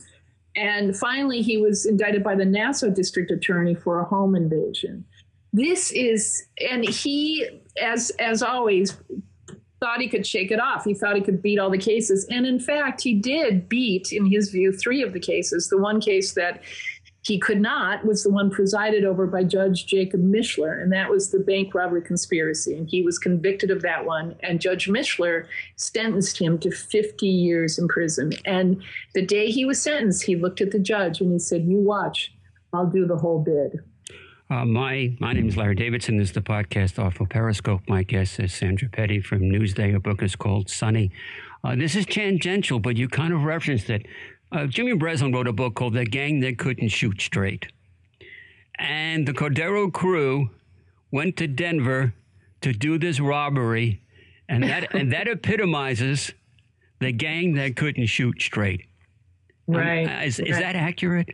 And 0.55 0.95
finally, 0.95 1.41
he 1.41 1.57
was 1.57 1.85
indicted 1.85 2.23
by 2.23 2.35
the 2.35 2.45
Nassau 2.45 2.89
District 2.89 3.31
Attorney 3.31 3.75
for 3.75 3.99
a 3.99 4.05
home 4.05 4.35
invasion. 4.35 5.05
This 5.53 5.91
is, 5.91 6.45
and 6.69 6.87
he, 6.87 7.47
as 7.81 8.09
as 8.19 8.41
always, 8.41 8.97
thought 9.81 9.99
he 9.99 10.07
could 10.07 10.25
shake 10.25 10.51
it 10.51 10.59
off. 10.59 10.85
He 10.85 10.93
thought 10.93 11.15
he 11.15 11.21
could 11.21 11.41
beat 11.41 11.59
all 11.59 11.69
the 11.69 11.77
cases. 11.77 12.25
And 12.29 12.45
in 12.45 12.59
fact, 12.59 13.01
he 13.01 13.15
did 13.15 13.67
beat, 13.67 14.11
in 14.11 14.25
his 14.25 14.49
view, 14.49 14.71
three 14.71 15.01
of 15.01 15.11
the 15.11 15.19
cases. 15.19 15.69
The 15.69 15.77
one 15.77 15.99
case 15.99 16.33
that 16.33 16.61
he 17.23 17.37
could 17.37 17.61
not 17.61 18.03
was 18.03 18.23
the 18.23 18.31
one 18.31 18.49
presided 18.49 19.05
over 19.05 19.27
by 19.27 19.43
Judge 19.43 19.85
Jacob 19.85 20.21
Mishler, 20.21 20.81
and 20.81 20.91
that 20.91 21.09
was 21.09 21.29
the 21.29 21.39
bank 21.39 21.75
robbery 21.75 22.01
conspiracy. 22.01 22.75
And 22.75 22.89
he 22.89 23.03
was 23.03 23.19
convicted 23.19 23.69
of 23.69 23.83
that 23.83 24.05
one. 24.05 24.35
And 24.41 24.59
Judge 24.59 24.87
Mishler 24.87 25.45
sentenced 25.75 26.39
him 26.39 26.57
to 26.59 26.71
50 26.71 27.27
years 27.27 27.77
in 27.77 27.87
prison. 27.87 28.31
And 28.45 28.81
the 29.13 29.25
day 29.25 29.51
he 29.51 29.65
was 29.65 29.79
sentenced, 29.79 30.23
he 30.23 30.35
looked 30.35 30.61
at 30.61 30.71
the 30.71 30.79
judge 30.79 31.21
and 31.21 31.31
he 31.31 31.37
said, 31.37 31.65
You 31.65 31.77
watch, 31.77 32.33
I'll 32.73 32.87
do 32.87 33.05
the 33.05 33.17
whole 33.17 33.39
bid. 33.43 33.81
Uh, 34.49 34.65
my 34.65 35.15
my 35.19 35.31
name 35.31 35.47
is 35.47 35.55
Larry 35.55 35.75
Davidson. 35.75 36.17
This 36.17 36.29
is 36.29 36.33
the 36.33 36.41
podcast 36.41 37.01
Artful 37.01 37.27
Periscope. 37.27 37.81
My 37.87 38.03
guest 38.03 38.39
is 38.39 38.53
Sandra 38.53 38.89
Peddie 38.89 39.21
from 39.21 39.41
Newsday. 39.41 39.93
Her 39.93 39.99
book 39.99 40.21
is 40.21 40.35
called 40.35 40.69
Sonny. 40.69 41.11
Uh, 41.63 41.75
this 41.75 41.95
is 41.95 42.05
tangential, 42.05 42.79
but 42.79 42.97
you 42.97 43.07
kind 43.07 43.31
of 43.31 43.43
referenced 43.43 43.89
it. 43.89 44.07
Uh, 44.51 44.65
Jimmy 44.65 44.93
Breslin 44.93 45.31
wrote 45.31 45.47
a 45.47 45.53
book 45.53 45.75
called 45.75 45.93
The 45.93 46.05
Gang 46.05 46.41
That 46.41 46.57
Couldn't 46.57 46.89
Shoot 46.89 47.21
Straight. 47.21 47.67
And 48.77 49.27
the 49.27 49.33
Cordero 49.33 49.91
crew 49.91 50.49
went 51.11 51.37
to 51.37 51.47
Denver 51.47 52.13
to 52.61 52.73
do 52.73 52.97
this 52.97 53.19
robbery, 53.19 54.01
and 54.49 54.63
that 54.63 54.93
and 54.93 55.11
that 55.13 55.27
epitomizes 55.27 56.31
the 56.99 57.11
gang 57.11 57.53
that 57.55 57.75
couldn't 57.75 58.05
shoot 58.05 58.41
straight. 58.41 58.85
Right. 59.67 60.05
Um, 60.05 60.23
is, 60.23 60.39
is 60.39 60.57
that 60.57 60.75
accurate? 60.75 61.29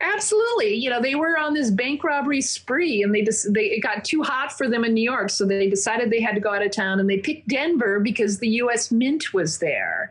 Absolutely. 0.00 0.74
You 0.74 0.88
know, 0.88 1.02
they 1.02 1.14
were 1.14 1.36
on 1.38 1.52
this 1.52 1.70
bank 1.70 2.02
robbery 2.04 2.40
spree 2.40 3.02
and 3.02 3.14
they 3.14 3.22
just 3.22 3.52
they 3.52 3.66
it 3.66 3.80
got 3.80 4.04
too 4.04 4.22
hot 4.22 4.56
for 4.56 4.68
them 4.68 4.84
in 4.84 4.94
New 4.94 5.02
York, 5.02 5.30
so 5.30 5.44
they 5.44 5.68
decided 5.68 6.10
they 6.10 6.20
had 6.20 6.34
to 6.34 6.40
go 6.40 6.52
out 6.52 6.64
of 6.64 6.70
town 6.70 7.00
and 7.00 7.08
they 7.08 7.18
picked 7.18 7.48
Denver 7.48 8.00
because 8.00 8.38
the 8.38 8.48
US 8.48 8.90
Mint 8.90 9.34
was 9.34 9.58
there. 9.58 10.10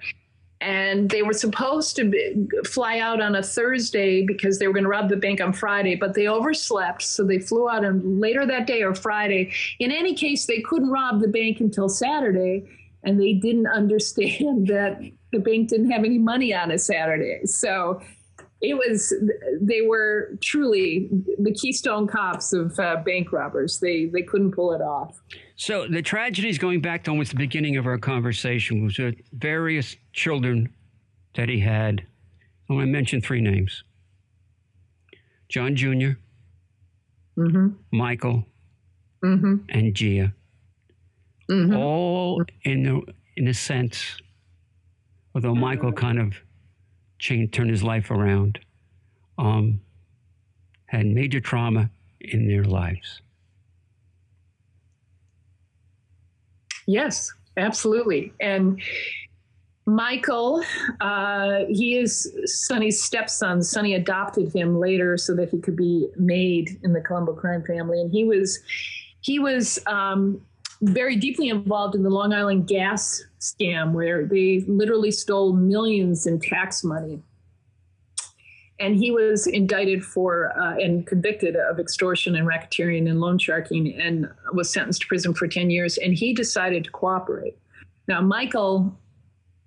And 0.61 1.09
they 1.09 1.21
were 1.21 1.33
supposed 1.33 1.95
to 1.95 2.03
be, 2.03 2.47
fly 2.65 2.99
out 2.99 3.21
on 3.21 3.35
a 3.35 3.43
Thursday 3.43 4.25
because 4.25 4.59
they 4.59 4.67
were 4.67 4.73
going 4.73 4.83
to 4.83 4.89
rob 4.89 5.07
the 5.07 5.15
bank 5.15 5.39
on 5.39 5.53
Friday, 5.53 5.95
but 5.95 6.13
they 6.13 6.27
overslept. 6.27 7.01
So 7.01 7.23
they 7.23 7.39
flew 7.39 7.69
out 7.69 7.85
on 7.85 8.19
later 8.19 8.45
that 8.45 8.67
day 8.67 8.83
or 8.83 8.93
Friday. 8.93 9.53
In 9.79 9.91
any 9.91 10.13
case, 10.13 10.45
they 10.45 10.59
couldn't 10.59 10.89
rob 10.89 11.21
the 11.21 11.29
bank 11.29 11.61
until 11.61 11.87
Saturday. 11.87 12.65
And 13.03 13.19
they 13.19 13.33
didn't 13.33 13.67
understand 13.73 14.67
that 14.67 14.99
the 15.31 15.39
bank 15.39 15.69
didn't 15.69 15.91
have 15.91 16.03
any 16.03 16.17
money 16.17 16.53
on 16.53 16.71
a 16.71 16.77
Saturday. 16.77 17.45
So 17.45 18.01
it 18.61 18.73
was 18.73 19.13
they 19.61 19.81
were 19.81 20.37
truly 20.41 21.09
the 21.39 21.53
keystone 21.53 22.07
cops 22.07 22.51
of 22.51 22.77
uh, 22.79 22.97
bank 22.97 23.31
robbers 23.31 23.79
they 23.79 24.05
they 24.07 24.21
couldn't 24.21 24.51
pull 24.51 24.73
it 24.73 24.81
off 24.81 25.21
so 25.55 25.87
the 25.87 26.01
tragedies 26.01 26.57
going 26.57 26.81
back 26.81 27.03
to 27.03 27.11
almost 27.11 27.31
the 27.31 27.37
beginning 27.37 27.77
of 27.77 27.85
our 27.85 27.97
conversation 27.97 28.83
was 28.83 28.95
that 28.97 29.15
various 29.33 29.95
children 30.13 30.71
that 31.35 31.47
he 31.47 31.59
had 31.59 32.05
i 32.69 32.73
want 32.73 32.85
to 32.85 32.91
mention 32.91 33.21
three 33.21 33.41
names 33.41 33.83
john 35.47 35.75
junior 35.75 36.17
mm-hmm. 37.37 37.69
michael 37.91 38.45
mm-hmm. 39.23 39.55
and 39.69 39.95
gia 39.95 40.33
mm-hmm. 41.49 41.75
all 41.75 42.43
in 42.63 42.83
the, 42.83 43.01
in 43.37 43.47
a 43.47 43.53
sense 43.53 44.17
although 45.33 45.55
michael 45.55 45.93
kind 45.93 46.19
of 46.19 46.33
changed, 47.19 47.53
turned 47.53 47.69
his 47.69 47.83
life 47.83 48.09
around, 48.09 48.59
um, 49.37 49.79
had 50.87 51.05
major 51.05 51.39
trauma 51.39 51.89
in 52.19 52.47
their 52.47 52.63
lives. 52.63 53.21
Yes, 56.87 57.31
absolutely. 57.55 58.33
And 58.39 58.81
Michael, 59.85 60.63
uh, 61.01 61.65
he 61.69 61.97
is 61.97 62.31
Sonny's 62.45 63.01
stepson. 63.01 63.61
Sonny 63.61 63.95
adopted 63.95 64.53
him 64.53 64.79
later 64.79 65.17
so 65.17 65.35
that 65.35 65.49
he 65.49 65.59
could 65.59 65.75
be 65.75 66.07
made 66.15 66.79
in 66.83 66.93
the 66.93 67.01
Colombo 67.01 67.33
crime 67.33 67.63
family, 67.63 67.99
and 68.01 68.11
he 68.11 68.23
was 68.23 68.59
he 69.21 69.39
was 69.39 69.79
um, 69.87 70.41
very 70.81 71.15
deeply 71.15 71.49
involved 71.49 71.95
in 71.95 72.03
the 72.03 72.09
Long 72.09 72.33
Island 72.33 72.67
gas 72.67 73.21
scam, 73.39 73.91
where 73.91 74.25
they 74.25 74.63
literally 74.67 75.11
stole 75.11 75.53
millions 75.53 76.25
in 76.25 76.39
tax 76.39 76.83
money. 76.83 77.21
And 78.79 78.95
he 78.95 79.11
was 79.11 79.45
indicted 79.45 80.05
for 80.05 80.57
uh, 80.57 80.75
and 80.75 81.05
convicted 81.05 81.57
of 81.57 81.79
extortion 81.79 82.35
and 82.35 82.47
racketeering 82.47 83.09
and 83.09 83.19
loan 83.19 83.37
sharking 83.37 83.93
and 83.99 84.29
was 84.53 84.71
sentenced 84.71 85.01
to 85.01 85.07
prison 85.07 85.33
for 85.33 85.49
10 85.49 85.69
years. 85.69 85.97
And 85.97 86.13
he 86.13 86.33
decided 86.33 86.85
to 86.85 86.91
cooperate. 86.91 87.57
Now, 88.07 88.21
Michael 88.21 88.97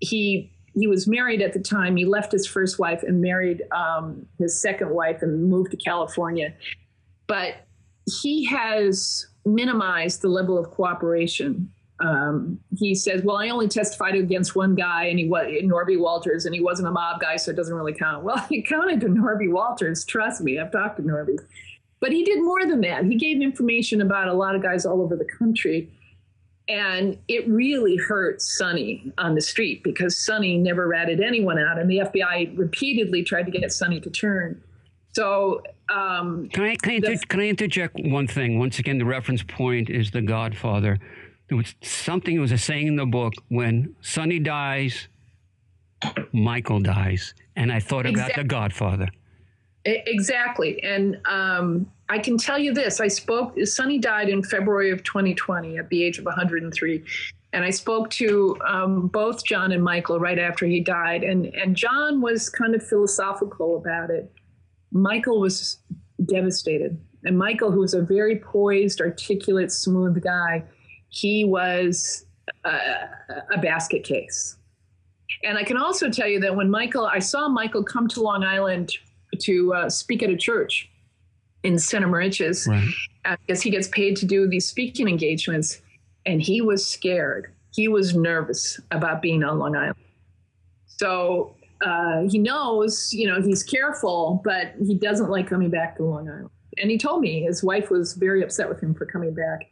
he 0.02 0.50
he 0.74 0.86
was 0.86 1.06
married 1.06 1.42
at 1.42 1.52
the 1.52 1.60
time. 1.60 1.96
He 1.96 2.06
left 2.06 2.32
his 2.32 2.46
first 2.46 2.78
wife 2.78 3.02
and 3.02 3.20
married 3.20 3.62
um, 3.72 4.26
his 4.38 4.58
second 4.58 4.90
wife 4.90 5.20
and 5.20 5.50
moved 5.50 5.70
to 5.72 5.76
California. 5.76 6.54
But 7.26 7.66
he 8.06 8.44
has 8.44 9.26
minimized 9.44 10.22
the 10.22 10.28
level 10.28 10.58
of 10.58 10.70
cooperation. 10.70 11.70
Um, 12.00 12.58
he 12.76 12.94
says, 12.94 13.22
"Well, 13.22 13.36
I 13.36 13.48
only 13.50 13.68
testified 13.68 14.14
against 14.14 14.56
one 14.56 14.74
guy, 14.74 15.04
and 15.04 15.18
he 15.18 15.28
was 15.28 15.46
Norby 15.62 15.98
Walters, 15.98 16.46
and 16.46 16.54
he 16.54 16.60
wasn't 16.60 16.88
a 16.88 16.90
mob 16.90 17.20
guy, 17.20 17.36
so 17.36 17.50
it 17.50 17.56
doesn't 17.56 17.74
really 17.74 17.94
count." 17.94 18.24
Well, 18.24 18.38
he 18.48 18.62
counted 18.62 19.00
to 19.02 19.06
Norby 19.08 19.52
Walters. 19.52 20.04
Trust 20.04 20.40
me, 20.40 20.58
I've 20.58 20.72
talked 20.72 20.96
to 20.96 21.02
Norby, 21.02 21.38
but 22.00 22.12
he 22.12 22.24
did 22.24 22.42
more 22.42 22.66
than 22.66 22.80
that. 22.80 23.04
He 23.04 23.16
gave 23.16 23.40
information 23.40 24.00
about 24.00 24.28
a 24.28 24.34
lot 24.34 24.56
of 24.56 24.62
guys 24.62 24.84
all 24.84 25.00
over 25.00 25.16
the 25.16 25.24
country 25.38 25.90
and 26.68 27.18
it 27.28 27.48
really 27.48 27.96
hurt 27.96 28.40
Sonny 28.40 29.12
on 29.18 29.34
the 29.34 29.40
street 29.40 29.82
because 29.82 30.16
Sonny 30.16 30.56
never 30.56 30.86
ratted 30.86 31.20
anyone 31.20 31.58
out, 31.58 31.78
and 31.78 31.90
the 31.90 31.98
FBI 31.98 32.56
repeatedly 32.56 33.22
tried 33.22 33.44
to 33.44 33.50
get 33.50 33.72
Sonny 33.72 34.00
to 34.00 34.10
turn. 34.10 34.62
So, 35.12 35.62
um, 35.90 36.48
can 36.48 36.64
I 36.64 36.76
can 36.76 36.92
I, 36.92 36.94
inter- 36.94 37.16
can 37.28 37.40
I 37.40 37.48
interject 37.48 37.96
one 38.00 38.26
thing? 38.26 38.58
Once 38.58 38.78
again, 38.78 38.98
the 38.98 39.04
reference 39.04 39.42
point 39.42 39.90
is 39.90 40.10
The 40.10 40.22
Godfather. 40.22 40.98
There 41.48 41.58
was 41.58 41.74
something. 41.82 42.34
It 42.34 42.38
was 42.38 42.52
a 42.52 42.58
saying 42.58 42.86
in 42.86 42.96
the 42.96 43.04
book: 43.04 43.34
when 43.48 43.94
Sonny 44.00 44.38
dies, 44.38 45.08
Michael 46.32 46.80
dies, 46.80 47.34
and 47.56 47.70
I 47.70 47.78
thought 47.78 48.06
about 48.06 48.12
exactly. 48.12 48.42
The 48.42 48.48
Godfather. 48.48 49.08
Exactly, 49.84 50.82
and 50.82 51.20
um, 51.26 51.90
I 52.08 52.18
can 52.18 52.38
tell 52.38 52.58
you 52.58 52.72
this: 52.72 52.98
I 52.98 53.08
spoke. 53.08 53.58
Sonny 53.64 53.98
died 53.98 54.30
in 54.30 54.42
February 54.42 54.92
of 54.92 55.02
2020 55.02 55.76
at 55.76 55.90
the 55.90 56.02
age 56.02 56.18
of 56.18 56.24
103, 56.24 57.04
and 57.52 57.64
I 57.64 57.70
spoke 57.70 58.08
to 58.10 58.56
um, 58.66 59.08
both 59.08 59.44
John 59.44 59.72
and 59.72 59.84
Michael 59.84 60.18
right 60.18 60.38
after 60.38 60.64
he 60.64 60.80
died, 60.80 61.22
and 61.22 61.46
and 61.54 61.76
John 61.76 62.22
was 62.22 62.48
kind 62.48 62.74
of 62.74 62.82
philosophical 62.82 63.76
about 63.76 64.08
it. 64.08 64.32
Michael 64.92 65.40
was 65.40 65.78
devastated, 66.26 67.00
and 67.24 67.36
Michael, 67.38 67.70
who 67.70 67.80
was 67.80 67.94
a 67.94 68.02
very 68.02 68.36
poised, 68.36 69.00
articulate, 69.00 69.72
smooth 69.72 70.22
guy, 70.22 70.64
he 71.08 71.44
was 71.44 72.26
a, 72.64 73.08
a 73.54 73.58
basket 73.58 74.04
case. 74.04 74.56
And 75.44 75.58
I 75.58 75.64
can 75.64 75.76
also 75.76 76.10
tell 76.10 76.28
you 76.28 76.40
that 76.40 76.54
when 76.54 76.70
Michael, 76.70 77.06
I 77.06 77.18
saw 77.18 77.48
Michael 77.48 77.82
come 77.82 78.08
to 78.08 78.22
Long 78.22 78.44
Island 78.44 78.92
to 79.40 79.74
uh, 79.74 79.90
speak 79.90 80.22
at 80.22 80.30
a 80.30 80.36
church 80.36 80.90
in 81.62 81.78
Center 81.78 82.08
Moriches 82.08 82.68
right. 82.68 82.88
uh, 83.24 83.36
because 83.46 83.62
he 83.62 83.70
gets 83.70 83.88
paid 83.88 84.16
to 84.16 84.26
do 84.26 84.48
these 84.48 84.66
speaking 84.66 85.08
engagements. 85.08 85.80
And 86.26 86.40
he 86.40 86.60
was 86.60 86.86
scared. 86.86 87.52
He 87.72 87.88
was 87.88 88.14
nervous 88.14 88.78
about 88.90 89.22
being 89.22 89.42
on 89.42 89.58
Long 89.58 89.74
Island. 89.74 89.96
So 90.86 91.56
uh, 91.84 92.22
he 92.28 92.38
knows, 92.38 93.12
you 93.12 93.26
know, 93.26 93.40
he's 93.40 93.62
careful, 93.62 94.40
but 94.44 94.74
he 94.80 94.94
doesn't 94.94 95.30
like 95.30 95.48
coming 95.48 95.70
back 95.70 95.96
to 95.96 96.04
Long 96.04 96.28
Island. 96.28 96.50
And 96.78 96.90
he 96.90 96.98
told 96.98 97.20
me 97.20 97.42
his 97.42 97.62
wife 97.62 97.90
was 97.90 98.14
very 98.14 98.42
upset 98.42 98.68
with 98.68 98.82
him 98.82 98.94
for 98.94 99.04
coming 99.04 99.34
back. 99.34 99.68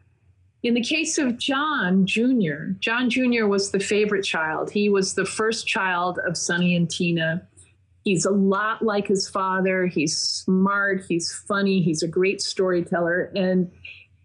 In 0.62 0.74
the 0.74 0.82
case 0.82 1.16
of 1.16 1.38
John 1.38 2.04
Jr., 2.04 2.72
John 2.80 3.08
Jr. 3.08 3.46
was 3.46 3.70
the 3.70 3.80
favorite 3.80 4.22
child. 4.22 4.70
He 4.70 4.90
was 4.90 5.14
the 5.14 5.24
first 5.24 5.66
child 5.66 6.18
of 6.26 6.36
Sonny 6.36 6.76
and 6.76 6.90
Tina. 6.90 7.46
He's 8.04 8.26
a 8.26 8.30
lot 8.30 8.82
like 8.82 9.06
his 9.06 9.28
father. 9.28 9.86
He's 9.86 10.16
smart. 10.18 11.04
He's 11.08 11.32
funny. 11.32 11.80
He's 11.80 12.02
a 12.02 12.08
great 12.08 12.42
storyteller. 12.42 13.32
And 13.34 13.70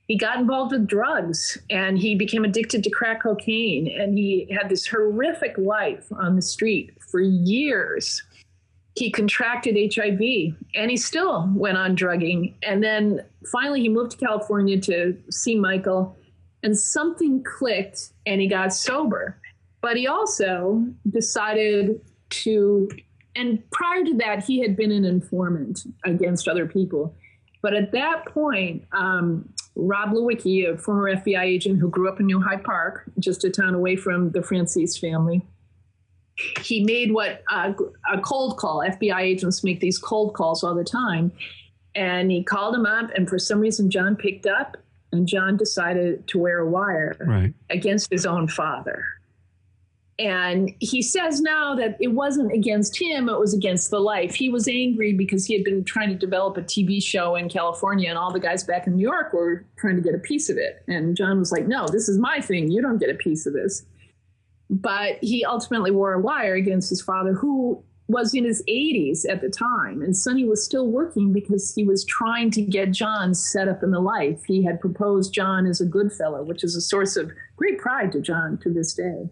he 0.08 0.18
got 0.18 0.38
involved 0.38 0.72
with 0.72 0.88
drugs 0.88 1.58
and 1.70 1.98
he 1.98 2.16
became 2.16 2.46
addicted 2.46 2.84
to 2.84 2.90
crack 2.90 3.24
cocaine. 3.24 3.88
And 3.88 4.18
he 4.18 4.48
had 4.52 4.70
this 4.70 4.86
horrific 4.86 5.58
life 5.58 6.08
on 6.12 6.36
the 6.36 6.42
street 6.42 6.92
for 7.00 7.20
years. 7.20 8.22
He 8.96 9.12
contracted 9.12 9.94
HIV 9.94 10.56
and 10.76 10.92
he 10.92 10.98
still 10.98 11.50
went 11.56 11.78
on 11.78 11.96
drugging. 11.96 12.56
And 12.64 12.84
then 12.84 13.22
finally, 13.52 13.82
he 13.82 13.90
moved 13.90 14.12
to 14.12 14.18
California 14.18 14.80
to 14.82 15.18
see 15.32 15.56
Michael, 15.56 16.16
and 16.64 16.78
something 16.78 17.44
clicked 17.44 18.14
and 18.26 18.40
he 18.40 18.48
got 18.48 18.74
sober. 18.74 19.40
But 19.82 19.98
he 19.98 20.08
also 20.08 20.86
decided 21.10 22.00
to 22.30 22.90
and 23.36 23.70
prior 23.72 24.04
to 24.06 24.14
that, 24.20 24.46
he 24.46 24.62
had 24.62 24.78
been 24.78 24.92
an 24.92 25.04
informant 25.04 25.82
against 26.06 26.48
other 26.48 26.66
people. 26.66 27.14
But 27.62 27.74
at 27.74 27.92
that 27.92 28.26
point, 28.28 28.86
um, 28.94 29.50
Rob 29.76 30.12
Lewicki, 30.12 30.72
a 30.72 30.78
former 30.78 31.14
FBI 31.16 31.44
agent 31.44 31.80
who 31.80 31.90
grew 31.90 32.08
up 32.08 32.20
in 32.20 32.26
New 32.26 32.40
Hyde 32.40 32.64
Park, 32.64 33.04
just 33.20 33.44
a 33.44 33.50
town 33.50 33.74
away 33.74 33.96
from 33.96 34.32
the 34.32 34.40
Franzese 34.40 34.98
family, 34.98 35.42
he 36.62 36.84
made 36.84 37.14
what 37.14 37.44
uh, 37.50 37.74
a 38.12 38.20
cold 38.20 38.58
call. 38.58 38.80
FBI 38.80 39.22
agents 39.22 39.64
make 39.64 39.80
these 39.80 39.98
cold 39.98 40.34
calls 40.34 40.64
all 40.64 40.76
the 40.76 40.84
time. 40.84 41.32
And 41.94 42.30
he 42.30 42.44
called 42.44 42.76
him 42.76 42.86
up, 42.86 43.10
and 43.16 43.30
for 43.30 43.40
some 43.40 43.60
reason, 43.60 43.90
John 43.90 44.18
picked 44.18 44.46
up, 44.46 44.76
and 45.14 45.26
John 45.26 45.56
decided 45.56 46.28
to 46.28 46.38
wear 46.38 46.60
a 46.60 46.70
wire 46.70 47.16
right. 47.22 47.54
against 47.70 48.12
his 48.12 48.26
own 48.26 48.50
father. 48.50 49.15
And 50.18 50.74
he 50.80 51.02
says 51.02 51.42
now 51.42 51.76
that 51.76 51.98
it 52.00 52.08
wasn't 52.08 52.54
against 52.54 53.00
him, 53.00 53.28
it 53.28 53.38
was 53.38 53.54
against 53.54 53.92
the 53.92 54.00
life. 54.00 54.34
He 54.34 54.50
was 54.50 54.66
angry 54.68 55.12
because 55.12 55.46
he 55.46 55.54
had 55.54 55.66
been 55.66 55.84
trying 55.84 56.10
to 56.10 56.16
develop 56.16 56.56
a 56.56 56.62
TV 56.62 57.04
show 57.04 57.36
in 57.36 57.50
California, 57.50 58.08
and 58.08 58.18
all 58.18 58.32
the 58.32 58.40
guys 58.40 58.64
back 58.64 58.88
in 58.88 58.96
New 58.96 59.04
York 59.04 59.34
were 59.34 59.66
trying 59.78 59.98
to 59.98 60.02
get 60.02 60.16
a 60.16 60.20
piece 60.20 60.50
of 60.50 60.58
it. 60.58 60.84
And 60.88 61.18
John 61.18 61.38
was 61.38 61.52
like, 61.52 61.68
No, 61.68 61.86
this 61.88 62.08
is 62.08 62.18
my 62.18 62.40
thing. 62.40 62.72
You 62.72 62.82
don't 62.82 62.98
get 62.98 63.10
a 63.10 63.16
piece 63.16 63.46
of 63.46 63.54
this. 63.54 63.86
But 64.70 65.18
he 65.22 65.44
ultimately 65.44 65.92
wore 65.92 66.14
a 66.14 66.22
wire 66.22 66.56
against 66.56 66.90
his 66.90 67.02
father, 67.02 67.34
who 67.34 67.84
was 68.08 68.34
in 68.34 68.46
his 68.46 68.64
80s 68.70 69.28
at 69.30 69.42
the 69.42 69.50
time. 69.50 70.02
And 70.02 70.16
Sonny 70.16 70.46
was 70.46 70.64
still 70.64 70.88
working 70.88 71.34
because 71.34 71.74
he 71.74 71.84
was 71.84 72.06
trying 72.06 72.52
to 72.52 72.62
get 72.62 72.92
John 72.92 73.34
set 73.34 73.68
up 73.68 73.84
in 73.84 73.92
the 73.92 74.00
life. 74.00 74.44
He 74.46 74.64
had 74.64 74.80
proposed 74.80 75.34
John 75.34 75.66
as 75.66 75.82
a 75.82 75.86
good 75.86 76.14
fellow, 76.14 76.44
which 76.44 76.64
is 76.64 76.76
a 76.76 76.82
source 76.82 77.18
of 77.18 77.32
great 77.58 77.80
pride 77.80 78.12
to 78.14 78.22
John 78.22 78.58
to 78.60 78.72
this 78.72 78.94
day. 78.94 79.30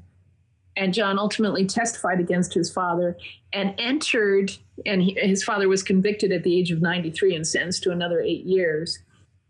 And 0.76 0.94
John 0.94 1.20
ultimately 1.20 1.66
testified 1.66 2.20
against 2.20 2.54
his 2.54 2.72
father 2.72 3.18
and 3.52 3.76
entered, 3.78 4.52
and 4.86 5.02
he, 5.02 5.18
his 5.20 5.44
father 5.44 5.68
was 5.68 5.84
convicted 5.84 6.32
at 6.32 6.44
the 6.44 6.58
age 6.58 6.72
of 6.72 6.82
93 6.82 7.36
and 7.36 7.48
sentenced 7.48 7.84
to 7.84 7.92
another 7.92 8.22
eight 8.22 8.46
years. 8.46 9.00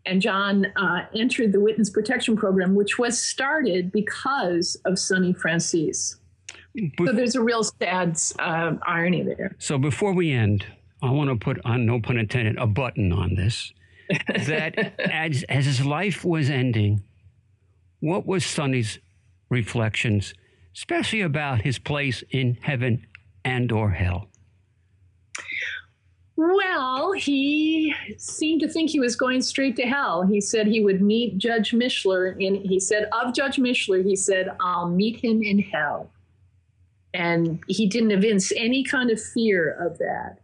And 0.06 0.20
John 0.20 0.66
uh, 0.76 1.06
entered 1.14 1.52
the 1.52 1.60
Witness 1.60 1.88
Protection 1.88 2.36
Program, 2.36 2.74
which 2.74 2.98
was 2.98 3.18
started 3.18 3.90
because 3.90 4.76
of 4.84 4.98
Sonny 4.98 5.32
Franzese. 5.32 6.16
so 6.98 7.12
there's 7.12 7.36
a 7.36 7.42
real 7.42 7.64
sad 7.64 8.18
uh, 8.38 8.74
irony 8.86 9.22
there. 9.22 9.56
So 9.58 9.78
before 9.78 10.12
we 10.12 10.30
end, 10.32 10.66
I 11.02 11.10
want 11.10 11.30
to 11.30 11.36
put 11.36 11.58
on, 11.64 11.86
no 11.86 12.00
pun 12.00 12.18
intended, 12.18 12.58
a 12.58 12.66
button 12.66 13.12
on 13.12 13.34
this. 13.34 13.72
that 14.46 15.00
as, 15.00 15.44
as 15.48 15.64
his 15.64 15.84
life 15.84 16.24
was 16.24 16.50
ending, 16.50 17.02
what 18.00 18.26
was 18.26 18.44
Sonny's 18.44 18.98
reflections 19.48 20.34
especially 20.74 21.20
about 21.20 21.62
his 21.62 21.78
place 21.78 22.22
in 22.30 22.58
heaven 22.62 23.06
and 23.44 23.70
or 23.70 23.90
hell? 23.90 24.28
Well, 26.36 27.12
he 27.12 27.94
seemed 28.18 28.60
to 28.62 28.68
think 28.68 28.90
he 28.90 28.98
was 28.98 29.14
going 29.14 29.40
straight 29.40 29.76
to 29.76 29.84
hell. 29.84 30.26
He 30.26 30.40
said 30.40 30.66
he 30.66 30.82
would 30.82 31.00
meet 31.00 31.38
Judge 31.38 31.70
Mishler, 31.70 32.32
and 32.44 32.56
he 32.56 32.80
said 32.80 33.08
of 33.12 33.32
Judge 33.34 33.56
Mishler, 33.56 34.04
he 34.04 34.16
said, 34.16 34.50
"I'll 34.60 34.88
meet 34.88 35.22
him 35.22 35.42
in 35.42 35.60
hell," 35.60 36.10
and 37.12 37.60
he 37.68 37.86
didn't 37.86 38.10
evince 38.10 38.52
any 38.56 38.82
kind 38.82 39.10
of 39.10 39.22
fear 39.22 39.70
of 39.70 39.98
that. 39.98 40.40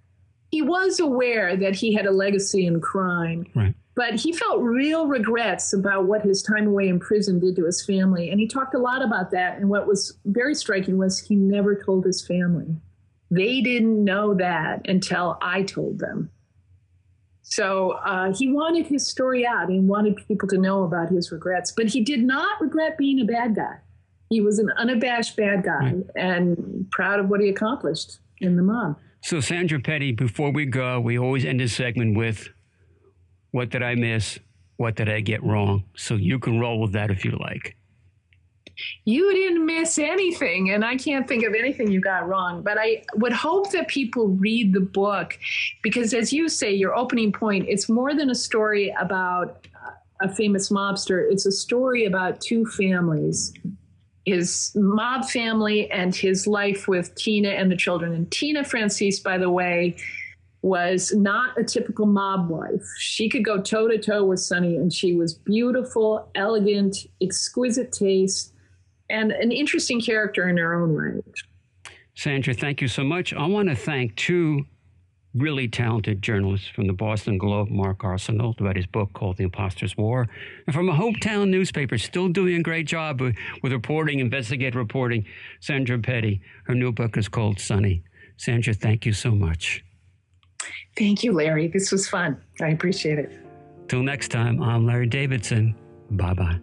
He 0.53 0.63
was 0.63 1.01
aware 1.01 1.57
that 1.57 1.75
he 1.75 1.93
had 1.93 2.07
a 2.07 2.13
legacy 2.13 2.67
in 2.67 2.81
crime, 2.81 3.47
right. 3.55 3.75
But 4.01 4.15
he 4.15 4.33
felt 4.33 4.63
real 4.63 5.09
regrets 5.09 5.75
about 5.75 6.07
what 6.07 6.23
his 6.23 6.43
time 6.43 6.67
away 6.67 6.89
in 6.89 6.99
prison 6.99 7.39
did 7.39 7.55
to 7.57 7.67
his 7.67 7.85
family. 7.85 8.31
And 8.31 8.41
he 8.41 8.49
talked 8.49 8.73
a 8.73 8.79
lot 8.79 9.03
about 9.03 9.31
that. 9.33 9.59
And 9.59 9.69
what 9.69 9.87
was 9.87 10.17
very 10.25 10.55
striking 10.55 10.97
was 10.97 11.21
he 11.21 11.37
never 11.37 11.75
told 11.75 12.07
his 12.07 12.27
family. 12.27 12.77
They 13.31 13.61
didn't 13.61 14.03
know 14.03 14.33
that 14.33 14.89
until 14.89 15.37
I 15.43 15.65
told 15.65 15.99
them. 15.99 16.31
So 17.43 17.91
uh, 17.91 18.33
he 18.33 18.51
wanted 18.51 18.87
his 18.87 19.07
story 19.07 19.47
out 19.47 19.69
and 19.69 19.87
wanted 19.87 20.17
people 20.27 20.49
to 20.49 20.57
know 20.57 20.85
about 20.85 21.11
his 21.11 21.31
regrets. 21.31 21.71
But 21.71 21.89
he 21.89 22.01
did 22.01 22.23
not 22.23 22.59
regret 22.59 22.97
being 22.97 23.21
a 23.21 23.27
bad 23.27 23.55
guy. 23.55 23.81
he 24.31 24.41
was 24.41 24.59
an 24.59 24.71
unabashed 24.79 25.37
bad 25.37 25.63
guy 25.63 25.93
right. 25.93 26.07
and 26.17 26.91
proud 26.91 27.21
of 27.21 27.29
what 27.29 27.43
he 27.43 27.51
accomplished 27.51 28.21
in 28.39 28.57
the 28.57 28.63
mob. 28.63 28.99
So, 29.23 29.41
Sandra 29.41 29.79
Peddie, 29.79 30.13
before 30.13 30.51
we 30.51 30.65
go, 30.65 30.99
we 30.99 31.19
always 31.19 31.45
end 31.45 31.61
this 31.61 31.75
segment 31.75 32.17
with 32.17 32.49
what 33.53 33.71
did 33.71 33.83
I 33.83 33.95
miss? 33.95 34.39
What 34.77 34.97
did 34.97 35.09
I 35.09 35.21
get 35.21 35.43
wrong? 35.43 35.85
So 35.97 36.15
you 36.15 36.39
can 36.39 36.59
roll 36.59 36.81
with 36.81 36.93
that 36.93 37.11
if 37.11 37.25
you 37.25 37.33
like. 37.33 37.77
You 39.05 39.33
didn't 39.35 39.67
miss 39.67 39.99
anything, 39.99 40.71
and 40.71 40.85
I 40.85 40.97
can't 40.97 41.29
think 41.29 41.45
of 41.45 41.55
anything 41.55 41.91
you 41.91 42.01
got 42.01 42.27
wrong. 42.27 42.63
But 42.63 42.79
I 42.79 43.05
would 43.17 43.33
hope 43.33 43.71
that 43.73 43.89
people 43.89 44.29
read 44.29 44.73
the 44.73 44.81
book 44.81 45.39
because, 45.83 46.15
as 46.15 46.33
you 46.33 46.49
say, 46.49 46.73
your 46.73 46.97
opening 46.97 47.31
point, 47.31 47.67
it's 47.69 47.91
more 47.91 48.15
than 48.15 48.31
a 48.31 48.35
story 48.35 48.95
about 48.99 49.67
a 50.23 50.35
famous 50.35 50.71
mobster, 50.71 51.31
it's 51.31 51.47
a 51.47 51.53
story 51.53 52.05
about 52.07 52.41
two 52.41 52.67
families 52.67 53.53
his 54.27 54.73
mob 54.75 55.25
family 55.25 55.91
and 55.91 56.15
his 56.15 56.47
life 56.47 56.87
with 56.87 57.15
Tina 57.15 57.49
and 57.49 57.71
the 57.71 57.77
children. 57.77 58.13
And 58.13 58.31
Tina 58.31 58.63
Franzese, 58.63 59.23
by 59.23 59.39
the 59.39 59.51
way, 59.51 59.97
was 60.63 61.13
not 61.15 61.59
a 61.59 61.65
typical 61.65 62.07
mob 62.07 62.51
wife. 62.51 62.85
She 62.99 63.29
could 63.29 63.45
go 63.45 63.61
toe 63.61 63.89
to 63.89 63.99
toe 63.99 64.25
with 64.25 64.41
Sonny, 64.41 64.77
and 64.77 64.93
she 64.93 65.15
was 65.15 65.35
beautiful, 65.35 66.31
elegant, 66.35 67.07
exquisite 67.23 67.93
taste, 67.93 68.53
and 69.09 69.33
an 69.33 69.53
interesting 69.53 70.01
character 70.01 70.49
in 70.49 70.57
her 70.59 70.83
own 70.83 70.93
right. 70.93 71.25
Sandra, 72.15 72.53
thank 72.53 72.83
you 72.83 72.89
so 72.89 73.03
much. 73.03 73.33
I 73.33 73.47
want 73.47 73.71
to 73.71 73.75
thank 73.75 74.17
two 74.17 74.67
really 75.35 75.69
talented 75.69 76.21
journalists 76.21 76.69
from 76.69 76.87
the 76.87 76.93
Boston 76.93 77.39
Globe, 77.39 77.71
Mark 77.71 78.01
Arsenault, 78.01 78.61
about 78.61 78.77
his 78.77 78.87
book 78.87 79.13
called 79.13 79.37
The 79.37 79.45
Imposter's 79.45 79.97
War, 79.97 80.29
and 80.67 80.75
from 80.75 80.89
a 80.89 80.93
hometown 80.93 81.49
newspaper, 81.49 81.97
still 81.99 82.29
doing 82.29 82.57
a 82.57 82.63
great 82.63 82.87
job 82.87 83.21
with, 83.21 83.37
with 83.63 83.73
reporting, 83.73 84.19
investigative 84.19 84.77
reporting, 84.77 85.25
Sandra 85.61 85.99
Peddie. 85.99 86.43
Her 86.65 86.75
new 86.75 86.93
book 86.93 87.17
is 87.17 87.29
called 87.29 87.61
Sonny. 87.61 88.03
Sandra, 88.37 88.75
thank 88.75 89.07
you 89.07 89.13
so 89.13 89.31
much. 89.31 89.85
Thank 90.97 91.23
you, 91.23 91.33
Larry. 91.33 91.69
This 91.69 91.93
was 91.93 92.09
fun. 92.09 92.41
I 92.61 92.69
appreciate 92.69 93.19
it. 93.19 93.33
Till 93.89 94.03
next 94.03 94.29
time, 94.29 94.63
I'm 94.63 94.87
Larry 94.87 95.07
Davidson. 95.07 95.75
Bye 96.11 96.35
bye. 96.35 96.61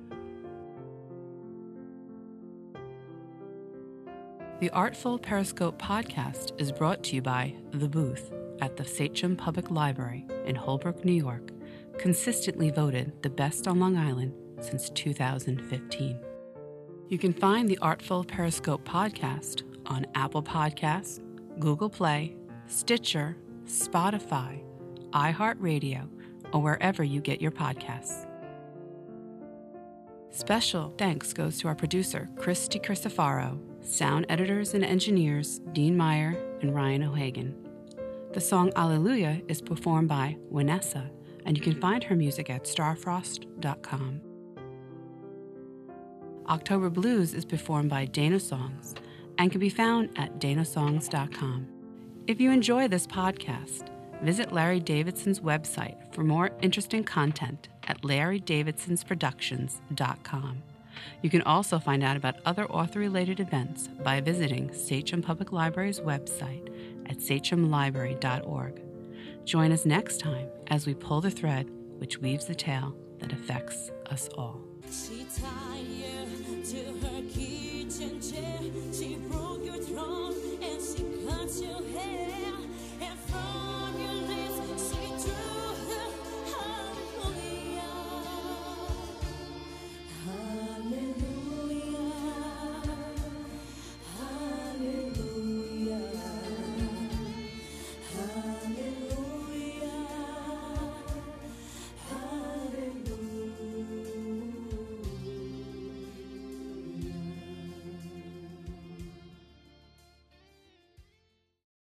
The 4.59 4.69
Artful 4.71 5.19
Periscope 5.19 5.79
podcast 5.79 6.59
is 6.59 6.71
brought 6.71 7.03
to 7.03 7.15
you 7.15 7.21
by 7.21 7.53
The 7.71 7.87
Booth 7.87 8.31
at 8.59 8.75
the 8.75 8.85
Sachem 8.85 9.35
Public 9.35 9.69
Library 9.69 10.25
in 10.45 10.55
Holbrook, 10.55 11.05
New 11.05 11.13
York, 11.13 11.51
consistently 11.99 12.71
voted 12.71 13.11
the 13.21 13.29
best 13.29 13.67
on 13.67 13.79
Long 13.79 13.97
Island 13.97 14.33
since 14.59 14.89
2015. 14.89 16.19
You 17.09 17.17
can 17.17 17.33
find 17.33 17.69
the 17.69 17.77
Artful 17.79 18.23
Periscope 18.23 18.83
podcast 18.83 19.63
on 19.85 20.07
Apple 20.15 20.43
Podcasts, 20.43 21.19
Google 21.59 21.89
Play, 21.89 22.35
Stitcher, 22.65 23.37
Spotify, 23.67 24.63
iHeartRadio, 25.11 26.09
or 26.53 26.61
wherever 26.61 27.03
you 27.03 27.21
get 27.21 27.41
your 27.41 27.51
podcasts. 27.51 28.25
Special 30.29 30.93
thanks 30.97 31.33
goes 31.33 31.57
to 31.59 31.67
our 31.67 31.75
producer, 31.75 32.29
Chris 32.37 32.67
DiCristofaro, 32.67 33.59
sound 33.83 34.25
editors 34.29 34.73
and 34.73 34.83
engineers, 34.83 35.59
Dean 35.71 35.97
Meyer 35.97 36.37
and 36.61 36.75
Ryan 36.75 37.03
O'Hagan. 37.03 37.55
The 38.33 38.41
song 38.41 38.71
Alleluia 38.75 39.41
is 39.47 39.61
performed 39.61 40.09
by 40.09 40.37
Vanessa, 40.51 41.09
and 41.45 41.57
you 41.57 41.63
can 41.63 41.79
find 41.79 42.03
her 42.03 42.15
music 42.15 42.49
at 42.49 42.65
starfrost.com. 42.65 44.21
October 46.49 46.89
Blues 46.89 47.33
is 47.33 47.45
performed 47.45 47.89
by 47.89 48.05
Dana 48.05 48.39
Songs 48.39 48.95
and 49.37 49.51
can 49.51 49.59
be 49.59 49.69
found 49.69 50.09
at 50.17 50.39
danasongs.com. 50.39 51.76
If 52.27 52.39
you 52.41 52.51
enjoy 52.51 52.89
this 52.89 53.07
podcast, 53.07 53.87
visit 54.21 54.51
Larry 54.51 54.81
Davidson's 54.81 55.39
website 55.39 56.13
for 56.13 56.25
more 56.25 56.51
interesting 56.61 57.05
content 57.05 57.69
at 57.85 58.01
larrydavidsonsproductions.com. 58.01 60.63
You 61.21 61.29
can 61.29 61.43
also 61.43 61.79
find 61.79 62.03
out 62.03 62.17
about 62.17 62.35
other 62.45 62.65
author 62.65 62.99
related 62.99 63.39
events 63.39 63.87
by 64.03 64.19
visiting 64.19 64.73
Sachem 64.73 65.21
Public 65.21 65.53
Library's 65.53 66.01
website 66.01 66.67
at 67.09 67.19
sachemlibrary.org. 67.19 68.81
Join 69.45 69.71
us 69.71 69.85
next 69.85 70.19
time 70.19 70.49
as 70.67 70.85
we 70.85 70.95
pull 70.95 71.21
the 71.21 71.31
thread 71.31 71.69
which 71.97 72.17
weaves 72.17 72.43
the 72.43 72.55
tale 72.55 72.93
that 73.19 73.31
affects 73.31 73.89
us 74.07 74.27
all. 74.37 74.59